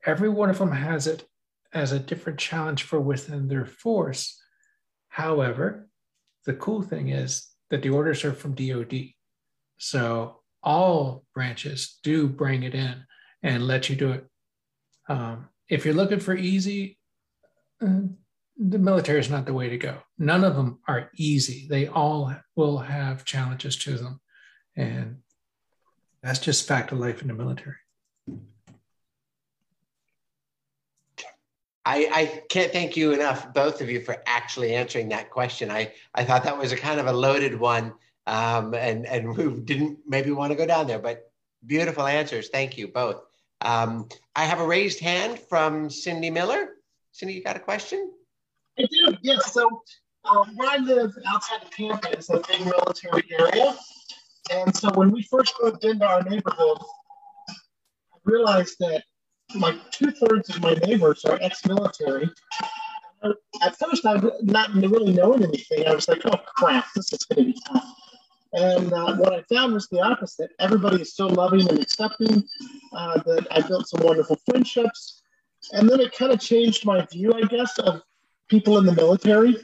Every 0.07 0.31
one 0.31 0.49
of 0.49 0.59
them 0.59 0.73
has 0.73 1.07
it 1.07 1.27
as 1.75 1.93
a 1.93 1.99
different 1.99 2.39
challenge 2.39 2.85
for 2.85 2.99
within 2.99 3.47
their 3.49 3.67
force. 3.67 4.41
However, 5.09 5.89
the 6.47 6.55
cool 6.55 6.83
thing 6.83 7.09
is 7.09 7.47
that 7.71 7.83
the 7.83 7.91
orders 7.91 8.25
are 8.25 8.33
from 8.33 8.55
DoD. 8.55 9.11
So 9.79 10.41
all 10.63 11.25
branches 11.35 11.99
do 12.03 12.29
bring 12.29 12.63
it 12.63 12.75
in 12.75 13.05
and 13.43 13.67
let 13.67 13.89
you 13.89 13.97
do 13.97 14.13
it. 14.13 14.27
Um, 15.09 15.49
if 15.69 15.85
you're 15.85 15.95
looking 15.95 16.21
for 16.21 16.35
easy, 16.35 16.99
uh, 17.81 18.01
the 18.57 18.79
military 18.79 19.21
is 19.21 19.31
not 19.31 19.47
the 19.47 19.55
way 19.55 19.69
to 19.69 19.79
go. 19.79 19.99
None 20.19 20.43
of 20.43 20.57
them 20.57 20.81
are 20.89 21.11
easy. 21.17 21.67
They 21.69 21.87
all 21.87 22.35
will 22.57 22.79
have 22.79 23.25
challenges 23.25 23.77
to 23.79 23.97
them. 23.97 24.21
And 24.77 25.19
that's 26.23 26.41
just 26.41 26.67
fact 26.67 26.91
of 26.91 26.99
life 26.99 27.23
in 27.23 27.29
the 27.29 27.35
military. 27.35 27.77
I, 31.89 32.09
I 32.13 32.43
can't 32.51 32.71
thank 32.71 32.99
you 32.99 33.13
enough, 33.13 33.55
both 33.55 33.81
of 33.81 33.89
you, 33.89 34.03
for 34.03 34.23
actually 34.27 34.75
answering 34.75 35.09
that 35.09 35.31
question. 35.31 35.71
I, 35.71 35.95
I 36.15 36.23
thought 36.23 36.45
that 36.45 36.59
was 36.59 36.71
a 36.71 36.77
kind 36.77 37.01
of 37.01 37.07
a 37.07 37.13
loaded 37.13 37.59
one, 37.59 37.95
um, 38.27 38.75
and 38.75 39.07
and 39.07 39.35
we 39.35 39.59
didn't 39.61 40.01
maybe 40.07 40.31
want 40.31 40.53
to 40.53 40.55
go 40.55 40.67
down 40.67 40.87
there, 40.87 40.99
but 40.99 41.33
beautiful 41.65 42.07
answers. 42.07 42.51
Thank 42.51 42.77
you 42.77 42.89
both. 42.89 43.23
Um, 43.63 44.07
I 44.37 44.45
have 44.45 44.61
a 44.61 44.67
raised 44.67 45.01
hand 45.01 45.39
from 45.39 45.89
Cindy 45.89 46.29
Miller. 46.29 46.75
Cindy, 47.13 47.33
you 47.33 47.43
got 47.43 47.57
a 47.57 47.61
question? 47.61 48.13
I 48.79 48.83
do, 48.83 49.17
yes. 49.23 49.55
So 49.55 49.67
um, 50.31 50.55
where 50.57 50.69
I 50.69 50.77
live 50.77 51.15
outside 51.27 51.63
of 51.63 51.71
Tampa 51.71 52.19
is 52.19 52.29
a 52.29 52.43
big 52.49 52.67
military 52.67 53.25
area. 53.31 53.75
And 54.53 54.77
so 54.77 54.91
when 54.93 55.11
we 55.11 55.23
first 55.23 55.55
moved 55.63 55.85
into 55.85 56.07
our 56.07 56.23
neighborhood, 56.23 56.79
I 57.49 57.55
realized 58.25 58.77
that 58.81 59.05
like 59.55 59.77
two 59.91 60.11
thirds 60.11 60.51
of 60.51 60.61
my 60.61 60.75
neighbors 60.75 61.25
are 61.25 61.39
ex-military. 61.41 62.29
At 63.63 63.77
first, 63.79 64.07
I 64.07 64.21
not 64.43 64.73
really 64.75 65.13
knowing 65.13 65.43
anything. 65.43 65.87
I 65.87 65.95
was 65.95 66.09
like, 66.09 66.23
"Oh 66.25 66.39
crap, 66.57 66.87
this 66.95 67.13
is 67.13 67.25
going 67.25 67.47
to 67.47 67.53
be 67.53 67.61
tough." 67.67 67.85
And 68.53 68.93
uh, 68.93 69.17
what 69.17 69.33
I 69.33 69.43
found 69.43 69.75
was 69.75 69.89
the 69.89 70.01
opposite. 70.01 70.51
Everybody 70.59 71.03
is 71.03 71.15
so 71.15 71.27
loving 71.27 71.69
and 71.69 71.79
accepting 71.79 72.45
uh, 72.93 73.21
that 73.25 73.47
I 73.51 73.61
built 73.61 73.89
some 73.89 74.03
wonderful 74.03 74.39
friendships. 74.49 75.23
And 75.73 75.89
then 75.89 76.01
it 76.01 76.17
kind 76.17 76.33
of 76.33 76.41
changed 76.41 76.87
my 76.87 77.05
view, 77.13 77.33
I 77.35 77.43
guess, 77.43 77.79
of 77.79 78.03
people 78.49 78.79
in 78.79 78.87
the 78.87 78.93
military 78.93 79.57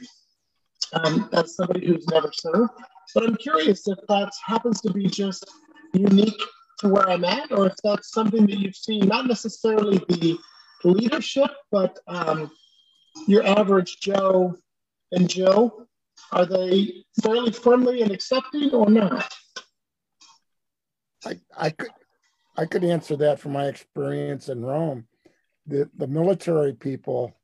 um, 0.93 1.29
as 1.33 1.55
somebody 1.55 1.87
who's 1.87 2.05
never 2.07 2.31
served. 2.33 2.71
But 3.13 3.23
I'm 3.23 3.35
curious 3.37 3.87
if 3.87 3.97
that 4.07 4.31
happens 4.45 4.81
to 4.81 4.93
be 4.93 5.07
just 5.07 5.49
unique 5.93 6.41
to 6.79 6.89
where 6.89 7.09
I'm 7.09 7.25
at, 7.25 7.51
or 7.51 7.67
if 7.67 7.75
that's 7.83 8.11
something 8.11 8.45
that 8.47 8.59
you've 8.59 8.75
seen, 8.75 9.07
not 9.07 9.27
necessarily 9.27 9.97
the 10.09 10.37
leadership, 10.83 11.51
but 11.71 11.97
um, 12.07 12.51
your 13.27 13.45
average 13.45 13.99
Joe 13.99 14.55
and 15.11 15.29
Joe 15.29 15.85
are 16.31 16.45
they 16.45 17.05
fairly 17.21 17.51
friendly 17.51 18.01
and 18.01 18.11
accepting 18.11 18.71
or 18.71 18.89
not? 18.89 19.33
I, 21.25 21.39
I 21.57 21.69
could 21.71 21.91
I 22.57 22.65
could 22.65 22.83
answer 22.83 23.17
that 23.17 23.39
from 23.39 23.53
my 23.53 23.65
experience 23.65 24.49
in 24.49 24.63
Rome. 24.63 25.07
The 25.67 25.89
the 25.95 26.07
military 26.07 26.73
people 26.73 27.35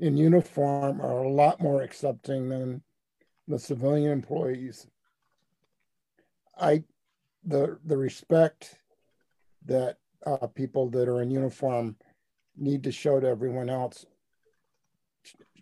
in 0.00 0.16
uniform 0.16 1.00
are 1.00 1.18
a 1.18 1.30
lot 1.30 1.60
more 1.60 1.82
accepting 1.82 2.48
than 2.48 2.82
the 3.46 3.58
civilian 3.58 4.10
employees. 4.10 4.86
I 6.58 6.84
the 7.46 7.78
the 7.84 7.96
respect 7.96 8.78
that 9.66 9.98
uh, 10.26 10.46
people 10.48 10.88
that 10.90 11.08
are 11.08 11.22
in 11.22 11.30
uniform 11.30 11.96
need 12.56 12.82
to 12.84 12.92
show 12.92 13.20
to 13.20 13.26
everyone 13.26 13.68
else 13.68 14.06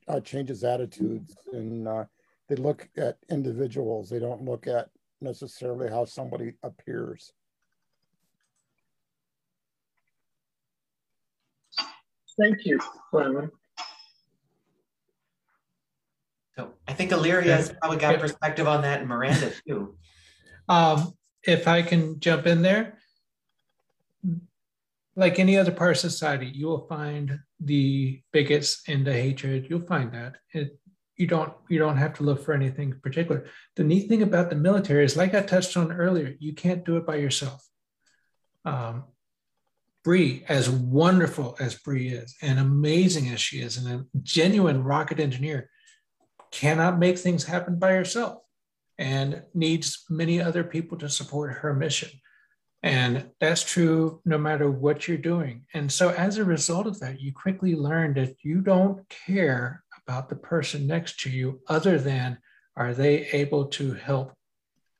uh, 0.08 0.20
changes 0.20 0.64
attitudes 0.64 1.34
and 1.52 1.88
uh, 1.88 2.04
they 2.48 2.56
look 2.56 2.88
at 2.96 3.18
individuals. 3.30 4.10
They 4.10 4.18
don't 4.18 4.44
look 4.44 4.66
at 4.66 4.90
necessarily 5.20 5.88
how 5.88 6.04
somebody 6.04 6.54
appears. 6.62 7.32
Thank 12.40 12.64
you, 12.64 12.80
Brandon. 13.10 13.50
So 16.56 16.72
I 16.86 16.92
think 16.92 17.12
Illyria 17.12 17.56
has 17.56 17.72
probably 17.80 17.98
got 17.98 18.18
perspective 18.20 18.66
on 18.66 18.82
that, 18.82 19.00
and 19.00 19.08
Miranda 19.08 19.52
too. 19.66 19.96
Um, 20.68 21.14
if 21.44 21.66
I 21.68 21.82
can 21.82 22.20
jump 22.20 22.46
in 22.46 22.62
there, 22.62 22.98
like 25.14 25.38
any 25.38 25.58
other 25.58 25.72
part 25.72 25.92
of 25.92 25.98
society, 25.98 26.46
you 26.46 26.66
will 26.66 26.86
find 26.86 27.40
the 27.60 28.22
bigots 28.32 28.82
and 28.88 29.06
the 29.06 29.12
hatred. 29.12 29.66
You'll 29.68 29.80
find 29.80 30.12
that. 30.12 30.36
It, 30.52 30.78
you 31.16 31.26
don't 31.26 31.52
you 31.68 31.78
don't 31.78 31.98
have 31.98 32.14
to 32.14 32.22
look 32.22 32.42
for 32.42 32.54
anything 32.54 32.94
particular. 33.02 33.46
The 33.76 33.84
neat 33.84 34.08
thing 34.08 34.22
about 34.22 34.50
the 34.50 34.56
military 34.56 35.04
is, 35.04 35.16
like 35.16 35.34
I 35.34 35.42
touched 35.42 35.76
on 35.76 35.92
earlier, 35.92 36.34
you 36.38 36.54
can't 36.54 36.84
do 36.84 36.96
it 36.96 37.06
by 37.06 37.16
yourself. 37.16 37.68
Um, 38.64 39.04
Bree, 40.02 40.44
as 40.48 40.68
wonderful 40.68 41.56
as 41.60 41.76
Bree 41.76 42.08
is, 42.08 42.34
and 42.42 42.58
amazing 42.58 43.28
as 43.28 43.40
she 43.40 43.60
is, 43.60 43.76
and 43.76 44.00
a 44.00 44.06
genuine 44.22 44.82
rocket 44.82 45.20
engineer, 45.20 45.70
cannot 46.50 46.98
make 46.98 47.18
things 47.18 47.44
happen 47.44 47.78
by 47.78 47.92
herself, 47.92 48.41
and 49.02 49.42
needs 49.52 50.04
many 50.08 50.40
other 50.40 50.62
people 50.62 50.96
to 50.96 51.08
support 51.08 51.52
her 51.54 51.74
mission. 51.74 52.08
And 52.84 53.30
that's 53.40 53.64
true 53.64 54.20
no 54.24 54.38
matter 54.38 54.70
what 54.70 55.08
you're 55.08 55.18
doing. 55.18 55.64
And 55.74 55.90
so, 55.90 56.10
as 56.10 56.38
a 56.38 56.44
result 56.44 56.86
of 56.86 57.00
that, 57.00 57.20
you 57.20 57.32
quickly 57.32 57.74
learn 57.74 58.14
that 58.14 58.36
you 58.44 58.60
don't 58.60 59.08
care 59.08 59.82
about 60.06 60.28
the 60.28 60.36
person 60.36 60.86
next 60.86 61.18
to 61.20 61.30
you 61.30 61.60
other 61.68 61.98
than 61.98 62.38
are 62.76 62.94
they 62.94 63.26
able 63.32 63.66
to 63.78 63.94
help 63.94 64.34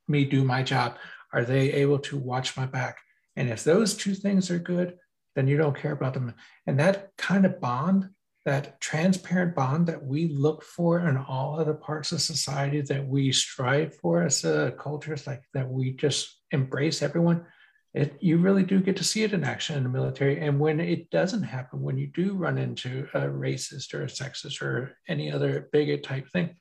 me 0.09 0.24
do 0.24 0.42
my 0.42 0.64
job? 0.64 0.96
Are 1.32 1.44
they 1.44 1.72
able 1.72 2.00
to 2.00 2.16
watch 2.16 2.57
my 2.57 2.66
back? 2.66 2.98
And 3.36 3.48
if 3.48 3.62
those 3.62 3.96
two 3.96 4.16
things 4.16 4.50
are 4.50 4.59
good, 4.59 4.96
then 5.36 5.46
you 5.46 5.57
don't 5.57 5.78
care 5.78 5.92
about 5.92 6.14
them. 6.14 6.34
And 6.66 6.78
that 6.80 7.11
kind 7.16 7.46
of 7.46 7.61
bond, 7.61 8.11
that 8.45 8.80
transparent 8.80 9.55
bond 9.55 9.86
that 9.86 10.05
we 10.05 10.28
look 10.28 10.62
for 10.64 11.01
in 11.01 11.16
all 11.16 11.59
other 11.59 11.74
parts 11.74 12.12
of 12.12 12.20
society 12.20 12.80
that 12.80 13.07
we 13.07 13.32
strive 13.32 13.95
for 13.97 14.22
as 14.22 14.45
a 14.45 14.72
culture, 14.78 15.16
like 15.26 15.43
that 15.55 15.68
we 15.68 15.93
just 15.93 16.40
embrace 16.51 17.03
everyone 17.03 17.47
it, 17.95 18.16
you 18.20 18.38
really 18.38 18.62
do 18.62 18.80
get 18.80 18.97
to 18.97 19.05
see 19.05 19.22
it 19.22 19.34
in 19.34 19.45
action 19.45 19.76
in 19.76 19.82
the 19.82 19.88
military. 19.88 20.40
And 20.40 20.59
when 20.59 20.80
it 20.80 21.11
doesn't 21.11 21.43
happen, 21.43 21.82
when 21.82 21.99
you 21.99 22.07
do 22.07 22.34
run 22.34 22.57
into 22.57 23.07
a 23.12 23.20
racist 23.20 23.93
or 23.93 24.03
a 24.03 24.07
sexist 24.07 24.62
or 24.62 24.97
any 25.09 25.30
other 25.30 25.68
bigot 25.72 26.03
type 26.03 26.28
thing, 26.30 26.57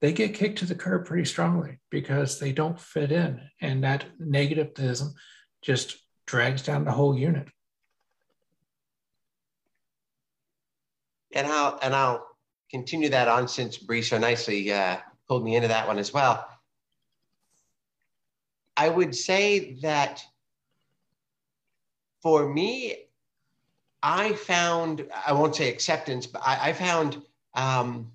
they 0.00 0.12
get 0.12 0.34
kicked 0.34 0.58
to 0.58 0.66
the 0.66 0.74
curb 0.74 1.06
pretty 1.06 1.24
strongly 1.26 1.78
because 1.90 2.38
they 2.38 2.52
don't 2.52 2.80
fit 2.80 3.12
in. 3.12 3.40
And 3.60 3.84
that 3.84 4.06
negativism 4.20 5.12
just 5.62 5.96
drags 6.26 6.62
down 6.62 6.84
the 6.84 6.92
whole 6.92 7.16
unit. 7.16 7.48
And 11.34 11.46
I'll 11.46 11.78
and 11.82 11.94
I'll 11.94 12.26
continue 12.70 13.08
that 13.10 13.28
on 13.28 13.46
since 13.48 13.76
Bree 13.76 14.02
so 14.02 14.18
nicely 14.18 14.72
uh, 14.72 14.98
pulled 15.28 15.44
me 15.44 15.56
into 15.56 15.68
that 15.68 15.86
one 15.86 15.98
as 15.98 16.12
well. 16.12 16.48
I 18.76 18.88
would 18.88 19.14
say 19.14 19.74
that 19.82 20.24
for 22.22 22.48
me, 22.48 22.96
I 24.02 24.32
found, 24.32 25.06
I 25.26 25.32
won't 25.32 25.54
say 25.54 25.68
acceptance, 25.68 26.26
but 26.26 26.42
I, 26.44 26.70
I 26.70 26.72
found 26.72 27.22
um, 27.54 28.10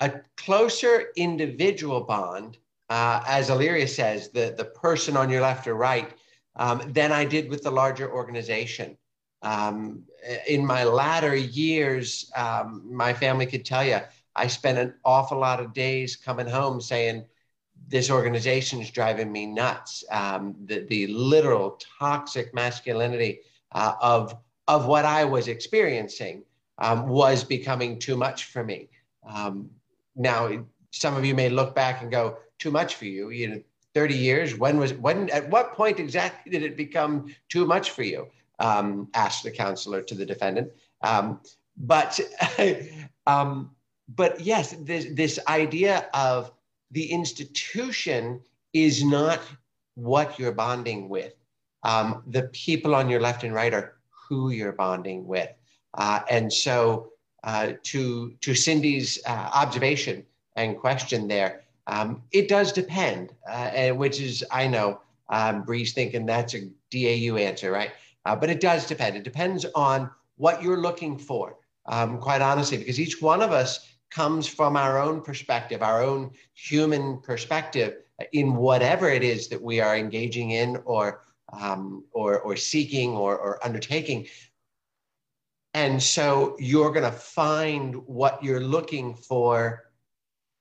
a 0.00 0.12
closer 0.36 1.06
individual 1.16 2.02
bond, 2.02 2.58
uh, 2.90 3.22
as 3.26 3.50
Illyria 3.50 3.88
says, 3.88 4.30
the, 4.30 4.54
the 4.56 4.64
person 4.64 5.16
on 5.16 5.30
your 5.30 5.40
left 5.40 5.66
or 5.66 5.74
right, 5.74 6.12
um, 6.56 6.92
than 6.92 7.12
I 7.12 7.24
did 7.24 7.48
with 7.48 7.62
the 7.62 7.70
larger 7.70 8.12
organization. 8.12 8.96
Um, 9.42 10.02
in 10.46 10.64
my 10.64 10.84
latter 10.84 11.34
years, 11.34 12.30
um, 12.36 12.82
my 12.90 13.12
family 13.12 13.46
could 13.46 13.64
tell 13.64 13.84
you, 13.84 14.00
I 14.34 14.46
spent 14.46 14.78
an 14.78 14.94
awful 15.04 15.38
lot 15.38 15.60
of 15.60 15.72
days 15.72 16.16
coming 16.16 16.46
home 16.46 16.80
saying, 16.80 17.24
this 17.88 18.10
organization 18.10 18.80
is 18.80 18.90
driving 18.90 19.32
me 19.32 19.46
nuts. 19.46 20.04
Um, 20.10 20.54
the, 20.66 20.80
the 20.88 21.06
literal 21.06 21.80
toxic 21.98 22.52
masculinity 22.54 23.40
uh, 23.72 23.94
of, 24.00 24.36
of 24.66 24.86
what 24.86 25.04
I 25.04 25.24
was 25.24 25.48
experiencing 25.48 26.44
um, 26.78 27.08
was 27.08 27.42
becoming 27.42 27.98
too 27.98 28.16
much 28.16 28.44
for 28.44 28.62
me. 28.62 28.88
Um, 29.26 29.70
now, 30.14 30.64
some 30.90 31.16
of 31.16 31.24
you 31.24 31.34
may 31.34 31.48
look 31.48 31.74
back 31.74 32.02
and 32.02 32.10
go, 32.10 32.38
too 32.58 32.70
much 32.70 32.96
for 32.96 33.04
you. 33.04 33.30
You 33.30 33.48
know, 33.48 33.62
30 33.94 34.14
years, 34.14 34.56
when 34.56 34.78
was, 34.78 34.92
when, 34.94 35.30
at 35.30 35.48
what 35.48 35.74
point 35.74 35.98
exactly 35.98 36.52
did 36.52 36.62
it 36.62 36.76
become 36.76 37.34
too 37.48 37.66
much 37.66 37.90
for 37.92 38.02
you? 38.02 38.28
Um, 38.60 39.08
the 39.44 39.52
counselor 39.54 40.02
to 40.02 40.14
the 40.14 40.26
defendant. 40.26 40.72
Um, 41.02 41.40
but 41.76 42.18
um, 43.26 43.70
but 44.14 44.40
yes, 44.40 44.74
this, 44.80 45.06
this 45.12 45.38
idea 45.48 46.08
of 46.14 46.50
the 46.90 47.10
institution 47.10 48.40
is 48.72 49.04
not 49.04 49.40
what 49.94 50.38
you're 50.38 50.52
bonding 50.52 51.08
with. 51.08 51.34
Um, 51.82 52.22
the 52.26 52.44
people 52.52 52.94
on 52.94 53.08
your 53.08 53.20
left 53.20 53.44
and 53.44 53.54
right 53.54 53.72
are 53.74 53.96
who 54.28 54.50
you're 54.50 54.72
bonding 54.72 55.26
with. 55.26 55.50
Uh, 55.94 56.20
and 56.30 56.52
so 56.52 57.12
uh, 57.44 57.72
to, 57.82 58.32
to 58.40 58.54
Cindy's 58.54 59.18
uh, 59.26 59.50
observation 59.54 60.24
and 60.56 60.78
question 60.78 61.28
there, 61.28 61.62
um, 61.86 62.22
it 62.32 62.48
does 62.48 62.72
depend, 62.72 63.32
uh, 63.50 63.90
which 63.90 64.20
is, 64.20 64.44
I 64.50 64.66
know, 64.66 65.00
um, 65.30 65.62
Bree's 65.62 65.92
thinking 65.92 66.26
that's 66.26 66.54
a 66.54 66.68
DAU 66.90 67.36
answer, 67.36 67.70
right? 67.70 67.90
Uh, 68.28 68.36
but 68.36 68.50
it 68.50 68.60
does 68.60 68.86
depend. 68.86 69.16
It 69.16 69.24
depends 69.24 69.64
on 69.74 70.10
what 70.36 70.62
you're 70.62 70.82
looking 70.82 71.18
for, 71.18 71.56
um, 71.86 72.18
quite 72.18 72.42
honestly, 72.42 72.76
because 72.76 73.00
each 73.00 73.22
one 73.22 73.40
of 73.40 73.52
us 73.52 73.96
comes 74.10 74.46
from 74.46 74.76
our 74.76 74.98
own 74.98 75.22
perspective, 75.22 75.82
our 75.82 76.02
own 76.02 76.32
human 76.52 77.22
perspective 77.22 77.94
in 78.34 78.54
whatever 78.54 79.08
it 79.08 79.22
is 79.22 79.48
that 79.48 79.62
we 79.62 79.80
are 79.80 79.96
engaging 79.96 80.50
in 80.50 80.76
or 80.84 81.22
um, 81.58 82.04
or, 82.12 82.40
or 82.40 82.54
seeking 82.54 83.12
or, 83.12 83.38
or 83.38 83.64
undertaking. 83.64 84.26
And 85.72 86.02
so 86.02 86.54
you're 86.58 86.92
going 86.92 87.10
to 87.10 87.18
find 87.18 87.94
what 88.06 88.44
you're 88.44 88.60
looking 88.60 89.14
for 89.14 89.84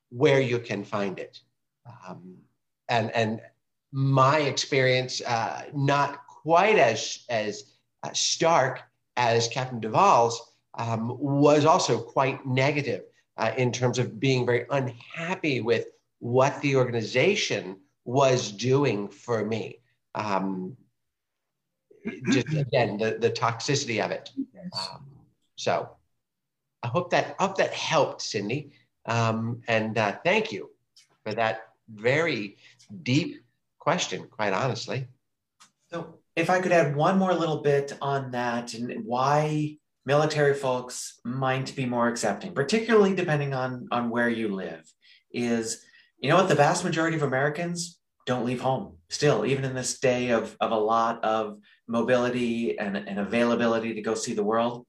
where 0.09 0.39
you 0.39 0.59
can 0.59 0.86
find 0.86 1.20
it. 1.20 1.41
Um, 2.07 2.38
and, 2.88 3.11
and 3.11 3.41
my 3.91 4.39
experience, 4.39 5.22
uh, 5.22 5.63
not 5.74 6.22
quite 6.47 6.79
as, 6.79 7.25
as 7.27 7.75
uh, 8.03 8.13
stark 8.13 8.79
as 9.17 9.49
Captain 9.49 9.81
Duvall's, 9.81 10.53
um, 10.75 11.17
was 11.19 11.65
also 11.65 11.99
quite 11.99 12.45
negative 12.45 13.01
uh, 13.35 13.51
in 13.57 13.69
terms 13.69 13.99
of 13.99 14.17
being 14.17 14.45
very 14.45 14.65
unhappy 14.69 15.59
with 15.59 15.87
what 16.19 16.61
the 16.61 16.77
organization 16.77 17.75
was 18.05 18.53
doing 18.53 19.09
for 19.09 19.43
me. 19.43 19.81
Um, 20.15 20.77
just 22.31 22.47
again, 22.53 22.97
the, 22.97 23.17
the 23.19 23.31
toxicity 23.31 24.01
of 24.01 24.11
it. 24.11 24.29
Um, 24.71 25.05
so 25.57 25.89
I 26.81 26.87
hope 26.87 27.09
that 27.09 27.35
I 27.39 27.43
hope 27.43 27.57
that 27.57 27.73
helped, 27.73 28.21
Cindy. 28.21 28.71
Um, 29.05 29.61
and 29.67 29.97
uh, 29.97 30.13
thank 30.23 30.53
you 30.53 30.69
for 31.25 31.33
that 31.33 31.73
very 31.93 32.55
deep 33.03 33.43
question, 33.79 34.27
quite 34.29 34.53
honestly. 34.53 35.07
So 35.91 36.16
if 36.38 36.51
I 36.51 36.61
could 36.61 36.71
add 36.71 36.95
one 36.95 37.17
more 37.17 37.33
little 37.33 37.61
bit 37.63 37.97
on 37.99 38.31
that 38.31 38.75
and 38.75 39.03
why 39.03 39.77
military 40.05 40.53
folks 40.53 41.19
might 41.25 41.75
be 41.75 41.88
more 41.88 42.07
accepting, 42.07 42.53
particularly 42.53 43.15
depending 43.15 43.55
on, 43.55 43.88
on 43.91 44.11
where 44.11 44.29
you 44.29 44.53
live, 44.53 44.83
is 45.31 45.83
you 46.19 46.29
know 46.29 46.35
what? 46.35 46.47
The 46.47 46.55
vast 46.55 46.83
majority 46.83 47.15
of 47.17 47.23
Americans 47.23 47.99
don't 48.25 48.45
leave 48.45 48.61
home 48.61 48.97
still, 49.09 49.45
even 49.45 49.65
in 49.65 49.73
this 49.73 49.99
day 49.99 50.29
of, 50.29 50.55
of 50.59 50.71
a 50.71 50.77
lot 50.77 51.23
of 51.23 51.57
mobility 51.88 52.77
and, 52.77 52.97
and 52.97 53.19
availability 53.19 53.93
to 53.95 54.01
go 54.01 54.13
see 54.13 54.33
the 54.33 54.43
world. 54.43 54.85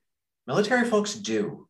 Military 0.47 0.89
folks 0.89 1.15
do. 1.15 1.68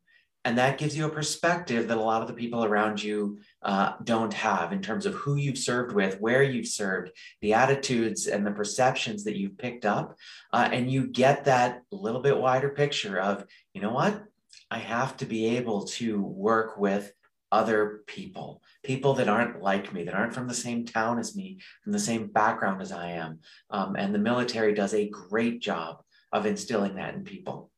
And 0.49 0.57
that 0.57 0.78
gives 0.78 0.96
you 0.96 1.05
a 1.05 1.11
perspective 1.11 1.88
that 1.88 1.99
a 1.99 2.01
lot 2.01 2.22
of 2.22 2.26
the 2.26 2.32
people 2.32 2.64
around 2.64 3.03
you 3.03 3.38
uh, 3.61 3.92
don't 4.03 4.32
have 4.32 4.72
in 4.72 4.80
terms 4.80 5.05
of 5.05 5.12
who 5.12 5.36
you've 5.36 5.59
served 5.59 5.94
with, 5.94 6.18
where 6.22 6.42
you've 6.42 6.68
served, 6.68 7.11
the 7.42 7.53
attitudes 7.53 8.28
and 8.28 8.46
the 8.46 8.53
perceptions 8.53 9.24
that 9.24 9.36
you've 9.36 9.59
picked 9.59 9.84
up. 9.84 10.16
Uh, 10.51 10.66
and 10.72 10.90
you 10.90 11.07
get 11.07 11.44
that 11.44 11.82
little 11.92 12.22
bit 12.22 12.38
wider 12.38 12.70
picture 12.70 13.20
of, 13.20 13.44
you 13.74 13.82
know 13.82 13.92
what? 13.92 14.24
I 14.70 14.78
have 14.78 15.18
to 15.18 15.26
be 15.26 15.59
able 15.59 15.84
to 15.99 16.22
work 16.22 16.78
with 16.78 17.12
other 17.53 18.01
people, 18.07 18.62
people 18.82 19.12
that 19.14 19.28
aren't 19.28 19.61
like 19.61 19.92
me, 19.92 20.05
that 20.05 20.14
aren't 20.14 20.32
from 20.32 20.49
the 20.49 20.55
same 20.55 20.86
town 20.86 21.18
as 21.18 21.36
me, 21.36 21.59
from 21.84 21.92
the 21.92 21.99
same 21.99 22.26
background 22.26 22.80
as 22.80 22.90
I 22.90 23.11
am. 23.11 23.40
Um, 23.68 23.96
and 23.96 24.14
the 24.14 24.18
military 24.18 24.72
does 24.72 24.94
a 24.94 25.11
great 25.11 25.61
job 25.61 26.01
of 26.32 26.46
instilling 26.46 26.94
that 26.94 27.12
in 27.12 27.22
people. 27.22 27.70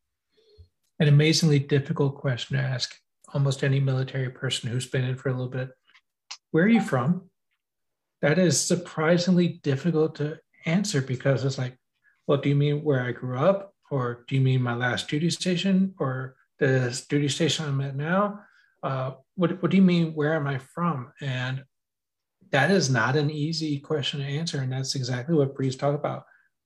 An 1.01 1.09
amazingly 1.09 1.59
difficult 1.59 2.16
question 2.16 2.59
to 2.59 2.62
ask 2.62 2.94
almost 3.32 3.64
any 3.64 3.80
military 3.80 4.28
person 4.28 4.68
who's 4.68 4.86
been 4.86 5.05
in 5.05 5.16
for 5.16 5.30
a 5.30 5.32
little 5.32 5.48
bit. 5.48 5.70
Where 6.51 6.64
are 6.64 6.68
you 6.68 6.82
from? 6.82 7.30
That 8.20 8.38
is 8.38 8.61
surprisingly 8.61 9.61
difficult 9.62 10.16
to 10.16 10.38
answer 10.66 11.01
because 11.01 11.42
it's 11.44 11.57
like, 11.57 11.78
well, 12.26 12.38
do 12.38 12.51
you 12.51 12.55
mean 12.55 12.84
where 12.84 13.03
I 13.03 13.12
grew 13.12 13.38
up? 13.38 13.74
Or 13.90 14.24
do 14.28 14.34
you 14.34 14.42
mean 14.42 14.61
my 14.61 14.74
last 14.74 15.09
duty 15.09 15.30
station 15.30 15.94
or 15.98 16.36
the 16.59 17.03
duty 17.09 17.28
station 17.28 17.64
I'm 17.64 17.80
at 17.80 17.96
now? 17.96 18.40
Uh, 18.82 19.12
what, 19.36 19.62
what 19.62 19.70
do 19.70 19.78
you 19.78 19.82
mean, 19.82 20.12
where 20.12 20.34
am 20.34 20.46
I 20.46 20.59
from? 20.59 21.12
And 21.22 21.64
that 22.51 22.70
is 22.70 22.90
not 22.90 23.16
an 23.16 23.30
easy 23.30 23.78
question 23.78 24.20
to 24.20 24.26
answer. 24.26 24.61
And 24.61 24.70
that's 24.70 24.94
exactly 24.94 25.34
what 25.34 25.55
Bree's 25.55 25.76
talk 25.76 25.94
about. 25.94 26.24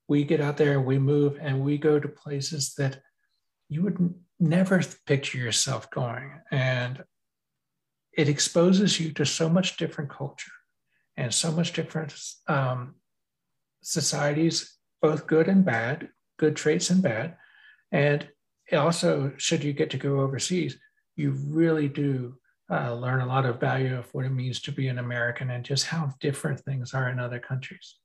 We 0.08 0.24
get 0.24 0.40
out 0.40 0.56
there, 0.56 0.80
we 0.80 0.98
move, 0.98 1.38
and 1.40 1.60
we 1.60 1.78
go 1.78 2.00
to 2.00 2.08
places 2.08 2.74
that 2.78 3.00
you 3.68 3.82
would 3.82 4.14
never 4.44 4.82
picture 5.06 5.38
yourself 5.38 5.90
going. 5.90 6.30
And 6.50 7.02
it 8.12 8.28
exposes 8.28 9.00
you 9.00 9.12
to 9.12 9.26
so 9.26 9.48
much 9.48 9.76
different 9.76 10.10
culture 10.10 10.52
and 11.16 11.32
so 11.32 11.50
much 11.50 11.72
different 11.72 12.14
um, 12.48 12.94
societies, 13.82 14.76
both 15.00 15.26
good 15.26 15.48
and 15.48 15.64
bad, 15.64 16.10
good 16.38 16.56
traits 16.56 16.90
and 16.90 17.02
bad. 17.02 17.36
And 17.90 18.28
also, 18.72 19.32
should 19.36 19.64
you 19.64 19.72
get 19.72 19.90
to 19.90 19.98
go 19.98 20.20
overseas, 20.20 20.78
you 21.16 21.32
really 21.48 21.88
do 21.88 22.36
uh, 22.70 22.94
learn 22.94 23.20
a 23.20 23.26
lot 23.26 23.46
of 23.46 23.60
value 23.60 23.96
of 23.96 24.12
what 24.12 24.24
it 24.24 24.30
means 24.30 24.60
to 24.60 24.72
be 24.72 24.88
an 24.88 24.98
American 24.98 25.50
and 25.50 25.64
just 25.64 25.86
how 25.86 26.12
different 26.20 26.60
things 26.60 26.94
are 26.94 27.08
in 27.08 27.18
other 27.18 27.38
countries. 27.38 27.96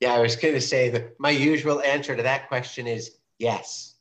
Yeah, 0.00 0.14
I 0.14 0.20
was 0.20 0.36
going 0.36 0.54
to 0.54 0.60
say 0.60 0.88
that 0.90 1.20
my 1.20 1.30
usual 1.30 1.82
answer 1.82 2.16
to 2.16 2.22
that 2.22 2.48
question 2.48 2.86
is 2.86 3.16
yes. 3.38 3.96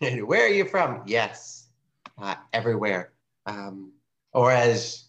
Where 0.00 0.44
are 0.44 0.48
you 0.48 0.66
from? 0.66 1.02
Yes, 1.06 1.68
uh, 2.18 2.34
everywhere. 2.52 3.12
Um, 3.46 3.92
or 4.34 4.52
as 4.52 5.04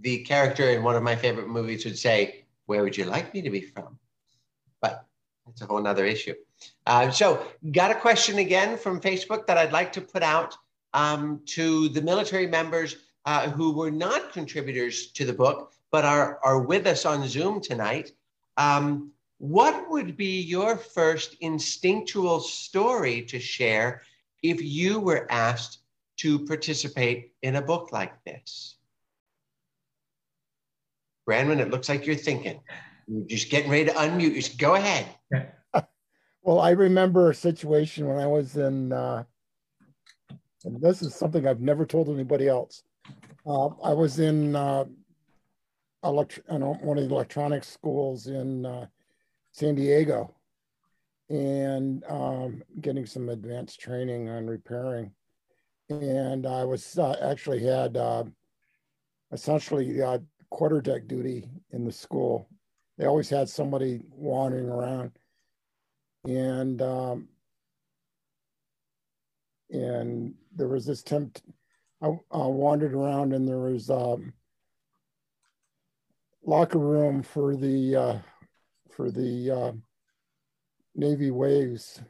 the 0.00 0.22
character 0.24 0.70
in 0.70 0.82
one 0.82 0.96
of 0.96 1.02
my 1.02 1.14
favorite 1.14 1.48
movies 1.48 1.84
would 1.84 1.98
say, 1.98 2.44
where 2.64 2.82
would 2.82 2.96
you 2.96 3.04
like 3.04 3.34
me 3.34 3.42
to 3.42 3.50
be 3.50 3.60
from? 3.60 3.98
But 4.80 5.04
that's 5.44 5.60
a 5.60 5.66
whole 5.66 5.82
nother 5.82 6.06
issue. 6.06 6.34
Uh, 6.86 7.10
so, 7.10 7.46
got 7.72 7.90
a 7.90 7.94
question 7.94 8.38
again 8.38 8.78
from 8.78 9.00
Facebook 9.00 9.46
that 9.46 9.58
I'd 9.58 9.72
like 9.72 9.92
to 9.92 10.00
put 10.00 10.22
out 10.22 10.56
um, 10.94 11.40
to 11.46 11.90
the 11.90 12.00
military 12.00 12.46
members 12.46 12.96
uh, 13.26 13.50
who 13.50 13.72
were 13.72 13.90
not 13.90 14.32
contributors 14.32 15.08
to 15.12 15.26
the 15.26 15.32
book, 15.32 15.72
but 15.90 16.04
are, 16.06 16.38
are 16.42 16.60
with 16.60 16.86
us 16.86 17.04
on 17.04 17.28
Zoom 17.28 17.60
tonight. 17.60 18.12
Um, 18.56 19.10
what 19.38 19.90
would 19.90 20.16
be 20.16 20.40
your 20.40 20.76
first 20.76 21.36
instinctual 21.40 22.40
story 22.40 23.22
to 23.22 23.38
share 23.38 24.02
if 24.42 24.62
you 24.62 25.00
were 25.00 25.30
asked 25.30 25.78
to 26.18 26.44
participate 26.46 27.32
in 27.42 27.56
a 27.56 27.62
book 27.62 27.92
like 27.92 28.12
this? 28.24 28.76
Brandon, 31.26 31.60
it 31.60 31.70
looks 31.70 31.88
like 31.88 32.06
you're 32.06 32.16
thinking. 32.16 32.60
You're 33.06 33.26
just 33.26 33.50
getting 33.50 33.70
ready 33.70 33.86
to 33.86 33.92
unmute. 33.92 34.34
Just 34.34 34.58
go 34.58 34.74
ahead. 34.74 35.06
Well, 36.44 36.58
I 36.58 36.70
remember 36.70 37.30
a 37.30 37.34
situation 37.36 38.08
when 38.08 38.18
I 38.18 38.26
was 38.26 38.56
in, 38.56 38.92
uh, 38.92 39.22
and 40.64 40.82
this 40.82 41.00
is 41.00 41.14
something 41.14 41.46
I've 41.46 41.60
never 41.60 41.86
told 41.86 42.08
anybody 42.08 42.48
else. 42.48 42.82
Uh, 43.46 43.68
I 43.80 43.92
was 43.92 44.18
in 44.18 44.56
uh, 44.56 44.86
elect- 46.02 46.40
one 46.48 46.98
of 46.98 47.08
the 47.08 47.14
electronics 47.14 47.68
schools 47.68 48.26
in 48.26 48.66
uh, 48.66 48.86
San 49.52 49.76
Diego 49.76 50.34
and 51.32 52.04
um, 52.08 52.62
getting 52.82 53.06
some 53.06 53.30
advanced 53.30 53.80
training 53.80 54.28
on 54.28 54.46
repairing. 54.46 55.10
And 55.88 56.46
I 56.46 56.64
was 56.64 56.98
uh, 56.98 57.16
actually 57.22 57.64
had 57.64 57.96
uh, 57.96 58.24
essentially 59.32 60.02
uh, 60.02 60.18
quarterdeck 60.52 61.08
duty 61.08 61.48
in 61.70 61.84
the 61.84 61.92
school. 61.92 62.48
They 62.98 63.06
always 63.06 63.30
had 63.30 63.48
somebody 63.48 64.02
wandering 64.10 64.68
around 64.68 65.12
and 66.24 66.80
um, 66.82 67.28
and 69.70 70.34
there 70.54 70.68
was 70.68 70.84
this 70.84 71.02
tempt. 71.02 71.42
I, 72.02 72.08
I 72.30 72.46
wandered 72.46 72.92
around 72.92 73.32
and 73.32 73.48
there 73.48 73.58
was 73.58 73.88
um, 73.88 74.34
locker 76.44 76.78
room 76.78 77.22
for 77.22 77.56
the 77.56 77.96
uh, 77.96 78.18
for 78.90 79.10
the 79.10 79.50
uh, 79.50 79.72
Navy 80.94 81.30
waves, 81.30 82.00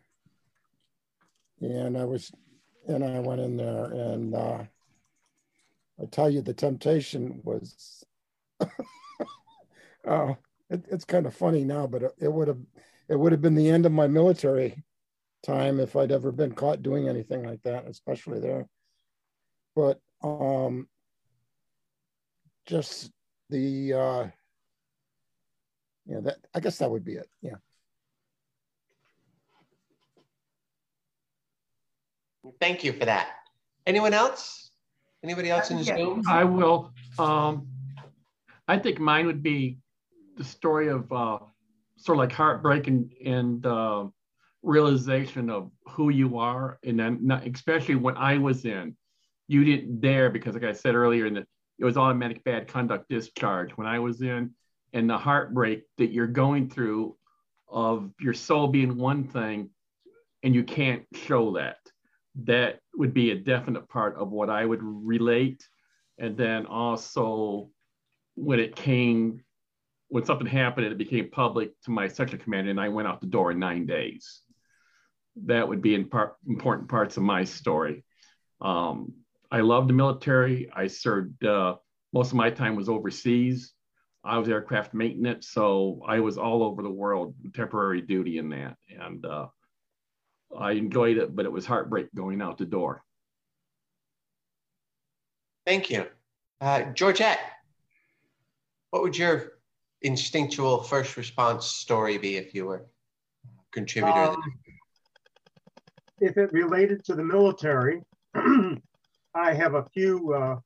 and 1.60 1.96
I 1.96 2.04
was 2.04 2.32
and 2.88 3.04
I 3.04 3.20
went 3.20 3.40
in 3.40 3.56
there 3.56 3.84
and 3.84 4.34
uh, 4.34 4.64
I 6.00 6.06
tell 6.10 6.28
you 6.30 6.42
the 6.42 6.54
temptation 6.54 7.40
was. 7.44 8.04
oh, 10.06 10.36
it, 10.70 10.84
it's 10.90 11.04
kind 11.04 11.26
of 11.26 11.34
funny 11.34 11.64
now, 11.64 11.86
but 11.86 12.02
it, 12.02 12.12
it 12.20 12.32
would 12.32 12.48
have 12.48 12.60
it 13.08 13.18
would 13.18 13.32
have 13.32 13.42
been 13.42 13.54
the 13.54 13.70
end 13.70 13.86
of 13.86 13.92
my 13.92 14.06
military 14.06 14.82
time 15.42 15.80
if 15.80 15.96
I'd 15.96 16.12
ever 16.12 16.32
been 16.32 16.54
caught 16.54 16.82
doing 16.82 17.08
anything 17.08 17.44
like 17.44 17.62
that, 17.62 17.86
especially 17.86 18.40
there. 18.40 18.68
But 19.74 20.00
um, 20.22 20.88
just 22.66 23.10
the, 23.50 23.92
uh, 23.92 24.26
yeah, 26.06 26.20
that 26.20 26.38
I 26.54 26.60
guess 26.60 26.78
that 26.78 26.90
would 26.90 27.04
be 27.04 27.14
it. 27.14 27.28
Yeah. 27.40 27.56
Thank 32.62 32.84
you 32.84 32.92
for 32.92 33.06
that. 33.06 33.28
Anyone 33.88 34.14
else? 34.14 34.70
Anybody 35.24 35.50
else 35.50 35.72
in 35.72 35.78
the 35.78 35.82
Zoom? 35.82 36.22
I 36.28 36.44
will. 36.44 36.92
Um, 37.18 37.66
I 38.68 38.78
think 38.78 39.00
mine 39.00 39.26
would 39.26 39.42
be 39.42 39.78
the 40.36 40.44
story 40.44 40.86
of 40.86 41.10
uh, 41.10 41.38
sort 41.96 42.18
of 42.18 42.20
like 42.20 42.30
heartbreak 42.30 42.86
and, 42.86 43.12
and 43.26 43.66
uh, 43.66 44.04
realization 44.62 45.50
of 45.50 45.72
who 45.88 46.10
you 46.10 46.38
are. 46.38 46.78
And 46.84 47.00
then, 47.00 47.18
not, 47.20 47.44
especially 47.44 47.96
when 47.96 48.16
I 48.16 48.38
was 48.38 48.64
in, 48.64 48.96
you 49.48 49.64
didn't 49.64 50.00
dare 50.00 50.30
because, 50.30 50.54
like 50.54 50.62
I 50.62 50.72
said 50.72 50.94
earlier, 50.94 51.26
in 51.26 51.34
the, 51.34 51.44
it 51.80 51.84
was 51.84 51.96
automatic 51.96 52.44
bad 52.44 52.68
conduct 52.68 53.08
discharge. 53.08 53.72
When 53.72 53.88
I 53.88 53.98
was 53.98 54.22
in, 54.22 54.52
and 54.92 55.10
the 55.10 55.18
heartbreak 55.18 55.82
that 55.98 56.12
you're 56.12 56.28
going 56.28 56.70
through 56.70 57.16
of 57.68 58.12
your 58.20 58.34
soul 58.34 58.68
being 58.68 58.98
one 58.98 59.24
thing 59.24 59.70
and 60.44 60.54
you 60.54 60.62
can't 60.62 61.04
show 61.12 61.54
that 61.54 61.78
that 62.44 62.80
would 62.94 63.12
be 63.12 63.30
a 63.30 63.36
definite 63.36 63.88
part 63.88 64.16
of 64.16 64.30
what 64.30 64.50
I 64.50 64.64
would 64.64 64.80
relate. 64.82 65.66
And 66.18 66.36
then 66.36 66.66
also 66.66 67.70
when 68.34 68.60
it 68.60 68.76
came, 68.76 69.42
when 70.08 70.24
something 70.24 70.46
happened 70.46 70.86
and 70.86 70.92
it 70.92 70.98
became 70.98 71.30
public 71.30 71.72
to 71.82 71.90
my 71.90 72.08
section 72.08 72.38
commander 72.38 72.70
and 72.70 72.80
I 72.80 72.88
went 72.88 73.08
out 73.08 73.20
the 73.20 73.26
door 73.26 73.50
in 73.50 73.58
nine 73.58 73.86
days. 73.86 74.40
That 75.44 75.66
would 75.66 75.80
be 75.80 75.94
in 75.94 76.08
part, 76.08 76.36
important 76.46 76.88
parts 76.88 77.16
of 77.16 77.22
my 77.22 77.44
story. 77.44 78.04
Um, 78.60 79.14
I 79.50 79.60
love 79.60 79.86
the 79.86 79.94
military. 79.94 80.70
I 80.74 80.86
served, 80.86 81.44
uh, 81.44 81.76
most 82.12 82.28
of 82.28 82.34
my 82.34 82.50
time 82.50 82.76
was 82.76 82.88
overseas. 82.88 83.72
I 84.24 84.38
was 84.38 84.48
aircraft 84.48 84.94
maintenance, 84.94 85.48
so 85.48 86.00
I 86.06 86.20
was 86.20 86.38
all 86.38 86.62
over 86.62 86.82
the 86.82 86.90
world, 86.90 87.34
temporary 87.54 88.02
duty 88.02 88.38
in 88.38 88.50
that. 88.50 88.76
And 88.88 89.24
uh, 89.26 89.48
I 90.58 90.72
enjoyed 90.72 91.16
it, 91.16 91.34
but 91.34 91.46
it 91.46 91.52
was 91.52 91.66
heartbreak 91.66 92.08
going 92.14 92.42
out 92.42 92.58
the 92.58 92.66
door. 92.66 93.02
Thank 95.66 95.90
you. 95.90 96.06
Uh, 96.60 96.82
Georgette, 96.92 97.40
what 98.90 99.02
would 99.02 99.16
your 99.16 99.52
instinctual 100.02 100.82
first 100.82 101.16
response 101.16 101.66
story 101.66 102.18
be 102.18 102.36
if 102.36 102.54
you 102.54 102.66
were 102.66 102.76
a 102.76 102.82
contributor? 103.72 104.20
Um, 104.20 104.42
if 106.20 106.36
it 106.36 106.52
related 106.52 107.04
to 107.06 107.14
the 107.14 107.24
military, 107.24 108.02
I 108.34 109.54
have 109.54 109.74
a 109.74 109.84
few, 109.94 110.34
uh, 110.34 110.56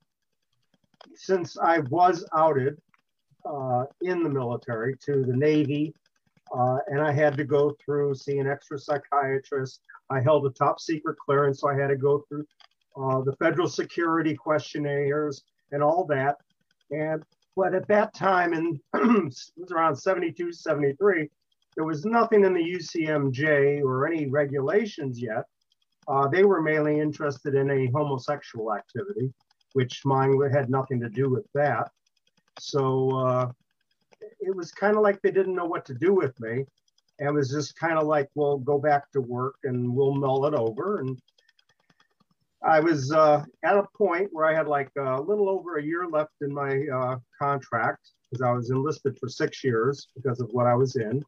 since 1.15 1.57
I 1.57 1.79
was 1.91 2.27
outed 2.35 2.77
uh, 3.45 3.85
in 4.03 4.23
the 4.23 4.29
military 4.29 4.97
to 5.05 5.25
the 5.25 5.37
Navy 5.37 5.95
uh, 6.55 6.79
and 6.89 7.01
I 7.01 7.13
had 7.13 7.37
to 7.37 7.45
go 7.45 7.77
through, 7.85 8.15
see 8.15 8.39
an 8.39 8.47
extra 8.47 8.79
psychiatrist. 8.79 9.81
I 10.11 10.21
held 10.21 10.47
a 10.47 10.51
top 10.51 10.81
secret 10.81 11.17
clearance, 11.19 11.61
so 11.61 11.69
I 11.69 11.75
had 11.75 11.89
to 11.89 11.97
go 11.97 12.25
through 12.29 12.47
uh, 12.97 13.21
the 13.23 13.35
federal 13.37 13.69
security 13.69 14.35
questionnaires 14.35 15.43
and 15.73 15.83
all 15.83 16.05
that. 16.07 16.37
And 16.91 17.23
but 17.57 17.75
at 17.75 17.89
that 17.89 18.15
time, 18.15 18.53
in 18.53 18.79
it 18.95 19.33
was 19.57 19.73
around 19.73 19.97
72, 19.97 20.53
73, 20.53 21.29
there 21.75 21.85
was 21.85 22.05
nothing 22.05 22.45
in 22.45 22.55
the 22.55 22.61
UCMJ 22.61 23.83
or 23.83 24.07
any 24.07 24.27
regulations 24.27 25.21
yet. 25.21 25.45
Uh, 26.09 26.29
they 26.29 26.45
were 26.45 26.63
mainly 26.63 27.01
interested 27.01 27.55
in 27.55 27.71
a 27.71 27.91
homosexual 27.93 28.73
activity, 28.75 29.33
which 29.73 30.03
mine 30.05 30.39
had 30.53 30.71
nothing 30.71 31.01
to 31.01 31.09
do 31.09 31.29
with 31.29 31.47
that. 31.55 31.91
So 32.59 33.11
uh, 33.19 33.53
it 34.41 34.55
was 34.55 34.71
kind 34.73 34.97
of 34.97 35.03
like 35.03 35.21
they 35.23 35.31
didn't 35.31 35.55
know 35.55 35.67
what 35.67 35.85
to 35.87 35.95
do 35.95 36.15
with 36.15 36.39
me. 36.41 36.65
And 37.19 37.35
was 37.35 37.51
just 37.51 37.77
kind 37.77 37.99
of 37.99 38.07
like, 38.07 38.29
well, 38.35 38.59
go 38.59 38.79
back 38.79 39.11
to 39.13 39.23
work 39.23 39.57
and 39.65 39.95
we'll 39.95 40.15
mull 40.15 40.45
it 40.47 40.55
over. 40.55 40.99
And 40.99 41.19
I 42.63 42.81
was 42.81 43.11
uh, 43.11 43.43
at 43.65 43.79
a 43.79 43.87
point 43.97 44.29
where 44.33 44.45
I 44.45 44.55
had 44.55 44.67
like 44.67 44.91
a 44.99 45.21
little 45.21 45.49
over 45.49 45.77
a 45.77 45.83
year 45.83 46.07
left 46.07 46.35
in 46.43 46.53
my 46.53 46.87
uh, 46.89 47.17
contract 47.41 48.11
because 48.31 48.43
I 48.43 48.53
was 48.53 48.71
enlisted 48.71 49.19
for 49.19 49.29
six 49.29 49.65
years 49.65 50.09
because 50.15 50.41
of 50.41 50.51
what 50.51 50.67
I 50.67 50.75
was 50.75 50.97
in. 50.97 51.25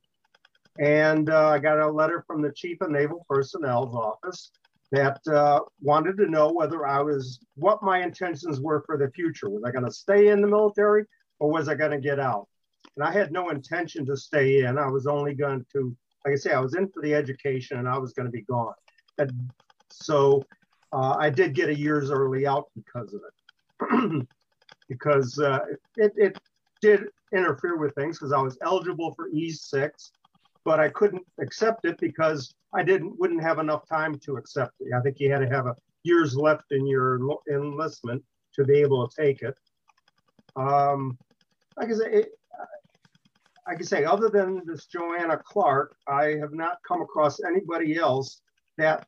And 0.78 1.30
uh, 1.30 1.48
I 1.48 1.59
got 1.59 1.80
a 1.80 1.90
letter 1.90 2.22
from 2.26 2.42
the 2.42 2.52
Chief 2.52 2.80
of 2.80 2.90
Naval 2.90 3.24
Personnel's 3.28 3.94
office 3.94 4.50
that 4.92 5.20
uh, 5.26 5.61
wanted 5.80 6.16
to 6.18 6.26
know 6.26 6.50
whether 6.52 6.86
I 6.86 7.00
was, 7.00 7.40
what 7.56 7.82
my 7.82 8.02
intentions 8.02 8.61
were 8.61 8.82
for 8.86 8.96
the 8.96 9.11
future. 9.11 9.48
Was 9.48 9.64
I 9.64 9.70
going 9.70 9.84
to 9.84 9.92
stay 9.92 10.28
in 10.28 10.40
the 10.40 10.46
military 10.46 11.04
or 11.38 11.50
was 11.50 11.68
I 11.68 11.74
going 11.74 11.90
to 11.90 11.98
get 11.98 12.18
out? 12.18 12.48
And 12.99 13.07
I 13.07 13.12
had 13.12 13.30
no 13.30 13.51
intention 13.51 14.05
to 14.07 14.16
stay 14.16 14.64
in. 14.64 14.76
I 14.76 14.88
was 14.88 15.07
only 15.07 15.32
going 15.32 15.64
to, 15.72 15.96
like 16.24 16.34
I 16.34 16.36
say, 16.36 16.51
I 16.51 16.59
was 16.59 16.74
in 16.74 16.88
for 16.88 17.01
the 17.01 17.14
education 17.14 17.78
and 17.78 17.88
I 17.88 17.96
was 17.96 18.12
going 18.12 18.26
to 18.26 18.32
be 18.32 18.42
gone. 18.42 18.74
And 19.18 19.30
so 19.88 20.42
uh, 20.92 21.14
I 21.16 21.30
did 21.30 21.55
get 21.55 21.68
a 21.68 21.78
year's 21.78 22.11
early 22.11 22.44
out 22.44 22.64
because 22.74 23.14
of 23.14 23.20
it. 23.20 24.26
because 24.88 25.38
uh, 25.38 25.61
it, 25.96 26.12
it 26.16 26.38
did 26.80 27.05
interfere 27.32 27.76
with 27.76 27.94
things 27.94 28.18
because 28.18 28.32
I 28.32 28.40
was 28.40 28.59
eligible 28.62 29.14
for 29.14 29.30
E6, 29.30 29.90
but 30.64 30.80
I 30.80 30.88
couldn't 30.88 31.22
accept 31.40 31.84
it 31.84 31.99
because 32.01 32.53
I 32.74 32.82
didn't 32.82 33.16
wouldn't 33.16 33.42
have 33.42 33.61
enough 33.61 33.88
time 33.88 34.18
to 34.24 34.38
accept 34.38 34.72
it. 34.80 34.92
I 34.92 35.01
think 35.03 35.20
you 35.20 35.30
had 35.30 35.38
to 35.38 35.49
have 35.49 35.66
a 35.66 35.76
years 36.03 36.34
left 36.34 36.72
in 36.72 36.84
your 36.84 37.20
enlistment 37.49 38.24
to 38.55 38.64
be 38.64 38.80
able 38.80 39.07
to 39.07 39.22
take 39.22 39.42
it. 39.42 39.55
Um, 40.57 41.16
like 41.76 41.90
I 41.90 41.92
say, 41.92 42.11
it, 42.11 42.28
I 43.68 43.74
can 43.74 43.84
say, 43.84 44.04
other 44.04 44.30
than 44.30 44.62
this 44.64 44.86
Joanna 44.86 45.40
Clark, 45.44 45.94
I 46.08 46.36
have 46.40 46.52
not 46.52 46.78
come 46.86 47.02
across 47.02 47.38
anybody 47.44 47.96
else 47.96 48.40
that 48.78 49.06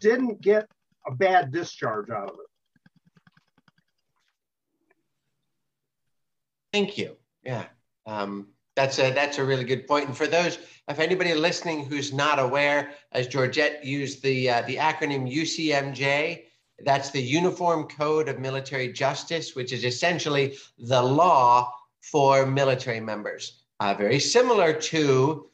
didn't 0.00 0.40
get 0.40 0.68
a 1.06 1.12
bad 1.12 1.50
discharge 1.50 2.10
out 2.10 2.30
of 2.30 2.36
it. 2.36 2.46
Thank 6.72 6.96
you. 6.96 7.16
Yeah, 7.42 7.64
um, 8.06 8.48
that's 8.76 8.98
a 8.98 9.12
that's 9.12 9.38
a 9.38 9.44
really 9.44 9.64
good 9.64 9.86
point. 9.88 10.06
And 10.06 10.16
for 10.16 10.26
those, 10.26 10.58
if 10.88 11.00
anybody 11.00 11.34
listening 11.34 11.86
who's 11.86 12.12
not 12.12 12.38
aware, 12.38 12.90
as 13.12 13.26
Georgette 13.26 13.84
used 13.84 14.22
the 14.22 14.50
uh, 14.50 14.62
the 14.62 14.76
acronym 14.76 15.32
UCMJ, 15.32 16.42
that's 16.84 17.10
the 17.10 17.22
Uniform 17.22 17.84
Code 17.84 18.28
of 18.28 18.38
Military 18.38 18.92
Justice, 18.92 19.56
which 19.56 19.72
is 19.72 19.84
essentially 19.84 20.56
the 20.78 21.02
law 21.02 21.72
for 22.10 22.46
military 22.46 23.00
members. 23.00 23.62
Uh, 23.80 23.94
very 23.94 24.18
similar 24.18 24.72
to 24.72 25.50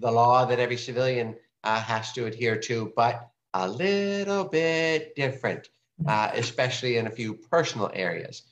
the 0.00 0.10
law 0.10 0.44
that 0.44 0.58
every 0.58 0.76
civilian 0.76 1.34
uh, 1.64 1.80
has 1.80 2.12
to 2.12 2.26
adhere 2.26 2.56
to, 2.56 2.92
but 2.94 3.30
a 3.54 3.68
little 3.68 4.44
bit 4.44 5.14
different, 5.16 5.68
uh, 6.06 6.30
especially 6.34 6.98
in 6.98 7.06
a 7.06 7.10
few 7.10 7.34
personal 7.34 7.90
areas. 7.94 8.42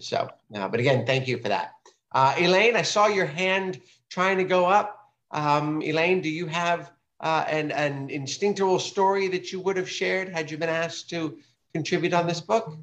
So, 0.00 0.28
uh, 0.54 0.68
but 0.68 0.80
again, 0.80 1.04
thank 1.04 1.28
you 1.28 1.38
for 1.38 1.48
that. 1.48 1.72
Uh, 2.12 2.34
Elaine, 2.38 2.76
I 2.76 2.82
saw 2.82 3.06
your 3.06 3.26
hand 3.26 3.80
trying 4.08 4.38
to 4.38 4.44
go 4.44 4.64
up. 4.66 4.98
Um, 5.32 5.82
Elaine, 5.82 6.20
do 6.22 6.30
you 6.30 6.46
have 6.46 6.92
uh, 7.20 7.44
an, 7.48 7.72
an 7.72 8.10
instinctual 8.10 8.78
story 8.78 9.28
that 9.28 9.52
you 9.52 9.60
would 9.60 9.76
have 9.76 9.88
shared 9.88 10.28
had 10.28 10.50
you 10.50 10.56
been 10.58 10.68
asked 10.68 11.10
to 11.10 11.38
contribute 11.74 12.12
on 12.12 12.26
this 12.26 12.40
book? 12.40 12.76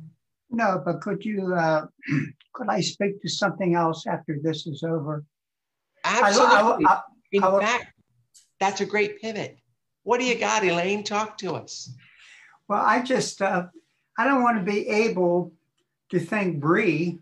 No, 0.49 0.81
but 0.83 1.01
could 1.01 1.23
you, 1.23 1.53
uh, 1.53 1.85
could 2.53 2.69
I 2.69 2.81
speak 2.81 3.21
to 3.21 3.29
something 3.29 3.75
else 3.75 4.07
after 4.07 4.37
this 4.41 4.65
is 4.65 4.83
over? 4.83 5.23
Absolutely. 6.03 6.85
I, 6.85 6.93
I, 6.93 7.01
In 7.31 7.41
fact, 7.41 7.93
that's 8.59 8.81
a 8.81 8.85
great 8.85 9.21
pivot. 9.21 9.57
What 10.03 10.19
do 10.19 10.25
you 10.25 10.35
got, 10.35 10.63
Elaine? 10.63 11.03
Talk 11.03 11.37
to 11.39 11.55
us. 11.55 11.93
Well, 12.67 12.81
I 12.83 13.01
just, 13.01 13.41
uh, 13.41 13.67
I 14.17 14.25
don't 14.25 14.43
want 14.43 14.57
to 14.57 14.71
be 14.71 14.87
able 14.87 15.53
to 16.09 16.19
thank 16.19 16.59
Bree 16.59 17.19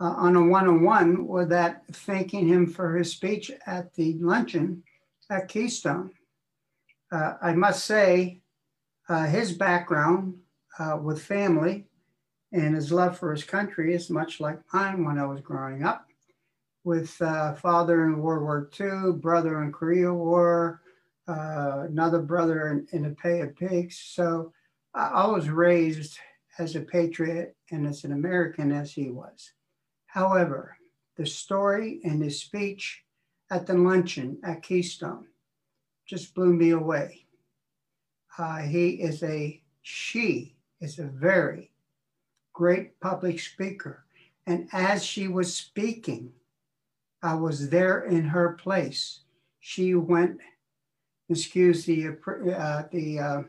uh, 0.00 0.04
on 0.04 0.36
a 0.36 0.44
one-on-one 0.44 1.26
without 1.26 1.76
thanking 1.92 2.48
him 2.48 2.66
for 2.66 2.96
his 2.96 3.12
speech 3.12 3.50
at 3.66 3.94
the 3.94 4.14
luncheon 4.20 4.82
at 5.30 5.48
Keystone. 5.48 6.10
Uh, 7.10 7.34
I 7.40 7.52
must 7.52 7.84
say, 7.84 8.40
uh, 9.08 9.26
his 9.26 9.52
background 9.52 10.34
uh, 10.78 10.98
with 11.00 11.22
family 11.22 11.86
and 12.56 12.74
his 12.74 12.90
love 12.90 13.18
for 13.18 13.32
his 13.32 13.44
country 13.44 13.94
is 13.94 14.08
much 14.08 14.40
like 14.40 14.58
mine 14.72 15.04
when 15.04 15.18
I 15.18 15.26
was 15.26 15.40
growing 15.40 15.84
up, 15.84 16.06
with 16.84 17.20
uh, 17.20 17.54
father 17.54 18.04
in 18.04 18.18
World 18.18 18.42
War 18.42 18.70
II, 18.80 19.12
brother 19.12 19.62
in 19.62 19.72
Korea 19.72 20.12
War, 20.12 20.80
uh, 21.28 21.84
another 21.86 22.20
brother 22.22 22.68
in, 22.68 22.86
in 22.92 23.02
the 23.02 23.16
Bay 23.22 23.40
of 23.40 23.54
Pigs. 23.56 23.98
So 23.98 24.52
I 24.94 25.26
was 25.26 25.50
raised 25.50 26.18
as 26.58 26.76
a 26.76 26.80
patriot 26.80 27.54
and 27.70 27.86
as 27.86 28.04
an 28.04 28.12
American 28.12 28.72
as 28.72 28.90
he 28.90 29.10
was. 29.10 29.52
However, 30.06 30.78
the 31.18 31.26
story 31.26 32.00
and 32.04 32.22
his 32.22 32.40
speech 32.40 33.02
at 33.50 33.66
the 33.66 33.74
luncheon 33.74 34.38
at 34.42 34.62
Keystone 34.62 35.26
just 36.06 36.34
blew 36.34 36.54
me 36.54 36.70
away. 36.70 37.26
Uh, 38.38 38.60
he 38.60 38.90
is 38.90 39.22
a, 39.22 39.60
she 39.82 40.56
is 40.80 40.98
a 40.98 41.04
very 41.04 41.70
great 42.56 42.98
public 43.00 43.38
speaker. 43.38 44.02
And 44.46 44.66
as 44.72 45.04
she 45.04 45.28
was 45.28 45.54
speaking, 45.54 46.32
I 47.22 47.34
was 47.34 47.68
there 47.68 48.06
in 48.06 48.24
her 48.24 48.54
place. 48.54 49.20
She 49.60 49.94
went, 49.94 50.38
excuse 51.28 51.84
the, 51.84 52.16
uh, 52.56 52.84
the 52.90 53.18
uh, 53.18 53.42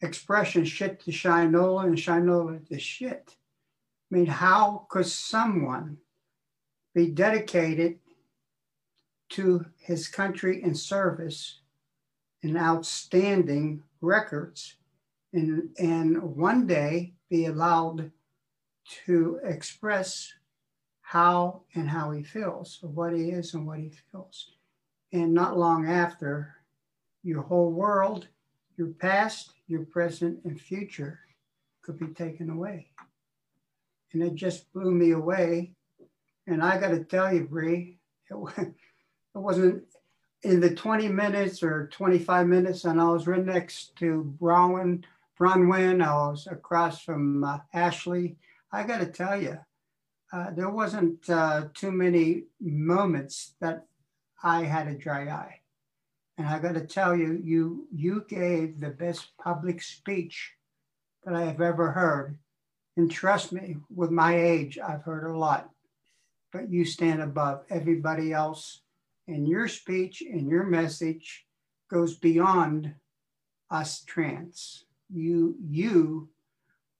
expression, 0.00 0.64
shit 0.64 0.98
to 1.00 1.10
Shinola 1.10 1.84
and 1.84 1.96
Shinola 1.98 2.66
to 2.68 2.78
shit. 2.78 3.36
I 4.10 4.14
mean, 4.14 4.24
how 4.24 4.86
could 4.88 5.06
someone 5.06 5.98
be 6.94 7.08
dedicated 7.08 7.98
to 9.30 9.66
his 9.78 10.08
country 10.08 10.62
and 10.62 10.78
service 10.78 11.60
and 12.42 12.56
outstanding 12.56 13.82
records 14.00 14.76
and, 15.34 15.68
and 15.78 16.22
one 16.22 16.66
day 16.66 17.12
be 17.28 17.46
allowed 17.46 18.10
to 19.06 19.40
express 19.42 20.32
how 21.00 21.62
and 21.74 21.88
how 21.88 22.10
he 22.10 22.22
feels, 22.22 22.78
what 22.82 23.12
he 23.12 23.30
is 23.30 23.54
and 23.54 23.66
what 23.66 23.78
he 23.78 23.90
feels. 24.10 24.52
And 25.12 25.32
not 25.32 25.58
long 25.58 25.86
after, 25.86 26.56
your 27.22 27.42
whole 27.42 27.72
world, 27.72 28.28
your 28.76 28.88
past, 28.88 29.52
your 29.66 29.84
present, 29.84 30.38
and 30.44 30.60
future 30.60 31.20
could 31.82 31.98
be 31.98 32.08
taken 32.08 32.50
away. 32.50 32.88
And 34.12 34.22
it 34.22 34.34
just 34.34 34.72
blew 34.72 34.92
me 34.92 35.10
away. 35.10 35.72
And 36.46 36.62
I 36.62 36.78
got 36.78 36.90
to 36.90 37.02
tell 37.02 37.34
you, 37.34 37.44
Bree, 37.44 37.98
it, 38.30 38.36
it 38.58 38.74
wasn't 39.34 39.84
in 40.42 40.60
the 40.60 40.74
20 40.74 41.08
minutes 41.08 41.62
or 41.62 41.88
25 41.88 42.46
minutes, 42.46 42.84
and 42.84 43.00
I 43.00 43.08
was 43.08 43.26
right 43.26 43.44
next 43.44 43.96
to 43.96 44.32
Bronwyn, 44.40 45.02
Bronwyn. 45.38 46.02
I 46.02 46.14
was 46.28 46.46
across 46.50 47.02
from 47.02 47.44
uh, 47.44 47.58
Ashley. 47.72 48.36
I 48.72 48.84
got 48.84 49.00
to 49.00 49.06
tell 49.06 49.40
you, 49.40 49.58
uh, 50.32 50.50
there 50.50 50.70
wasn't 50.70 51.28
uh, 51.28 51.66
too 51.74 51.92
many 51.92 52.44
moments 52.60 53.54
that 53.60 53.86
I 54.42 54.64
had 54.64 54.88
a 54.88 54.98
dry 54.98 55.28
eye. 55.28 55.60
And 56.38 56.46
I 56.46 56.58
got 56.58 56.74
to 56.74 56.86
tell 56.86 57.16
you, 57.16 57.40
you 57.42 57.86
you 57.94 58.24
gave 58.28 58.80
the 58.80 58.90
best 58.90 59.36
public 59.42 59.82
speech 59.82 60.52
that 61.24 61.34
I 61.34 61.44
have 61.44 61.60
ever 61.60 61.92
heard. 61.92 62.38
And 62.96 63.10
trust 63.10 63.52
me, 63.52 63.76
with 63.94 64.10
my 64.10 64.38
age, 64.38 64.78
I've 64.78 65.02
heard 65.02 65.30
a 65.30 65.38
lot. 65.38 65.70
But 66.52 66.70
you 66.70 66.84
stand 66.84 67.22
above 67.22 67.64
everybody 67.70 68.32
else, 68.32 68.80
and 69.28 69.48
your 69.48 69.68
speech 69.68 70.22
and 70.22 70.48
your 70.48 70.64
message 70.64 71.46
goes 71.90 72.16
beyond 72.16 72.94
us 73.70 74.02
trans. 74.04 74.85
You 75.08 75.56
you 75.60 76.30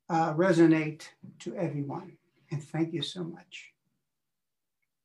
uh, 0.09 0.35
resonate 0.35 1.03
to 1.41 1.55
everyone. 1.57 2.17
And 2.51 2.63
thank 2.63 2.93
you 2.93 3.03
so 3.03 3.25
much. 3.25 3.73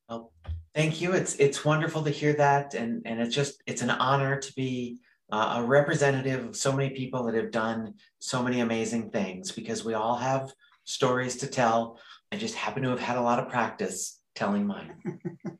Well, 0.08 0.32
thank 0.76 1.02
you. 1.02 1.14
It's 1.14 1.36
it's 1.36 1.66
wonderful 1.66 2.04
to 2.04 2.12
hear 2.12 2.34
that, 2.34 2.74
and 2.74 3.02
and 3.06 3.20
it's 3.20 3.34
just 3.36 3.62
it's 3.66 3.82
an 3.82 3.90
honor 3.90 4.40
to 4.40 4.54
be 4.54 5.00
uh, 5.32 5.56
a 5.58 5.64
representative 5.64 6.46
of 6.46 6.56
so 6.56 6.72
many 6.72 6.92
people 6.92 7.24
that 7.24 7.36
have 7.36 7.52
done 7.52 7.96
so 8.20 8.44
many 8.44 8.60
amazing 8.60 9.10
things. 9.10 9.52
Because 9.52 9.84
we 9.84 9.96
all 9.96 10.18
have 10.18 10.52
stories 10.84 11.38
to 11.38 11.48
tell. 11.48 12.00
I 12.32 12.38
just 12.38 12.56
happen 12.56 12.84
to 12.84 12.90
have 12.90 13.00
had 13.00 13.18
a 13.18 13.22
lot 13.22 13.40
of 13.40 13.50
practice 13.50 14.20
telling 14.36 14.68
mine. 14.68 14.94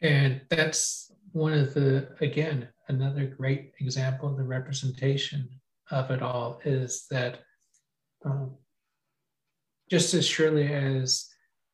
and 0.00 0.40
that's 0.48 1.12
one 1.32 1.52
of 1.52 1.74
the 1.74 2.08
again 2.20 2.68
another 2.90 3.26
great 3.26 3.72
example 3.80 4.28
of 4.28 4.36
the 4.36 4.44
representation 4.44 5.48
of 5.90 6.10
it 6.10 6.22
all 6.22 6.60
is 6.64 7.06
that 7.10 7.40
um, 8.24 8.56
just 9.88 10.12
as 10.14 10.26
surely 10.26 10.72
as 10.72 11.26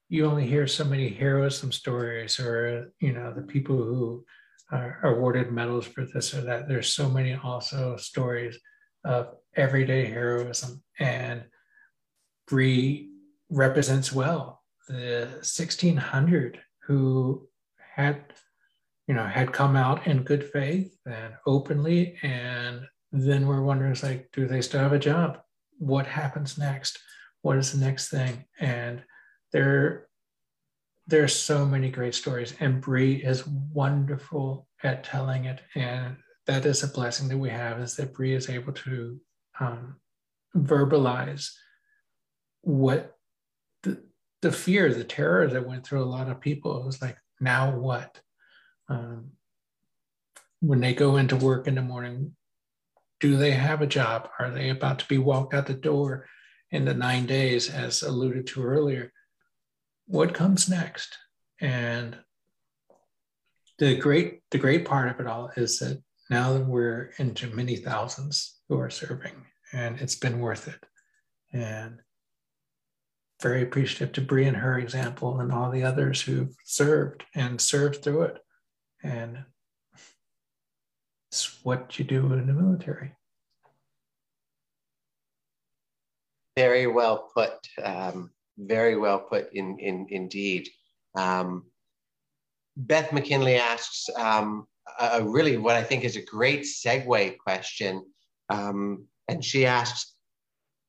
you 0.09 0.27
only 0.27 0.47
hear 0.47 0.67
so 0.67 0.85
many 0.85 1.09
heroism 1.09 1.73
stories 1.73 2.39
or 2.39 2.93
you 3.01 3.13
know 3.13 3.33
the 3.35 3.43
people 3.43 3.77
who 3.77 4.25
are 4.71 4.99
awarded 5.05 5.53
medals 5.53 5.87
for 5.87 6.05
this 6.05 6.35
or 6.35 6.43
that 6.43 6.69
there's 6.69 6.93
so 6.93 7.09
many 7.09 7.35
also 7.35 7.97
stories 7.97 8.59
of 9.05 9.35
everyday 9.55 10.07
heroism. 10.07 10.83
And 10.99 11.45
Bree 12.49 13.11
represents 13.51 14.13
well 14.13 14.63
the 14.89 15.29
1600 15.43 16.61
who 16.87 17.49
had 17.95 18.25
you 19.07 19.15
know 19.15 19.25
had 19.25 19.53
come 19.53 19.77
out 19.77 20.07
in 20.07 20.23
good 20.23 20.45
faith 20.51 20.97
and 21.07 21.35
openly 21.47 22.17
and 22.23 22.81
then 23.13 23.47
we're 23.47 23.63
wondering 23.63 23.97
like 24.03 24.29
do 24.33 24.47
they 24.47 24.61
still 24.61 24.81
have 24.81 24.93
a 24.93 24.99
job 24.99 25.41
what 25.79 26.07
happens 26.07 26.59
next 26.59 26.99
what 27.47 27.59
is 27.59 27.71
the 27.71 27.79
next 27.79 28.09
thing? 28.09 28.45
And 28.59 29.05
there, 29.53 30.09
there's 31.07 31.33
so 31.33 31.65
many 31.65 31.91
great 31.91 32.17
stories, 32.17 32.55
and 32.59 32.81
Bree 32.81 33.23
is 33.23 33.47
wonderful 33.47 34.67
at 34.83 35.05
telling 35.05 35.45
it. 35.45 35.61
And 35.77 36.17
that 36.47 36.67
is 36.67 36.83
a 36.83 36.89
blessing 36.89 37.29
that 37.29 37.39
we 37.39 37.51
have 37.51 37.79
is 37.79 37.95
that 37.97 38.15
Bree 38.15 38.35
is 38.35 38.51
able 38.51 38.73
to 38.73 39.21
um, 39.61 39.95
verbalize 40.57 41.53
what 42.63 43.17
the, 43.85 44.03
the 44.43 44.51
fear, 44.51 44.93
the 44.93 45.05
terror 45.05 45.47
that 45.47 45.69
went 45.69 45.87
through 45.87 46.03
a 46.03 46.13
lot 46.17 46.29
of 46.29 46.41
people. 46.41 46.81
It 46.81 46.85
was 46.85 47.01
like, 47.01 47.17
now 47.39 47.77
what? 47.77 48.21
Um, 48.89 49.33
when 50.61 50.81
they 50.81 50.95
go 50.95 51.17
into 51.17 51.37
work 51.37 51.67
in 51.67 51.75
the 51.75 51.83
morning, 51.83 52.35
do 53.21 53.37
they 53.37 53.53
have 53.53 53.83
a 53.83 53.87
job? 53.87 54.29
Are 54.39 54.51
they 54.51 54.71
about 54.71 54.99
to 55.01 55.09
be 55.09 55.19
walked 55.19 55.55
out 55.55 55.67
the 55.67 55.75
door? 55.75 56.27
in 56.71 56.85
the 56.85 56.95
nine 56.95 57.27
days, 57.27 57.71
as 57.71 58.03
alluded 58.03 58.47
to 58.49 58.63
earlier, 58.63 59.13
what 60.07 60.35
comes 60.35 60.69
next? 60.69 61.17
And 61.61 62.17
the 63.79 63.97
great 63.97 64.41
the 64.51 64.59
great 64.59 64.85
part 64.85 65.09
of 65.09 65.21
it 65.21 65.27
all 65.27 65.51
is 65.57 65.79
that 65.79 66.03
now 66.31 66.55
that 66.55 66.67
we're 66.67 67.13
into 67.19 67.55
many 67.55 67.77
thousands 67.77 68.61
who 68.69 68.79
are 68.79 68.91
serving, 68.91 69.47
and 69.73 70.01
it's 70.01 70.17
been 70.17 70.41
worth 70.41 70.69
it. 70.69 70.81
And 71.53 72.01
very 73.43 73.63
appreciative 73.63 74.13
to 74.13 74.23
Bree 74.23 74.47
and 74.47 74.57
her 74.57 74.79
example 74.79 75.41
and 75.41 75.53
all 75.53 75.71
the 75.71 75.85
others 75.85 76.23
who've 76.23 76.55
served 76.65 77.23
and 77.35 77.61
served 77.61 78.03
through 78.03 78.23
it. 78.23 78.39
And 79.07 79.45
it's 81.31 81.65
what 81.65 81.97
you 81.97 82.05
do 82.05 82.33
in 82.33 82.47
the 82.47 82.53
military. 82.53 83.13
Very 86.57 86.89
well 86.89 87.31
put. 87.33 87.53
Um, 87.83 88.31
very 88.59 88.97
well 88.97 89.21
put 89.21 89.53
in, 89.53 89.79
in 89.79 90.07
indeed. 90.11 90.69
Um, 91.17 91.67
Beth 92.77 93.13
McKinley 93.13 93.57
asks 93.57 94.09
um, 94.19 94.67
a, 95.01 95.23
really 95.23 95.57
what 95.57 95.77
I 95.77 95.85
think 95.85 96.03
is 96.03 96.17
a 96.17 96.23
great 96.23 96.63
segue 96.63 97.39
question. 97.39 98.05
Um, 98.49 99.07
and 99.29 99.45
she 99.45 99.67
asks, 99.67 100.15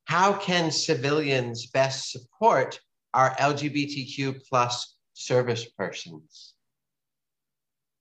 how 0.06 0.34
can 0.34 0.72
civilians 0.72 1.68
best 1.68 2.12
support 2.12 2.80
our 3.14 3.36
LGBTQ 3.36 4.42
plus 4.50 4.96
service 5.14 5.66
persons? 5.78 6.56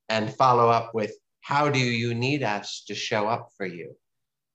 And 0.08 0.32
follow 0.32 0.68
up 0.68 0.94
with, 0.94 1.12
how 1.40 1.68
do 1.68 1.78
you 1.78 2.14
need 2.14 2.42
us 2.42 2.84
to 2.88 2.94
show 2.94 3.26
up 3.28 3.50
for 3.56 3.66
you? 3.66 3.96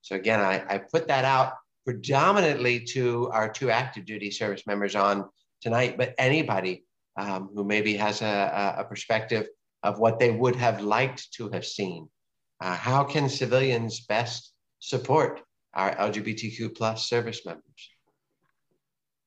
So 0.00 0.16
again, 0.16 0.40
I, 0.40 0.64
I 0.68 0.78
put 0.78 1.08
that 1.08 1.24
out 1.24 1.54
predominantly 1.84 2.80
to 2.80 3.28
our 3.32 3.50
two 3.50 3.70
active 3.70 4.04
duty 4.04 4.30
service 4.30 4.66
members 4.66 4.94
on 4.94 5.28
tonight, 5.60 5.96
but 5.96 6.14
anybody 6.18 6.84
um, 7.16 7.50
who 7.54 7.64
maybe 7.64 7.96
has 7.96 8.22
a, 8.22 8.74
a, 8.78 8.84
perspective 8.84 9.46
of 9.82 9.98
what 9.98 10.18
they 10.18 10.30
would 10.30 10.56
have 10.56 10.80
liked 10.80 11.32
to 11.34 11.50
have 11.50 11.64
seen. 11.64 12.08
Uh, 12.60 12.74
how 12.74 13.04
can 13.04 13.28
civilians 13.28 14.00
best 14.06 14.52
support 14.78 15.40
our 15.74 15.94
LGBTQ 15.96 16.74
plus 16.76 17.08
service 17.08 17.44
members? 17.44 17.90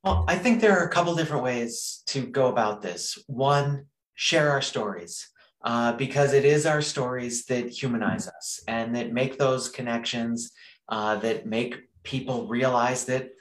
Well, 0.03 0.25
I 0.27 0.37
think 0.37 0.61
there 0.61 0.77
are 0.79 0.85
a 0.85 0.91
couple 0.91 1.15
different 1.15 1.43
ways 1.43 2.03
to 2.07 2.21
go 2.21 2.47
about 2.47 2.81
this. 2.81 3.17
One, 3.27 3.85
share 4.13 4.51
our 4.51 4.61
stories. 4.61 5.27
Uh, 5.65 5.93
because 5.93 6.31
it 6.33 6.45
is 6.45 6.67
our 6.67 6.81
stories 6.81 7.45
that 7.45 7.67
humanize 7.67 8.27
us 8.27 8.61
and 8.67 8.95
that 8.95 9.11
make 9.11 9.39
those 9.39 9.67
connections, 9.67 10.51
uh, 10.89 11.15
that 11.15 11.47
make 11.47 11.75
people 12.03 12.47
realize 12.47 13.05
that 13.05 13.31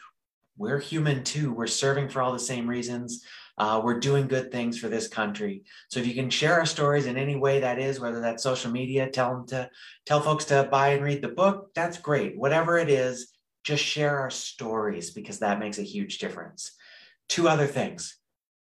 we're 0.56 0.78
human 0.78 1.22
too. 1.22 1.52
We're 1.52 1.66
serving 1.66 2.08
for 2.08 2.22
all 2.22 2.32
the 2.32 2.38
same 2.38 2.66
reasons. 2.66 3.22
Uh, 3.58 3.82
we're 3.84 4.00
doing 4.00 4.26
good 4.26 4.50
things 4.50 4.78
for 4.78 4.88
this 4.88 5.06
country. 5.06 5.64
So 5.90 6.00
if 6.00 6.06
you 6.06 6.14
can 6.14 6.30
share 6.30 6.54
our 6.54 6.66
stories 6.66 7.04
in 7.04 7.18
any 7.18 7.36
way 7.36 7.60
that 7.60 7.78
is, 7.78 8.00
whether 8.00 8.20
that's 8.20 8.42
social 8.42 8.70
media, 8.70 9.10
tell 9.10 9.30
them 9.34 9.46
to 9.48 9.70
tell 10.06 10.22
folks 10.22 10.46
to 10.46 10.66
buy 10.70 10.88
and 10.88 11.04
read 11.04 11.20
the 11.20 11.28
book, 11.28 11.74
that's 11.74 11.98
great. 11.98 12.38
Whatever 12.38 12.78
it 12.78 12.88
is, 12.88 13.34
just 13.64 13.84
share 13.84 14.18
our 14.18 14.30
stories 14.30 15.10
because 15.10 15.40
that 15.40 15.58
makes 15.58 15.78
a 15.78 15.82
huge 15.82 16.18
difference. 16.18 16.72
Two 17.28 17.48
other 17.48 17.66
things 17.66 18.16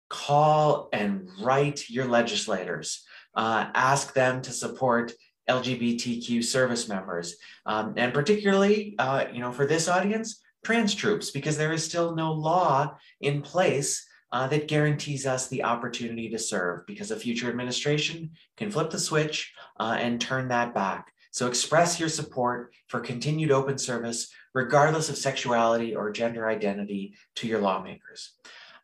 call 0.09 0.88
and 0.92 1.28
write 1.40 1.88
your 1.88 2.05
legislators, 2.05 3.07
uh, 3.41 3.70
ask 3.74 4.12
them 4.12 4.43
to 4.43 4.53
support 4.53 5.14
LGBTQ 5.49 6.45
service 6.45 6.91
members, 6.91 7.36
um, 7.64 7.95
and 7.97 8.12
particularly, 8.12 8.95
uh, 8.99 9.24
you 9.32 9.41
know, 9.41 9.51
for 9.51 9.64
this 9.64 9.88
audience, 9.88 10.43
trans 10.62 10.95
troops, 10.95 11.30
because 11.30 11.57
there 11.57 11.72
is 11.72 11.82
still 11.82 12.14
no 12.14 12.32
law 12.32 12.95
in 13.22 13.41
place 13.41 14.07
uh, 14.30 14.47
that 14.49 14.68
guarantees 14.68 15.26
us 15.26 15.49
the 15.49 15.64
opportunity 15.64 16.28
to 16.28 16.38
serve 16.38 16.86
because 16.86 17.11
a 17.11 17.16
future 17.16 17.49
administration 17.49 18.30
can 18.59 18.70
flip 18.70 18.91
the 18.91 18.99
switch 18.99 19.55
uh, 19.80 19.97
and 19.99 20.20
turn 20.20 20.49
that 20.49 20.74
back. 20.74 21.11
So 21.30 21.47
express 21.47 21.99
your 21.99 22.11
support 22.11 22.74
for 22.88 23.01
continued 23.01 23.53
open 23.53 23.78
service, 23.78 24.30
regardless 24.53 25.09
of 25.09 25.16
sexuality 25.16 25.97
or 25.97 26.12
gender 26.12 26.47
identity, 26.47 27.14
to 27.36 27.49
your 27.49 27.62
lawmakers. 27.62 28.34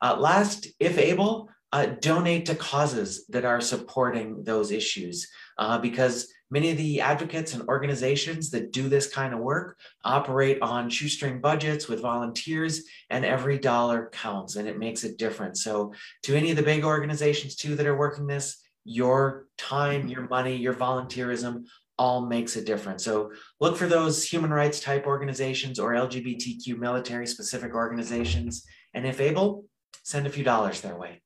Uh, 0.00 0.16
last, 0.18 0.68
if 0.80 0.96
able, 0.96 1.50
uh, 1.72 1.86
donate 2.00 2.46
to 2.46 2.54
causes 2.54 3.26
that 3.26 3.44
are 3.44 3.60
supporting 3.60 4.44
those 4.44 4.70
issues 4.70 5.28
uh, 5.58 5.78
because 5.78 6.32
many 6.50 6.70
of 6.70 6.76
the 6.76 7.00
advocates 7.00 7.54
and 7.54 7.68
organizations 7.68 8.50
that 8.50 8.72
do 8.72 8.88
this 8.88 9.08
kind 9.08 9.34
of 9.34 9.40
work 9.40 9.76
operate 10.04 10.62
on 10.62 10.88
shoestring 10.88 11.40
budgets 11.40 11.88
with 11.88 12.00
volunteers 12.00 12.84
and 13.10 13.24
every 13.24 13.58
dollar 13.58 14.10
counts 14.12 14.56
and 14.56 14.68
it 14.68 14.78
makes 14.78 15.04
a 15.04 15.14
difference. 15.16 15.64
So 15.64 15.92
to 16.24 16.36
any 16.36 16.50
of 16.50 16.56
the 16.56 16.62
big 16.62 16.84
organizations 16.84 17.56
too 17.56 17.74
that 17.76 17.86
are 17.86 17.96
working 17.96 18.26
this 18.26 18.62
your 18.84 19.46
time 19.58 20.06
your 20.06 20.28
money 20.28 20.54
your 20.54 20.74
volunteerism 20.74 21.64
all 21.98 22.26
makes 22.26 22.56
a 22.56 22.62
difference. 22.62 23.02
So 23.04 23.32
look 23.58 23.76
for 23.76 23.86
those 23.86 24.22
human 24.22 24.50
rights 24.50 24.80
type 24.80 25.06
organizations 25.06 25.80
or 25.80 25.94
lgbtq 25.94 26.78
military 26.78 27.26
specific 27.26 27.74
organizations 27.74 28.64
and 28.94 29.04
if 29.04 29.20
able 29.20 29.64
send 30.06 30.24
a 30.24 30.30
few 30.30 30.44
dollars 30.44 30.80
their 30.82 30.96
way 30.96 31.20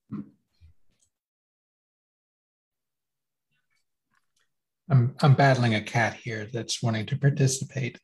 I'm, 4.91 5.15
I'm 5.21 5.35
battling 5.35 5.75
a 5.75 5.83
cat 5.83 6.15
here 6.15 6.49
that's 6.53 6.83
wanting 6.83 7.07
to 7.07 7.19
participate. 7.19 8.01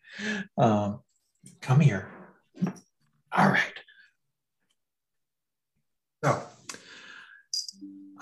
Um, 0.57 1.01
come 1.61 1.81
here. 1.81 2.09
All 3.33 3.49
right. 3.49 3.73
So, 6.23 6.43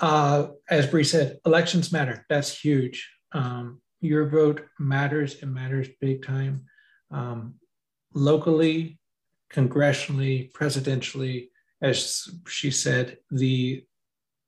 uh, 0.01 0.47
as 0.71 0.87
Bree 0.87 1.05
said, 1.05 1.39
elections 1.45 1.93
matter. 1.93 2.25
That's 2.31 2.59
huge. 2.59 3.11
Um, 3.33 3.83
your 4.01 4.29
vote 4.29 4.65
matters. 4.79 5.35
It 5.35 5.47
matters 5.47 5.89
big 6.01 6.25
time. 6.25 6.65
Um, 7.11 7.57
locally, 8.15 8.99
congressionally, 9.53 10.53
presidentially, 10.53 11.49
as 11.83 12.29
she 12.49 12.71
said, 12.71 13.19
the 13.31 13.85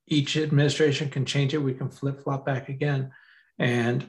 each 0.08 0.36
administration 0.36 1.10
can 1.10 1.24
change 1.24 1.52
it. 1.54 1.58
We 1.58 1.74
can 1.74 1.90
flip 1.90 2.22
flop 2.22 2.46
back 2.46 2.68
again 2.68 3.10
and 3.58 4.08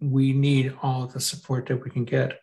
we 0.00 0.32
need 0.32 0.74
all 0.82 1.06
the 1.06 1.20
support 1.20 1.66
that 1.66 1.82
we 1.82 1.90
can 1.90 2.04
get. 2.04 2.38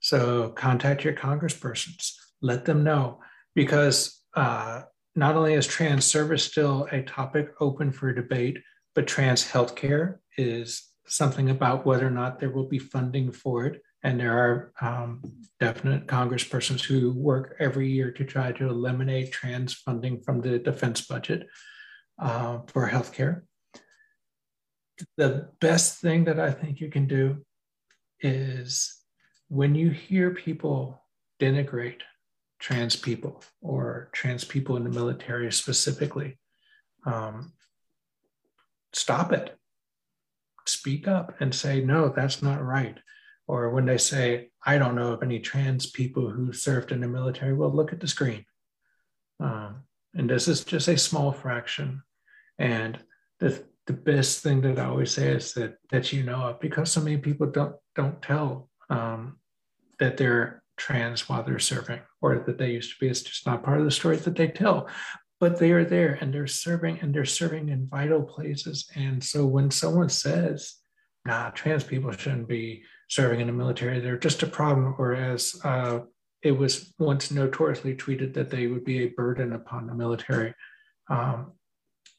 So 0.00 0.50
contact 0.50 1.04
your 1.04 1.14
congresspersons, 1.14 2.12
let 2.40 2.64
them 2.64 2.84
know, 2.84 3.20
because 3.54 4.22
uh, 4.34 4.82
not 5.16 5.34
only 5.36 5.54
is 5.54 5.66
trans 5.66 6.04
service 6.04 6.44
still 6.44 6.86
a 6.92 7.02
topic 7.02 7.52
open 7.60 7.90
for 7.90 8.12
debate, 8.12 8.58
but 8.94 9.06
trans 9.06 9.44
healthcare 9.44 10.18
is 10.36 10.88
something 11.06 11.50
about 11.50 11.84
whether 11.84 12.06
or 12.06 12.10
not 12.10 12.38
there 12.38 12.50
will 12.50 12.68
be 12.68 12.78
funding 12.78 13.32
for 13.32 13.66
it. 13.66 13.82
And 14.02 14.20
there 14.20 14.38
are 14.38 14.72
um, 14.80 15.22
definite 15.58 16.06
congresspersons 16.06 16.84
who 16.84 17.12
work 17.12 17.56
every 17.58 17.90
year 17.90 18.12
to 18.12 18.24
try 18.24 18.52
to 18.52 18.68
eliminate 18.68 19.32
trans 19.32 19.74
funding 19.74 20.20
from 20.20 20.40
the 20.40 20.58
defense 20.58 21.00
budget 21.00 21.48
uh, 22.20 22.60
for 22.68 22.88
healthcare 22.88 23.42
the 25.16 25.48
best 25.60 26.00
thing 26.00 26.24
that 26.24 26.40
I 26.40 26.50
think 26.50 26.80
you 26.80 26.90
can 26.90 27.06
do 27.06 27.44
is 28.20 28.96
when 29.48 29.74
you 29.74 29.90
hear 29.90 30.30
people 30.30 31.02
denigrate 31.40 32.00
trans 32.58 32.96
people 32.96 33.42
or 33.60 34.10
trans 34.12 34.44
people 34.44 34.76
in 34.76 34.84
the 34.84 34.90
military 34.90 35.52
specifically, 35.52 36.38
um, 37.06 37.52
stop 38.92 39.32
it. 39.32 39.56
Speak 40.66 41.08
up 41.08 41.34
and 41.40 41.54
say, 41.54 41.80
no, 41.80 42.08
that's 42.08 42.42
not 42.42 42.62
right. 42.62 42.98
Or 43.48 43.70
when 43.70 43.86
they 43.86 43.98
say, 43.98 44.50
I 44.64 44.78
don't 44.78 44.94
know 44.94 45.12
of 45.12 45.22
any 45.22 45.40
trans 45.40 45.90
people 45.90 46.30
who 46.30 46.52
served 46.52 46.92
in 46.92 47.00
the 47.00 47.08
military, 47.08 47.54
well, 47.54 47.74
look 47.74 47.92
at 47.92 48.00
the 48.00 48.06
screen. 48.06 48.44
Um, 49.40 49.84
and 50.14 50.28
this 50.28 50.48
is 50.48 50.64
just 50.64 50.88
a 50.88 50.98
small 50.98 51.32
fraction. 51.32 52.02
And 52.58 52.98
the, 53.40 53.64
the 53.86 53.94
best 53.94 54.42
thing 54.42 54.60
that 54.60 54.78
I 54.78 54.84
always 54.84 55.12
say 55.12 55.32
is 55.32 55.54
that 55.54 55.78
that 55.90 56.12
you 56.12 56.22
know 56.22 56.48
of 56.48 56.60
because 56.60 56.92
so 56.92 57.00
many 57.00 57.16
people 57.16 57.46
don't 57.46 57.74
don't 57.96 58.20
tell 58.20 58.68
um, 58.90 59.38
that 59.98 60.18
they're 60.18 60.62
trans 60.76 61.28
while 61.28 61.42
they're 61.42 61.58
serving 61.58 62.00
or 62.20 62.38
that 62.46 62.58
they 62.58 62.72
used 62.72 62.92
to 62.92 62.96
be. 63.00 63.08
It's 63.08 63.22
just 63.22 63.46
not 63.46 63.62
part 63.62 63.78
of 63.78 63.84
the 63.84 63.90
story 63.90 64.16
that 64.16 64.36
they 64.36 64.48
tell. 64.48 64.88
But 65.40 65.58
they 65.58 65.70
are 65.70 65.84
there 65.84 66.18
and 66.20 66.34
they're 66.34 66.48
serving 66.48 66.98
and 67.00 67.14
they're 67.14 67.24
serving 67.24 67.68
in 67.68 67.86
vital 67.86 68.22
places. 68.22 68.90
And 68.96 69.22
so 69.22 69.46
when 69.46 69.70
someone 69.70 70.08
says, 70.08 70.74
nah, 71.24 71.50
trans 71.50 71.84
people 71.84 72.10
shouldn't 72.10 72.48
be 72.48 72.82
serving 73.08 73.40
in 73.40 73.46
the 73.46 73.52
military, 73.52 74.00
they're 74.00 74.18
just 74.18 74.42
a 74.42 74.46
problem, 74.46 74.94
or 74.98 75.14
as 75.14 75.58
uh, 75.64 76.00
it 76.42 76.52
was 76.52 76.94
once 76.98 77.30
notoriously 77.30 77.96
tweeted 77.96 78.34
that 78.34 78.50
they 78.50 78.66
would 78.66 78.84
be 78.84 79.02
a 79.02 79.08
burden 79.08 79.52
upon 79.52 79.86
the 79.86 79.94
military. 79.94 80.54
Um, 81.10 81.52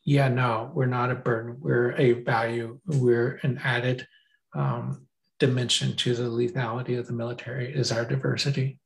yeah, 0.03 0.27
no, 0.27 0.71
we're 0.73 0.87
not 0.87 1.11
a 1.11 1.15
burden. 1.15 1.57
We're 1.59 1.91
a 1.91 2.13
value. 2.13 2.79
We're 2.85 3.39
an 3.43 3.59
added 3.63 4.07
um, 4.55 5.07
dimension 5.39 5.95
to 5.97 6.15
the 6.15 6.23
lethality 6.23 6.97
of 6.97 7.07
the 7.07 7.13
military 7.13 7.73
is 7.73 7.91
our 7.91 8.05
diversity. 8.05 8.79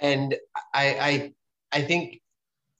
And 0.00 0.34
I, 0.72 1.32
I, 1.72 1.78
I 1.78 1.82
think 1.82 2.20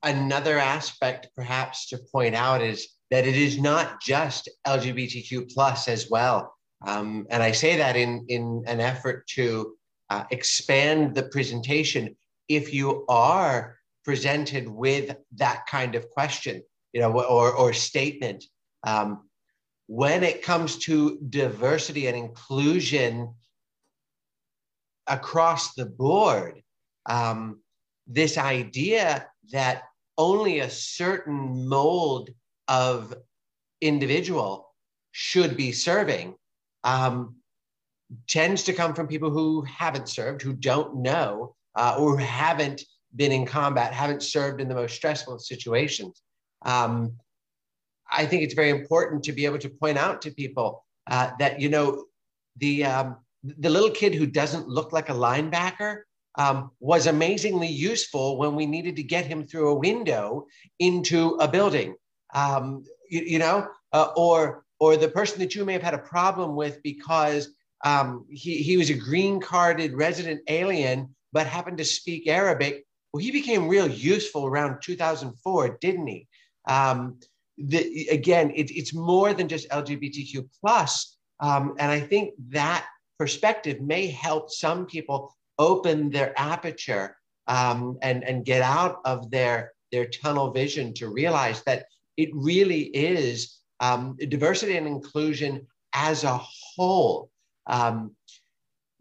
another 0.05 0.59
aspect 0.59 1.29
perhaps 1.35 1.89
to 1.89 1.99
point 2.13 2.35
out 2.35 2.61
is 2.63 2.89
that 3.11 3.27
it 3.27 3.37
is 3.37 3.61
not 3.61 4.01
just 4.01 4.49
LGBTQ 4.67 5.53
plus 5.53 5.89
as 5.89 6.09
well. 6.11 6.55
Um, 6.87 7.27
and 7.31 7.43
I 7.43 7.53
say 7.53 7.77
that 7.77 7.97
in, 7.97 8.25
in 8.29 8.65
an 8.67 8.81
effort 8.81 9.27
to 9.29 9.75
uh, 10.11 10.25
expand 10.31 11.15
the 11.15 11.23
presentation 11.25 12.17
if 12.49 12.75
you 12.75 13.07
are 13.09 13.79
presented 14.05 14.69
with 14.69 15.17
that 15.37 15.67
kind 15.67 15.95
of 15.95 16.11
question, 16.11 16.63
you 16.93 17.01
know, 17.01 17.13
or, 17.13 17.53
or 17.53 17.73
statement, 17.73 18.45
um, 18.87 19.29
when 19.87 20.23
it 20.23 20.43
comes 20.43 20.79
to 20.79 21.19
diversity 21.29 22.07
and 22.07 22.17
inclusion 22.17 23.35
across 25.07 25.75
the 25.75 25.87
board, 25.87 26.63
um, 27.07 27.61
this 28.07 28.39
idea 28.39 29.27
that 29.53 29.83
only 30.17 30.61
a 30.61 30.71
certain 30.71 31.69
mold 31.69 32.31
of 32.69 33.15
individual 33.81 34.73
should 35.13 35.57
be 35.57 35.73
serving 35.73 36.35
um, 36.85 37.37
tends 38.29 38.63
to 38.65 38.73
come 38.73 38.95
from 38.95 39.07
people 39.07 39.31
who 39.31 39.63
haven't 39.63 40.09
served, 40.09 40.43
who 40.43 40.53
don't 40.53 40.97
know, 40.97 41.55
uh, 41.75 41.97
or 41.99 42.19
haven't 42.19 42.83
been 43.17 43.33
in 43.33 43.47
combat, 43.47 43.93
haven't 43.93 44.23
served 44.23 44.61
in 44.61 44.69
the 44.69 44.75
most 44.75 44.95
stressful 44.95 45.39
situations. 45.39 46.23
Um, 46.63 47.13
I 48.11 48.27
think 48.27 48.43
it's 48.43 48.55
very 48.55 48.71
important 48.71 49.25
to 49.25 49.33
be 49.33 49.45
able 49.45 49.59
to 49.59 49.69
point 49.69 49.99
out 49.99 50.23
to 50.23 50.31
people 50.31 50.85
uh, 51.11 51.31
that 51.39 51.61
you 51.61 51.69
know 51.69 52.05
the 52.59 52.85
um, 52.85 53.17
the 53.43 53.71
little 53.71 53.91
kid 53.91 54.15
who 54.15 54.27
doesn't 54.27 54.69
look 54.69 54.93
like 54.93 55.09
a 55.09 55.15
linebacker 55.15 56.03
um, 56.37 56.71
was 56.81 57.07
amazingly 57.07 57.69
useful 57.69 58.39
when 58.39 58.55
we 58.55 58.67
needed 58.67 58.97
to 58.97 59.03
get 59.03 59.27
him 59.27 59.45
through 59.45 59.69
a 59.69 59.75
window 59.75 60.47
into 60.79 61.37
a 61.41 61.49
building. 61.49 61.95
Um, 62.35 62.85
you, 63.09 63.23
you, 63.23 63.39
know, 63.39 63.69
uh, 63.93 64.09
or 64.17 64.65
or 64.81 64.97
the 64.97 65.09
person 65.09 65.39
that 65.39 65.55
you 65.55 65.65
may 65.65 65.73
have 65.73 65.83
had 65.83 65.95
a 65.95 65.99
problem 65.99 66.57
with 66.57 66.83
because 66.83 67.55
um, 67.85 68.27
he, 68.29 68.63
he 68.63 68.77
was 68.77 68.91
a 68.91 68.95
green 68.95 69.41
carded 69.41 69.95
resident 69.95 70.41
alien 70.49 71.15
but 71.33 71.47
happened 71.47 71.79
to 71.79 71.85
speak 71.85 72.27
Arabic. 72.27 72.85
Well, 73.13 73.23
he 73.23 73.31
became 73.31 73.69
real 73.69 73.89
useful 73.89 74.47
around 74.47 74.81
2004, 74.83 75.79
didn't 75.81 76.07
he? 76.07 76.27
Um, 76.67 77.19
the, 77.59 78.09
again, 78.11 78.51
it, 78.55 78.71
it's 78.71 78.95
more 78.95 79.33
than 79.35 79.49
just 79.49 79.69
LGBTQ 79.69 80.49
plus, 80.61 81.17
um, 81.41 81.75
and 81.79 81.91
I 81.91 82.01
think 82.01 82.35
that 82.49 82.87
perspective 83.19 83.81
may 83.81 84.07
help 84.07 84.51
some 84.51 84.87
people 84.87 85.35
open 85.59 86.11
their 86.11 86.33
aperture 86.39 87.17
um, 87.47 87.99
and 88.03 88.25
and 88.25 88.45
get 88.45 88.63
out 88.63 89.01
of 89.05 89.31
their 89.31 89.73
their 89.93 90.07
tunnel 90.07 90.51
vision 90.51 90.95
to 90.95 91.09
realize 91.09 91.63
that 91.65 91.87
it 92.17 92.31
really 92.33 92.83
is 92.83 93.61
um, 93.81 94.17
diversity 94.29 94.77
and 94.77 94.87
inclusion 94.87 95.67
as 95.95 96.25
a 96.25 96.39
whole. 96.39 97.31
Um, 97.67 98.17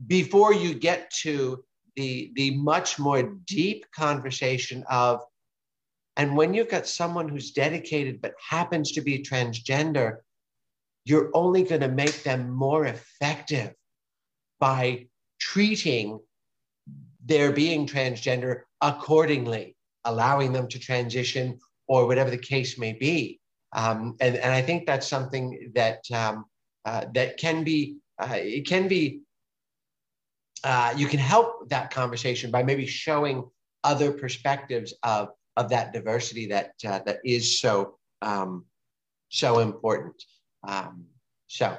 before 0.07 0.53
you 0.53 0.73
get 0.73 1.11
to 1.21 1.63
the, 1.95 2.31
the 2.35 2.57
much 2.57 2.99
more 2.99 3.35
deep 3.45 3.85
conversation 3.95 4.83
of 4.89 5.21
And 6.15 6.35
when 6.37 6.53
you've 6.53 6.69
got 6.69 6.87
someone 6.87 7.27
who's 7.27 7.51
dedicated 7.51 8.21
but 8.21 8.33
happens 8.49 8.91
to 8.93 9.01
be 9.01 9.23
transgender, 9.23 10.17
you're 11.05 11.31
only 11.33 11.63
going 11.63 11.81
to 11.81 11.87
make 11.87 12.23
them 12.23 12.51
more 12.51 12.85
effective 12.85 13.73
by 14.59 15.07
treating 15.39 16.19
their 17.25 17.51
being 17.51 17.87
transgender 17.87 18.61
accordingly, 18.81 19.75
allowing 20.05 20.51
them 20.51 20.67
to 20.67 20.79
transition 20.79 21.59
or 21.87 22.05
whatever 22.05 22.29
the 22.29 22.37
case 22.37 22.77
may 22.77 22.93
be. 22.93 23.39
Um, 23.73 24.15
and, 24.19 24.35
and 24.35 24.53
I 24.53 24.61
think 24.61 24.85
that's 24.85 25.07
something 25.07 25.71
that 25.75 25.99
um, 26.13 26.45
uh, 26.85 27.05
that 27.13 27.37
can 27.37 27.63
be 27.63 27.97
uh, 28.19 28.35
it 28.35 28.67
can 28.67 28.87
be 28.87 29.21
uh, 30.63 30.93
you 30.95 31.07
can 31.07 31.19
help 31.19 31.69
that 31.69 31.91
conversation 31.91 32.51
by 32.51 32.63
maybe 32.63 32.85
showing 32.85 33.49
other 33.83 34.11
perspectives 34.11 34.93
of 35.03 35.29
of 35.57 35.69
that 35.69 35.93
diversity 35.93 36.47
that 36.47 36.73
uh, 36.85 36.99
that 37.05 37.19
is 37.23 37.59
so 37.59 37.97
um, 38.21 38.65
so 39.29 39.59
important. 39.59 40.23
Um, 40.67 41.05
so 41.47 41.77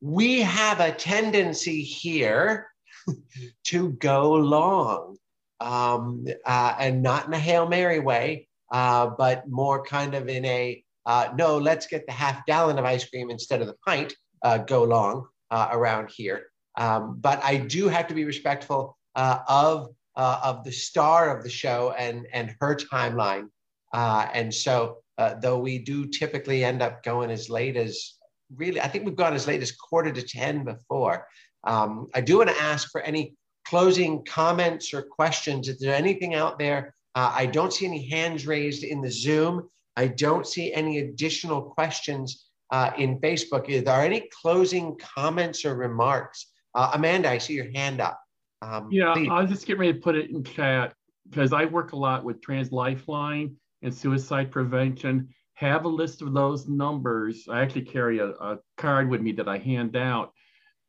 we 0.00 0.40
have 0.40 0.80
a 0.80 0.92
tendency 0.92 1.82
here 1.82 2.68
to 3.64 3.90
go 3.92 4.32
long 4.32 5.16
um, 5.60 6.26
uh, 6.44 6.74
and 6.78 7.02
not 7.02 7.26
in 7.26 7.32
a 7.32 7.38
hail 7.38 7.68
mary 7.68 8.00
way, 8.00 8.48
uh, 8.70 9.08
but 9.18 9.48
more 9.48 9.82
kind 9.84 10.14
of 10.14 10.28
in 10.28 10.44
a 10.44 10.82
uh, 11.06 11.32
no, 11.36 11.56
let's 11.56 11.86
get 11.86 12.04
the 12.06 12.12
half 12.12 12.44
gallon 12.46 12.78
of 12.80 12.84
ice 12.84 13.08
cream 13.08 13.30
instead 13.30 13.60
of 13.60 13.68
the 13.68 13.76
pint. 13.86 14.12
Uh, 14.42 14.58
go 14.58 14.82
long 14.82 15.26
uh, 15.50 15.68
around 15.70 16.10
here. 16.14 16.46
Um, 16.76 17.18
but 17.20 17.42
I 17.42 17.56
do 17.56 17.88
have 17.88 18.08
to 18.08 18.14
be 18.14 18.24
respectful 18.24 18.96
of 19.14 19.88
uh, 20.14 20.40
of 20.42 20.64
the 20.64 20.72
star 20.72 21.36
of 21.36 21.42
the 21.42 21.50
show 21.50 21.94
and 21.96 22.26
and 22.32 22.54
her 22.60 22.74
timeline. 22.74 23.48
And 23.94 24.52
so, 24.52 24.98
though 25.40 25.58
we 25.58 25.78
do 25.78 26.06
typically 26.06 26.64
end 26.64 26.82
up 26.82 27.02
going 27.02 27.30
as 27.30 27.48
late 27.48 27.76
as 27.76 28.14
really, 28.54 28.80
I 28.80 28.88
think 28.88 29.04
we've 29.04 29.16
gone 29.16 29.34
as 29.34 29.46
late 29.46 29.62
as 29.62 29.72
quarter 29.72 30.12
to 30.12 30.22
ten 30.22 30.64
before. 30.64 31.26
Um, 31.66 32.06
I 32.14 32.20
do 32.20 32.38
want 32.38 32.50
to 32.50 32.60
ask 32.60 32.90
for 32.90 33.00
any 33.02 33.34
closing 33.66 34.24
comments 34.24 34.94
or 34.94 35.02
questions. 35.02 35.68
Is 35.68 35.78
there 35.78 35.94
anything 35.94 36.34
out 36.34 36.58
there? 36.58 36.94
Uh, 37.14 37.32
I 37.34 37.46
don't 37.46 37.72
see 37.72 37.86
any 37.86 38.08
hands 38.08 38.46
raised 38.46 38.84
in 38.84 39.00
the 39.00 39.10
Zoom. 39.10 39.68
I 39.96 40.06
don't 40.08 40.46
see 40.46 40.72
any 40.72 40.98
additional 40.98 41.60
questions 41.62 42.46
uh, 42.70 42.90
in 42.96 43.18
Facebook. 43.20 43.68
Are 43.68 43.80
there 43.80 44.00
any 44.00 44.28
closing 44.42 44.96
comments 44.98 45.64
or 45.64 45.74
remarks? 45.74 46.46
Uh, 46.74 46.90
Amanda, 46.94 47.30
I 47.30 47.38
see 47.38 47.54
your 47.54 47.70
hand 47.72 48.00
up. 48.00 48.20
Um, 48.62 48.88
yeah, 48.90 49.14
please. 49.14 49.28
I'll 49.30 49.46
just 49.46 49.66
get 49.66 49.78
ready 49.78 49.94
to 49.94 49.98
put 49.98 50.14
it 50.14 50.30
in 50.30 50.44
chat 50.44 50.94
because 51.28 51.52
I 51.52 51.64
work 51.64 51.92
a 51.92 51.96
lot 51.96 52.24
with 52.24 52.40
Trans 52.40 52.70
Lifeline 52.70 53.56
and 53.82 53.92
suicide 53.92 54.50
prevention. 54.50 55.28
Have 55.54 55.86
a 55.86 55.88
list 55.88 56.22
of 56.22 56.34
those 56.34 56.68
numbers. 56.68 57.46
I 57.50 57.62
actually 57.62 57.86
carry 57.86 58.18
a, 58.18 58.28
a 58.28 58.58
card 58.76 59.08
with 59.08 59.22
me 59.22 59.32
that 59.32 59.48
I 59.48 59.58
hand 59.58 59.96
out 59.96 60.32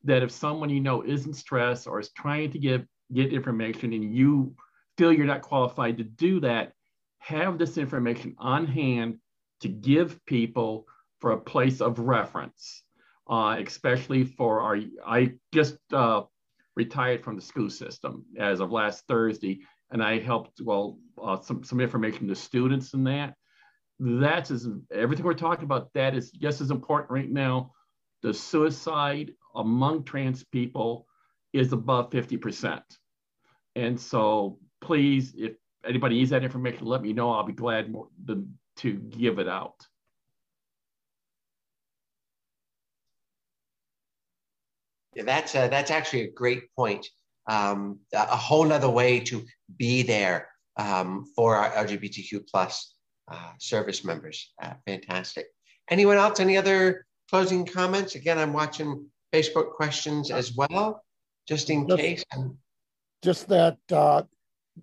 that 0.07 0.23
if 0.23 0.31
someone 0.31 0.69
you 0.69 0.79
know 0.79 1.03
isn't 1.03 1.35
stressed 1.35 1.85
or 1.85 1.99
is 1.99 2.09
trying 2.09 2.51
to 2.51 2.59
get 2.59 2.85
get 3.13 3.31
information 3.31 3.93
and 3.93 4.13
you 4.13 4.55
feel 4.97 5.13
you're 5.13 5.25
not 5.25 5.41
qualified 5.41 5.97
to 5.97 6.03
do 6.03 6.39
that, 6.39 6.73
have 7.19 7.57
this 7.57 7.77
information 7.77 8.35
on 8.39 8.65
hand 8.65 9.19
to 9.61 9.67
give 9.67 10.25
people 10.25 10.87
for 11.19 11.31
a 11.31 11.37
place 11.37 11.81
of 11.81 11.99
reference, 11.99 12.83
uh, 13.29 13.57
especially 13.65 14.23
for 14.23 14.61
our. 14.61 14.79
I 15.05 15.33
just 15.53 15.77
uh, 15.91 16.23
retired 16.75 17.23
from 17.23 17.35
the 17.35 17.41
school 17.41 17.69
system 17.69 18.25
as 18.37 18.59
of 18.59 18.71
last 18.71 19.05
Thursday, 19.07 19.61
and 19.91 20.01
I 20.01 20.19
helped 20.19 20.61
well 20.61 20.99
uh, 21.21 21.39
some 21.41 21.63
some 21.63 21.81
information 21.81 22.27
to 22.27 22.35
students 22.35 22.93
in 22.93 23.03
that. 23.05 23.35
That's 23.99 24.51
as 24.51 24.69
everything 24.91 25.25
we're 25.25 25.33
talking 25.33 25.65
about. 25.65 25.91
That 25.95 26.15
is 26.15 26.31
just 26.31 26.61
as 26.61 26.71
important 26.71 27.11
right 27.11 27.29
now. 27.29 27.71
The 28.21 28.33
suicide 28.33 29.31
among 29.57 30.03
trans 30.03 30.43
people 30.43 31.07
is 31.53 31.73
above 31.73 32.11
fifty 32.11 32.37
percent, 32.37 32.83
and 33.75 33.99
so 33.99 34.59
please, 34.81 35.33
if 35.37 35.53
anybody 35.85 36.15
needs 36.15 36.29
that 36.29 36.43
information, 36.43 36.85
let 36.85 37.01
me 37.01 37.13
know. 37.13 37.31
I'll 37.31 37.43
be 37.43 37.53
glad 37.53 37.91
more, 37.91 38.07
to, 38.77 38.93
give 38.93 39.39
it 39.39 39.47
out. 39.47 39.85
Yeah, 45.15 45.23
that's 45.23 45.55
a, 45.55 45.67
that's 45.67 45.89
actually 45.89 46.21
a 46.21 46.31
great 46.31 46.73
point. 46.75 47.07
Um, 47.47 47.99
a 48.13 48.35
whole 48.35 48.71
other 48.71 48.89
way 48.89 49.19
to 49.21 49.43
be 49.77 50.03
there 50.03 50.49
um, 50.75 51.25
for 51.35 51.55
our 51.55 51.71
LGBTQ 51.85 52.47
plus 52.47 52.93
uh, 53.31 53.51
service 53.59 54.05
members. 54.05 54.53
Uh, 54.61 54.73
fantastic. 54.85 55.47
Anyone 55.89 56.17
else? 56.17 56.39
Any 56.39 56.57
other 56.57 57.05
closing 57.29 57.65
comments? 57.65 58.15
Again, 58.15 58.37
I'm 58.37 58.53
watching 58.53 59.07
Facebook 59.33 59.73
questions 59.73 60.31
as 60.31 60.55
well, 60.55 61.03
just 61.47 61.69
in 61.69 61.87
just, 61.87 62.01
case. 62.01 62.23
Just 63.23 63.47
that 63.49 63.77
uh, 63.91 64.23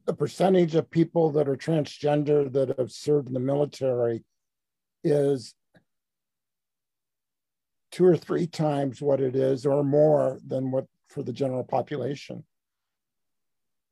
the 0.06 0.14
percentage 0.14 0.74
of 0.74 0.90
people 0.90 1.30
that 1.32 1.48
are 1.48 1.56
transgender 1.56 2.52
that 2.52 2.78
have 2.78 2.90
served 2.90 3.28
in 3.28 3.34
the 3.34 3.40
military 3.40 4.24
is 5.02 5.54
two 7.92 8.04
or 8.04 8.16
three 8.16 8.46
times 8.46 9.00
what 9.00 9.20
it 9.20 9.36
is 9.36 9.64
or 9.64 9.84
more 9.84 10.38
than 10.46 10.70
what 10.70 10.86
for 11.08 11.22
the 11.22 11.32
general 11.32 11.62
population. 11.62 12.44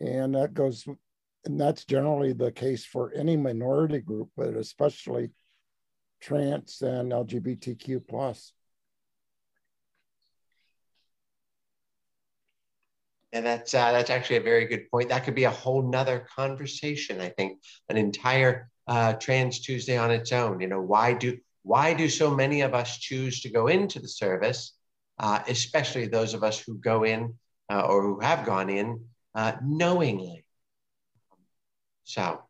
And 0.01 0.35
that 0.35 0.55
goes, 0.55 0.85
and 1.45 1.61
that's 1.61 1.85
generally 1.85 2.33
the 2.33 2.51
case 2.51 2.85
for 2.85 3.13
any 3.15 3.37
minority 3.37 4.01
group, 4.01 4.31
but 4.37 4.57
especially 4.57 5.31
trans 6.21 6.83
and 6.83 7.13
LGBTQ 7.13 8.09
plus. 8.09 8.53
And 13.33 13.47
that's 13.47 13.73
uh, 13.73 13.93
that's 13.93 14.11
actually 14.11 14.37
a 14.37 14.43
very 14.43 14.67
good 14.67 14.91
point. 14.91 15.09
That 15.09 15.25
could 15.25 15.35
be 15.35 15.45
a 15.45 15.51
whole 15.51 15.83
nother 15.83 16.27
conversation. 16.37 17.21
I 17.21 17.31
think 17.31 17.61
an 17.89 17.97
entire 17.97 18.69
uh, 18.87 19.15
Trans 19.15 19.61
Tuesday 19.61 19.97
on 19.97 20.11
its 20.11 20.33
own. 20.33 20.61
You 20.61 20.69
know, 20.69 20.83
why 20.83 21.15
do 21.15 21.39
why 21.63 21.95
do 21.95 22.09
so 22.09 22.35
many 22.35 22.61
of 22.61 22.75
us 22.75 22.99
choose 22.99 23.41
to 23.41 23.51
go 23.51 23.69
into 23.69 24.01
the 24.01 24.09
service, 24.09 24.75
uh, 25.19 25.41
especially 25.49 26.07
those 26.07 26.35
of 26.35 26.45
us 26.45 26.61
who 26.61 26.77
go 26.77 27.05
in 27.05 27.35
uh, 27.71 27.81
or 27.81 28.03
who 28.03 28.21
have 28.21 28.45
gone 28.45 28.69
in 28.69 29.07
uh, 29.35 29.53
knowingly? 29.65 30.45
So, 32.05 32.43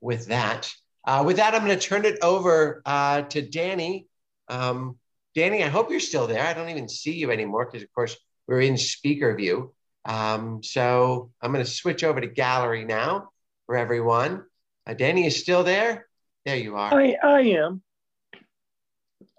with 0.00 0.26
that, 0.26 0.72
uh, 1.06 1.22
with 1.24 1.36
that, 1.36 1.54
I'm 1.54 1.64
going 1.64 1.78
to 1.78 1.86
turn 1.86 2.04
it 2.04 2.18
over 2.22 2.82
to 2.84 3.42
Danny. 3.42 4.06
Um, 4.48 4.98
Danny, 5.34 5.62
I 5.62 5.68
hope 5.68 5.90
you're 5.90 6.00
still 6.00 6.26
there. 6.26 6.44
I 6.44 6.52
don't 6.52 6.68
even 6.68 6.88
see 6.88 7.12
you 7.12 7.30
anymore 7.30 7.66
because, 7.66 7.82
of 7.82 7.92
course, 7.92 8.16
we're 8.46 8.60
in 8.60 8.76
speaker 8.76 9.34
view. 9.34 9.72
Um, 10.04 10.62
so 10.62 11.30
I'm 11.40 11.52
going 11.52 11.64
to 11.64 11.70
switch 11.70 12.02
over 12.02 12.20
to 12.20 12.26
gallery 12.26 12.84
now 12.84 13.30
for 13.66 13.76
everyone. 13.76 14.44
Uh, 14.86 14.94
Danny 14.94 15.26
is 15.26 15.40
still 15.40 15.64
there. 15.64 16.06
There 16.44 16.56
you 16.56 16.76
are. 16.76 16.92
I, 16.92 17.16
I 17.22 17.40
am. 17.40 17.82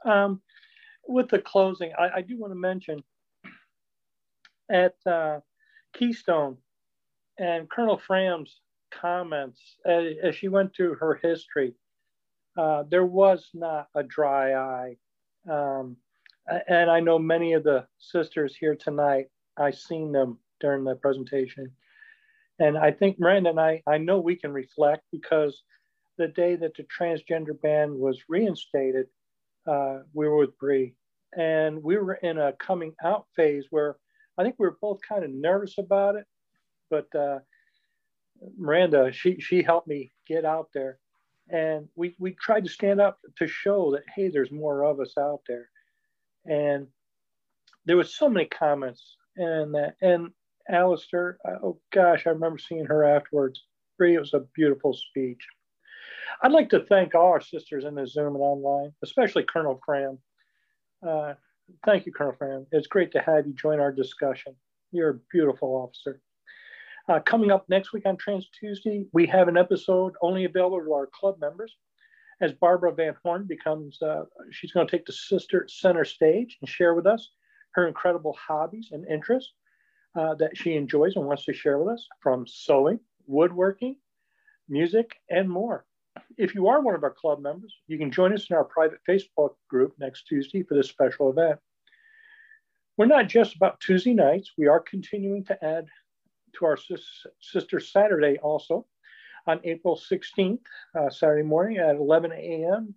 Um, 0.05 0.41
with 1.07 1.29
the 1.29 1.39
closing, 1.39 1.91
I, 1.97 2.17
I 2.17 2.21
do 2.21 2.37
want 2.37 2.51
to 2.51 2.59
mention 2.59 3.03
at 4.69 4.95
uh, 5.05 5.39
Keystone 5.93 6.57
and 7.37 7.69
Colonel 7.69 7.97
Fram's 7.97 8.59
comments 8.91 9.59
as, 9.85 10.13
as, 10.21 10.35
she 10.35 10.47
went 10.47 10.75
through 10.75 10.95
her 10.95 11.19
history, 11.21 11.73
uh, 12.57 12.83
there 12.89 13.05
was 13.05 13.49
not 13.53 13.87
a 13.95 14.03
dry 14.03 14.53
eye. 14.53 14.97
Um, 15.49 15.97
and 16.67 16.89
I 16.89 16.99
know 16.99 17.19
many 17.19 17.53
of 17.53 17.63
the 17.63 17.85
sisters 17.99 18.55
here 18.55 18.75
tonight, 18.75 19.27
I've 19.57 19.77
seen 19.77 20.11
them 20.11 20.39
during 20.59 20.83
the 20.83 20.95
presentation. 20.95 21.71
And 22.59 22.77
I 22.77 22.91
think 22.91 23.19
Miranda 23.19 23.51
and 23.51 23.59
I, 23.59 23.81
I 23.87 23.97
know 23.97 24.19
we 24.19 24.35
can 24.35 24.53
reflect 24.53 25.03
because 25.11 25.63
the 26.17 26.27
day 26.27 26.55
that 26.55 26.75
the 26.75 26.83
transgender 26.83 27.59
ban 27.61 27.97
was 27.97 28.19
reinstated, 28.29 29.07
uh, 29.67 29.99
we 30.13 30.27
were 30.27 30.37
with 30.37 30.57
Bree, 30.59 30.95
and 31.35 31.81
we 31.81 31.97
were 31.97 32.15
in 32.15 32.37
a 32.37 32.53
coming 32.53 32.93
out 33.03 33.25
phase 33.35 33.65
where 33.71 33.97
I 34.37 34.43
think 34.43 34.55
we 34.57 34.67
were 34.67 34.77
both 34.81 34.99
kind 35.07 35.23
of 35.23 35.31
nervous 35.31 35.77
about 35.77 36.15
it, 36.15 36.25
but 36.89 37.13
uh, 37.15 37.39
Miranda, 38.57 39.11
she 39.11 39.39
she 39.39 39.63
helped 39.63 39.87
me 39.87 40.11
get 40.27 40.45
out 40.45 40.69
there, 40.73 40.99
and 41.49 41.87
we 41.95 42.15
we 42.19 42.33
tried 42.33 42.65
to 42.65 42.69
stand 42.69 42.99
up 43.01 43.19
to 43.37 43.47
show 43.47 43.91
that 43.91 44.03
hey, 44.15 44.29
there's 44.29 44.51
more 44.51 44.83
of 44.83 44.99
us 44.99 45.13
out 45.17 45.41
there, 45.47 45.69
and 46.45 46.87
there 47.85 47.97
was 47.97 48.15
so 48.15 48.29
many 48.29 48.45
comments 48.45 49.17
and 49.35 49.73
that 49.75 49.95
and 50.01 50.29
Alistair, 50.69 51.37
oh 51.61 51.79
gosh, 51.91 52.25
I 52.25 52.31
remember 52.31 52.57
seeing 52.57 52.85
her 52.85 53.03
afterwards. 53.03 53.61
It 53.99 54.19
was 54.19 54.33
a 54.33 54.45
beautiful 54.53 54.93
speech. 54.93 55.41
I'd 56.41 56.51
like 56.51 56.69
to 56.69 56.81
thank 56.81 57.15
all 57.15 57.27
our 57.27 57.41
sisters 57.41 57.85
in 57.85 57.95
the 57.95 58.05
Zoom 58.05 58.35
and 58.35 58.43
online, 58.43 58.91
especially 59.01 59.43
Colonel 59.43 59.79
Fram. 59.85 60.17
Uh, 61.05 61.35
thank 61.85 62.05
you, 62.05 62.11
Colonel 62.11 62.35
Fram. 62.37 62.65
It's 62.71 62.87
great 62.87 63.13
to 63.13 63.21
have 63.21 63.47
you 63.47 63.53
join 63.53 63.79
our 63.79 63.93
discussion. 63.93 64.55
You're 64.91 65.09
a 65.09 65.19
beautiful 65.31 65.69
officer. 65.69 66.19
Uh, 67.07 67.19
coming 67.19 67.51
up 67.51 67.65
next 67.69 67.93
week 67.93 68.05
on 68.05 68.17
Trans 68.17 68.49
Tuesday, 68.59 69.05
we 69.13 69.25
have 69.27 69.47
an 69.47 69.57
episode 69.57 70.13
only 70.21 70.45
available 70.45 70.79
to 70.79 70.93
our 70.93 71.07
club 71.07 71.39
members. 71.39 71.75
As 72.41 72.51
Barbara 72.53 72.93
Van 72.93 73.15
Horn 73.23 73.45
becomes, 73.45 74.01
uh, 74.01 74.23
she's 74.51 74.71
going 74.71 74.87
to 74.87 74.91
take 74.91 75.05
the 75.05 75.13
sister 75.13 75.65
center 75.69 76.05
stage 76.05 76.57
and 76.61 76.69
share 76.69 76.93
with 76.93 77.05
us 77.05 77.31
her 77.71 77.87
incredible 77.87 78.33
hobbies 78.33 78.89
and 78.91 79.07
interests 79.07 79.53
uh, 80.15 80.35
that 80.35 80.55
she 80.55 80.75
enjoys 80.75 81.15
and 81.15 81.25
wants 81.25 81.45
to 81.45 81.53
share 81.53 81.79
with 81.79 81.93
us 81.93 82.07
from 82.21 82.45
sewing, 82.47 82.99
woodworking, 83.25 83.95
music, 84.69 85.15
and 85.29 85.49
more. 85.49 85.85
If 86.37 86.53
you 86.53 86.67
are 86.67 86.81
one 86.81 86.95
of 86.95 87.03
our 87.03 87.11
club 87.13 87.41
members, 87.41 87.73
you 87.87 87.97
can 87.97 88.11
join 88.11 88.33
us 88.33 88.49
in 88.49 88.55
our 88.55 88.63
private 88.63 88.99
Facebook 89.07 89.55
group 89.69 89.93
next 89.99 90.25
Tuesday 90.27 90.63
for 90.63 90.75
this 90.75 90.89
special 90.89 91.29
event. 91.31 91.59
We're 92.97 93.07
not 93.07 93.27
just 93.27 93.55
about 93.55 93.79
Tuesday 93.79 94.13
nights, 94.13 94.51
we 94.57 94.67
are 94.67 94.79
continuing 94.79 95.43
to 95.45 95.65
add 95.65 95.87
to 96.57 96.65
our 96.65 96.77
Sister 97.41 97.79
Saturday 97.79 98.37
also. 98.37 98.85
On 99.45 99.59
April 99.63 99.99
16th, 99.99 100.59
uh, 100.97 101.09
Saturday 101.09 101.43
morning 101.43 101.77
at 101.77 101.95
11 101.95 102.31
a.m., 102.31 102.95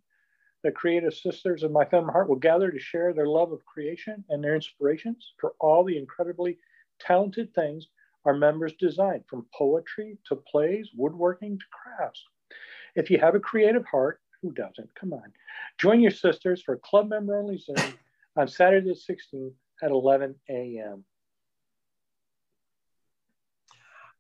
the 0.63 0.71
creative 0.71 1.15
sisters 1.15 1.63
of 1.63 1.71
My 1.71 1.85
Feminine 1.85 2.13
Heart 2.13 2.29
will 2.29 2.37
gather 2.37 2.71
to 2.71 2.79
share 2.79 3.13
their 3.13 3.27
love 3.27 3.53
of 3.53 3.65
creation 3.65 4.25
and 4.29 4.43
their 4.43 4.55
inspirations 4.55 5.33
for 5.39 5.55
all 5.61 5.85
the 5.85 5.99
incredibly 5.99 6.59
talented 7.01 7.55
things 7.55 7.89
our 8.25 8.35
members 8.35 8.75
design, 8.75 9.23
from 9.29 9.47
poetry 9.55 10.19
to 10.27 10.37
plays, 10.37 10.91
woodworking 10.97 11.59
to 11.59 11.65
crafts. 11.71 12.25
If 12.97 13.11
you 13.11 13.19
have 13.19 13.35
a 13.35 13.41
creative 13.41 13.87
heart, 13.87 14.21
who 14.43 14.53
doesn't? 14.53 14.93
Come 14.95 15.13
on. 15.13 15.33
Join 15.79 16.01
your 16.01 16.11
sisters 16.11 16.63
for 16.63 16.75
a 16.75 16.79
club 16.79 17.09
member 17.09 17.39
only 17.39 17.59
Zoom 17.59 17.95
on 18.37 18.49
Saturday 18.49 18.89
the 18.89 19.15
16th 19.15 19.53
at 19.83 19.91
11 19.91 20.35
a.m. 20.51 21.05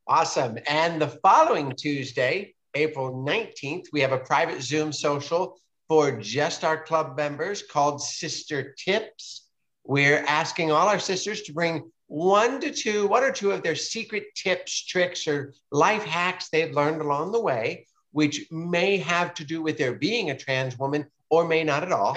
Awesome. 0.08 0.56
And 0.68 1.02
the 1.02 1.08
following 1.08 1.72
Tuesday, 1.72 2.54
April 2.76 3.24
19th, 3.26 3.86
we 3.92 4.02
have 4.02 4.12
a 4.12 4.18
private 4.18 4.62
Zoom 4.62 4.92
social 4.92 5.58
for 5.88 6.12
just 6.20 6.62
our 6.62 6.80
club 6.80 7.16
members 7.16 7.60
called 7.60 8.00
Sister 8.00 8.72
Tips. 8.78 9.48
We're 9.82 10.24
asking 10.28 10.70
all 10.70 10.86
our 10.86 11.00
sisters 11.00 11.42
to 11.42 11.52
bring 11.52 11.90
one 12.06 12.60
to 12.60 12.70
two, 12.70 13.08
one 13.08 13.24
or 13.24 13.32
two 13.32 13.50
of 13.50 13.64
their 13.64 13.74
secret 13.74 14.26
tips, 14.36 14.86
tricks, 14.86 15.26
or 15.26 15.54
life 15.72 16.04
hacks 16.04 16.50
they've 16.50 16.72
learned 16.72 17.00
along 17.02 17.32
the 17.32 17.42
way, 17.42 17.88
which 18.12 18.46
may 18.52 18.98
have 18.98 19.34
to 19.34 19.44
do 19.44 19.60
with 19.60 19.76
their 19.76 19.94
being 19.94 20.30
a 20.30 20.38
trans 20.38 20.78
woman 20.78 21.06
or 21.30 21.48
may 21.48 21.64
not 21.64 21.82
at 21.82 21.90
all. 21.90 22.16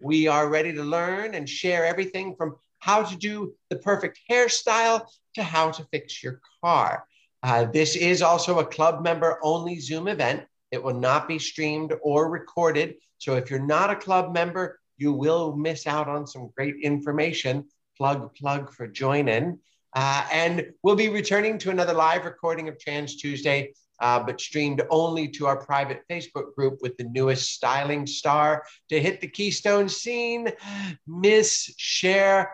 We 0.00 0.26
are 0.26 0.48
ready 0.48 0.72
to 0.72 0.82
learn 0.82 1.34
and 1.34 1.46
share 1.46 1.84
everything 1.84 2.34
from 2.34 2.56
how 2.78 3.02
to 3.02 3.14
do 3.14 3.52
the 3.68 3.76
perfect 3.76 4.20
hairstyle 4.30 5.06
to 5.34 5.42
how 5.42 5.72
to 5.72 5.84
fix 5.92 6.22
your 6.22 6.40
car. 6.62 7.04
Uh, 7.46 7.64
this 7.64 7.94
is 7.94 8.22
also 8.22 8.58
a 8.58 8.66
club 8.66 9.04
member 9.04 9.38
only 9.40 9.78
Zoom 9.78 10.08
event. 10.08 10.42
It 10.72 10.82
will 10.82 10.98
not 10.98 11.28
be 11.28 11.38
streamed 11.38 11.94
or 12.02 12.28
recorded. 12.28 12.96
So 13.18 13.36
if 13.36 13.52
you're 13.52 13.60
not 13.60 13.88
a 13.88 13.94
club 13.94 14.34
member, 14.34 14.80
you 14.96 15.12
will 15.12 15.54
miss 15.54 15.86
out 15.86 16.08
on 16.08 16.26
some 16.26 16.50
great 16.56 16.74
information. 16.82 17.66
Plug, 17.96 18.34
plug 18.34 18.72
for 18.72 18.88
joining. 18.88 19.60
Uh, 19.94 20.26
and 20.32 20.72
we'll 20.82 20.96
be 20.96 21.08
returning 21.08 21.56
to 21.58 21.70
another 21.70 21.94
live 21.94 22.24
recording 22.24 22.68
of 22.68 22.80
Trans 22.80 23.14
Tuesday, 23.14 23.74
uh, 24.00 24.18
but 24.18 24.40
streamed 24.40 24.82
only 24.90 25.28
to 25.28 25.46
our 25.46 25.64
private 25.64 26.02
Facebook 26.10 26.52
group 26.56 26.78
with 26.82 26.96
the 26.96 27.04
newest 27.04 27.52
styling 27.52 28.08
star 28.08 28.64
to 28.88 29.00
hit 29.00 29.20
the 29.20 29.28
Keystone 29.28 29.88
scene, 29.88 30.50
Miss 31.06 31.72
Cher 31.76 32.50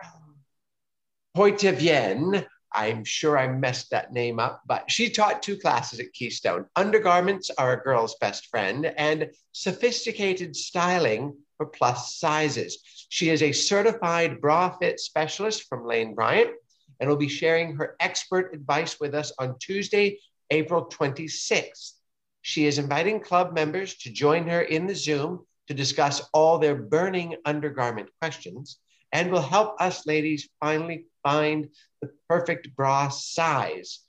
Poitevien. 1.35 2.45
I'm 2.73 3.03
sure 3.03 3.37
I 3.37 3.47
messed 3.47 3.91
that 3.91 4.11
name 4.11 4.39
up, 4.39 4.61
but 4.65 4.89
she 4.89 5.09
taught 5.09 5.43
two 5.43 5.57
classes 5.57 5.99
at 5.99 6.13
Keystone. 6.13 6.65
Undergarments 6.75 7.49
are 7.57 7.73
a 7.73 7.83
girl's 7.83 8.15
best 8.15 8.47
friend, 8.47 8.85
and 8.85 9.29
sophisticated 9.51 10.55
styling 10.55 11.35
for 11.57 11.67
plus 11.67 12.15
sizes. 12.15 12.79
She 13.09 13.29
is 13.29 13.43
a 13.43 13.51
certified 13.51 14.41
bra 14.41 14.75
fit 14.77 14.99
specialist 14.99 15.63
from 15.69 15.85
Lane 15.85 16.15
Bryant 16.15 16.51
and 16.99 17.09
will 17.09 17.17
be 17.17 17.29
sharing 17.29 17.75
her 17.75 17.95
expert 17.99 18.53
advice 18.53 18.99
with 18.99 19.13
us 19.13 19.31
on 19.39 19.57
Tuesday, 19.59 20.19
April 20.49 20.85
26th. 20.85 21.93
She 22.41 22.65
is 22.65 22.79
inviting 22.79 23.19
club 23.19 23.53
members 23.53 23.95
to 23.99 24.11
join 24.11 24.47
her 24.47 24.61
in 24.61 24.87
the 24.87 24.95
Zoom 24.95 25.45
to 25.67 25.73
discuss 25.73 26.27
all 26.33 26.59
their 26.59 26.75
burning 26.75 27.35
undergarment 27.45 28.09
questions 28.19 28.79
and 29.13 29.31
will 29.31 29.41
help 29.41 29.79
us 29.79 30.05
ladies 30.07 30.49
finally 30.59 31.05
find 31.21 31.69
the 32.01 32.09
perfect 32.27 32.75
bra 32.75 33.07
size. 33.07 33.99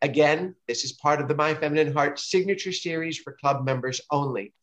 Again, 0.00 0.54
this 0.68 0.84
is 0.84 0.92
part 0.92 1.20
of 1.20 1.26
the 1.26 1.34
My 1.34 1.54
Feminine 1.54 1.92
Heart 1.92 2.20
signature 2.20 2.72
series 2.72 3.18
for 3.18 3.36
club 3.40 3.64
members 3.64 4.00
only. 4.10 4.54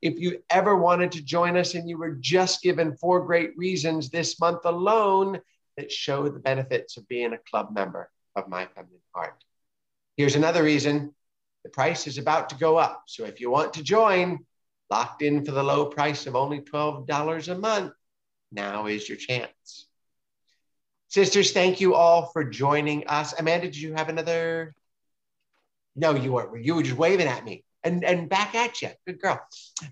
If 0.00 0.18
you 0.18 0.42
ever 0.48 0.76
wanted 0.76 1.12
to 1.12 1.22
join 1.22 1.56
us 1.56 1.74
and 1.74 1.88
you 1.88 1.98
were 1.98 2.12
just 2.12 2.62
given 2.62 2.96
four 2.96 3.26
great 3.26 3.56
reasons 3.56 4.08
this 4.08 4.40
month 4.40 4.64
alone 4.64 5.40
that 5.76 5.90
show 5.90 6.28
the 6.28 6.38
benefits 6.38 6.96
of 6.96 7.08
being 7.08 7.32
a 7.32 7.50
club 7.50 7.70
member 7.72 8.08
of 8.36 8.48
My 8.48 8.66
Feminine 8.66 9.00
Heart. 9.14 9.44
Here's 10.16 10.36
another 10.36 10.62
reason 10.62 11.12
the 11.64 11.70
price 11.70 12.06
is 12.06 12.18
about 12.18 12.48
to 12.50 12.54
go 12.56 12.76
up. 12.76 13.02
So 13.06 13.24
if 13.24 13.40
you 13.40 13.50
want 13.50 13.74
to 13.74 13.82
join, 13.82 14.46
locked 14.90 15.22
in 15.22 15.44
for 15.44 15.52
the 15.52 15.62
low 15.62 15.86
price 15.86 16.26
of 16.26 16.36
only 16.36 16.60
$12 16.60 17.48
a 17.48 17.58
month, 17.58 17.92
now 18.52 18.86
is 18.86 19.08
your 19.08 19.18
chance. 19.18 19.86
Sisters, 21.08 21.50
thank 21.52 21.80
you 21.80 21.94
all 21.94 22.26
for 22.26 22.44
joining 22.44 23.08
us. 23.08 23.34
Amanda, 23.38 23.66
did 23.66 23.76
you 23.76 23.94
have 23.94 24.08
another? 24.08 24.74
No, 25.96 26.14
you 26.14 26.32
weren't. 26.32 26.64
You 26.64 26.76
were 26.76 26.84
just 26.84 26.96
waving 26.96 27.26
at 27.26 27.44
me 27.44 27.64
and, 27.82 28.04
and 28.04 28.28
back 28.28 28.54
at 28.54 28.80
you. 28.80 28.90
Good 29.06 29.20
girl. 29.20 29.40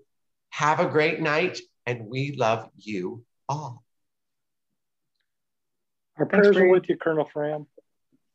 Have 0.50 0.78
a 0.78 0.86
great 0.86 1.20
night, 1.20 1.58
and 1.86 2.06
we 2.06 2.32
love 2.36 2.68
you 2.76 3.24
all. 3.48 3.82
Our 6.18 6.26
prayers 6.26 6.56
are 6.56 6.68
with 6.68 6.88
you, 6.88 6.96
Colonel 6.98 7.24
Fram. 7.24 7.66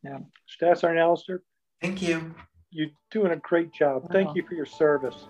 Yeah. 0.03 0.19
Staff 0.47 0.79
Sergeant 0.79 1.01
Allister. 1.01 1.43
Thank 1.81 2.01
you. 2.01 2.33
You're 2.71 2.89
doing 3.11 3.31
a 3.31 3.37
great 3.37 3.71
job. 3.73 4.11
Thank 4.11 4.35
you 4.35 4.43
for 4.47 4.55
your 4.55 4.65
service. 4.65 5.27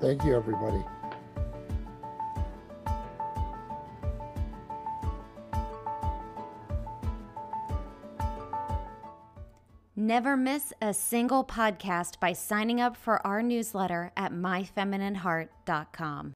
Thank 0.00 0.24
you, 0.24 0.36
everybody. 0.36 0.84
Never 10.10 10.36
miss 10.36 10.72
a 10.82 10.92
single 10.92 11.44
podcast 11.44 12.18
by 12.18 12.32
signing 12.32 12.80
up 12.80 12.96
for 12.96 13.24
our 13.24 13.44
newsletter 13.44 14.10
at 14.16 14.32
myfeminineheart.com. 14.32 16.34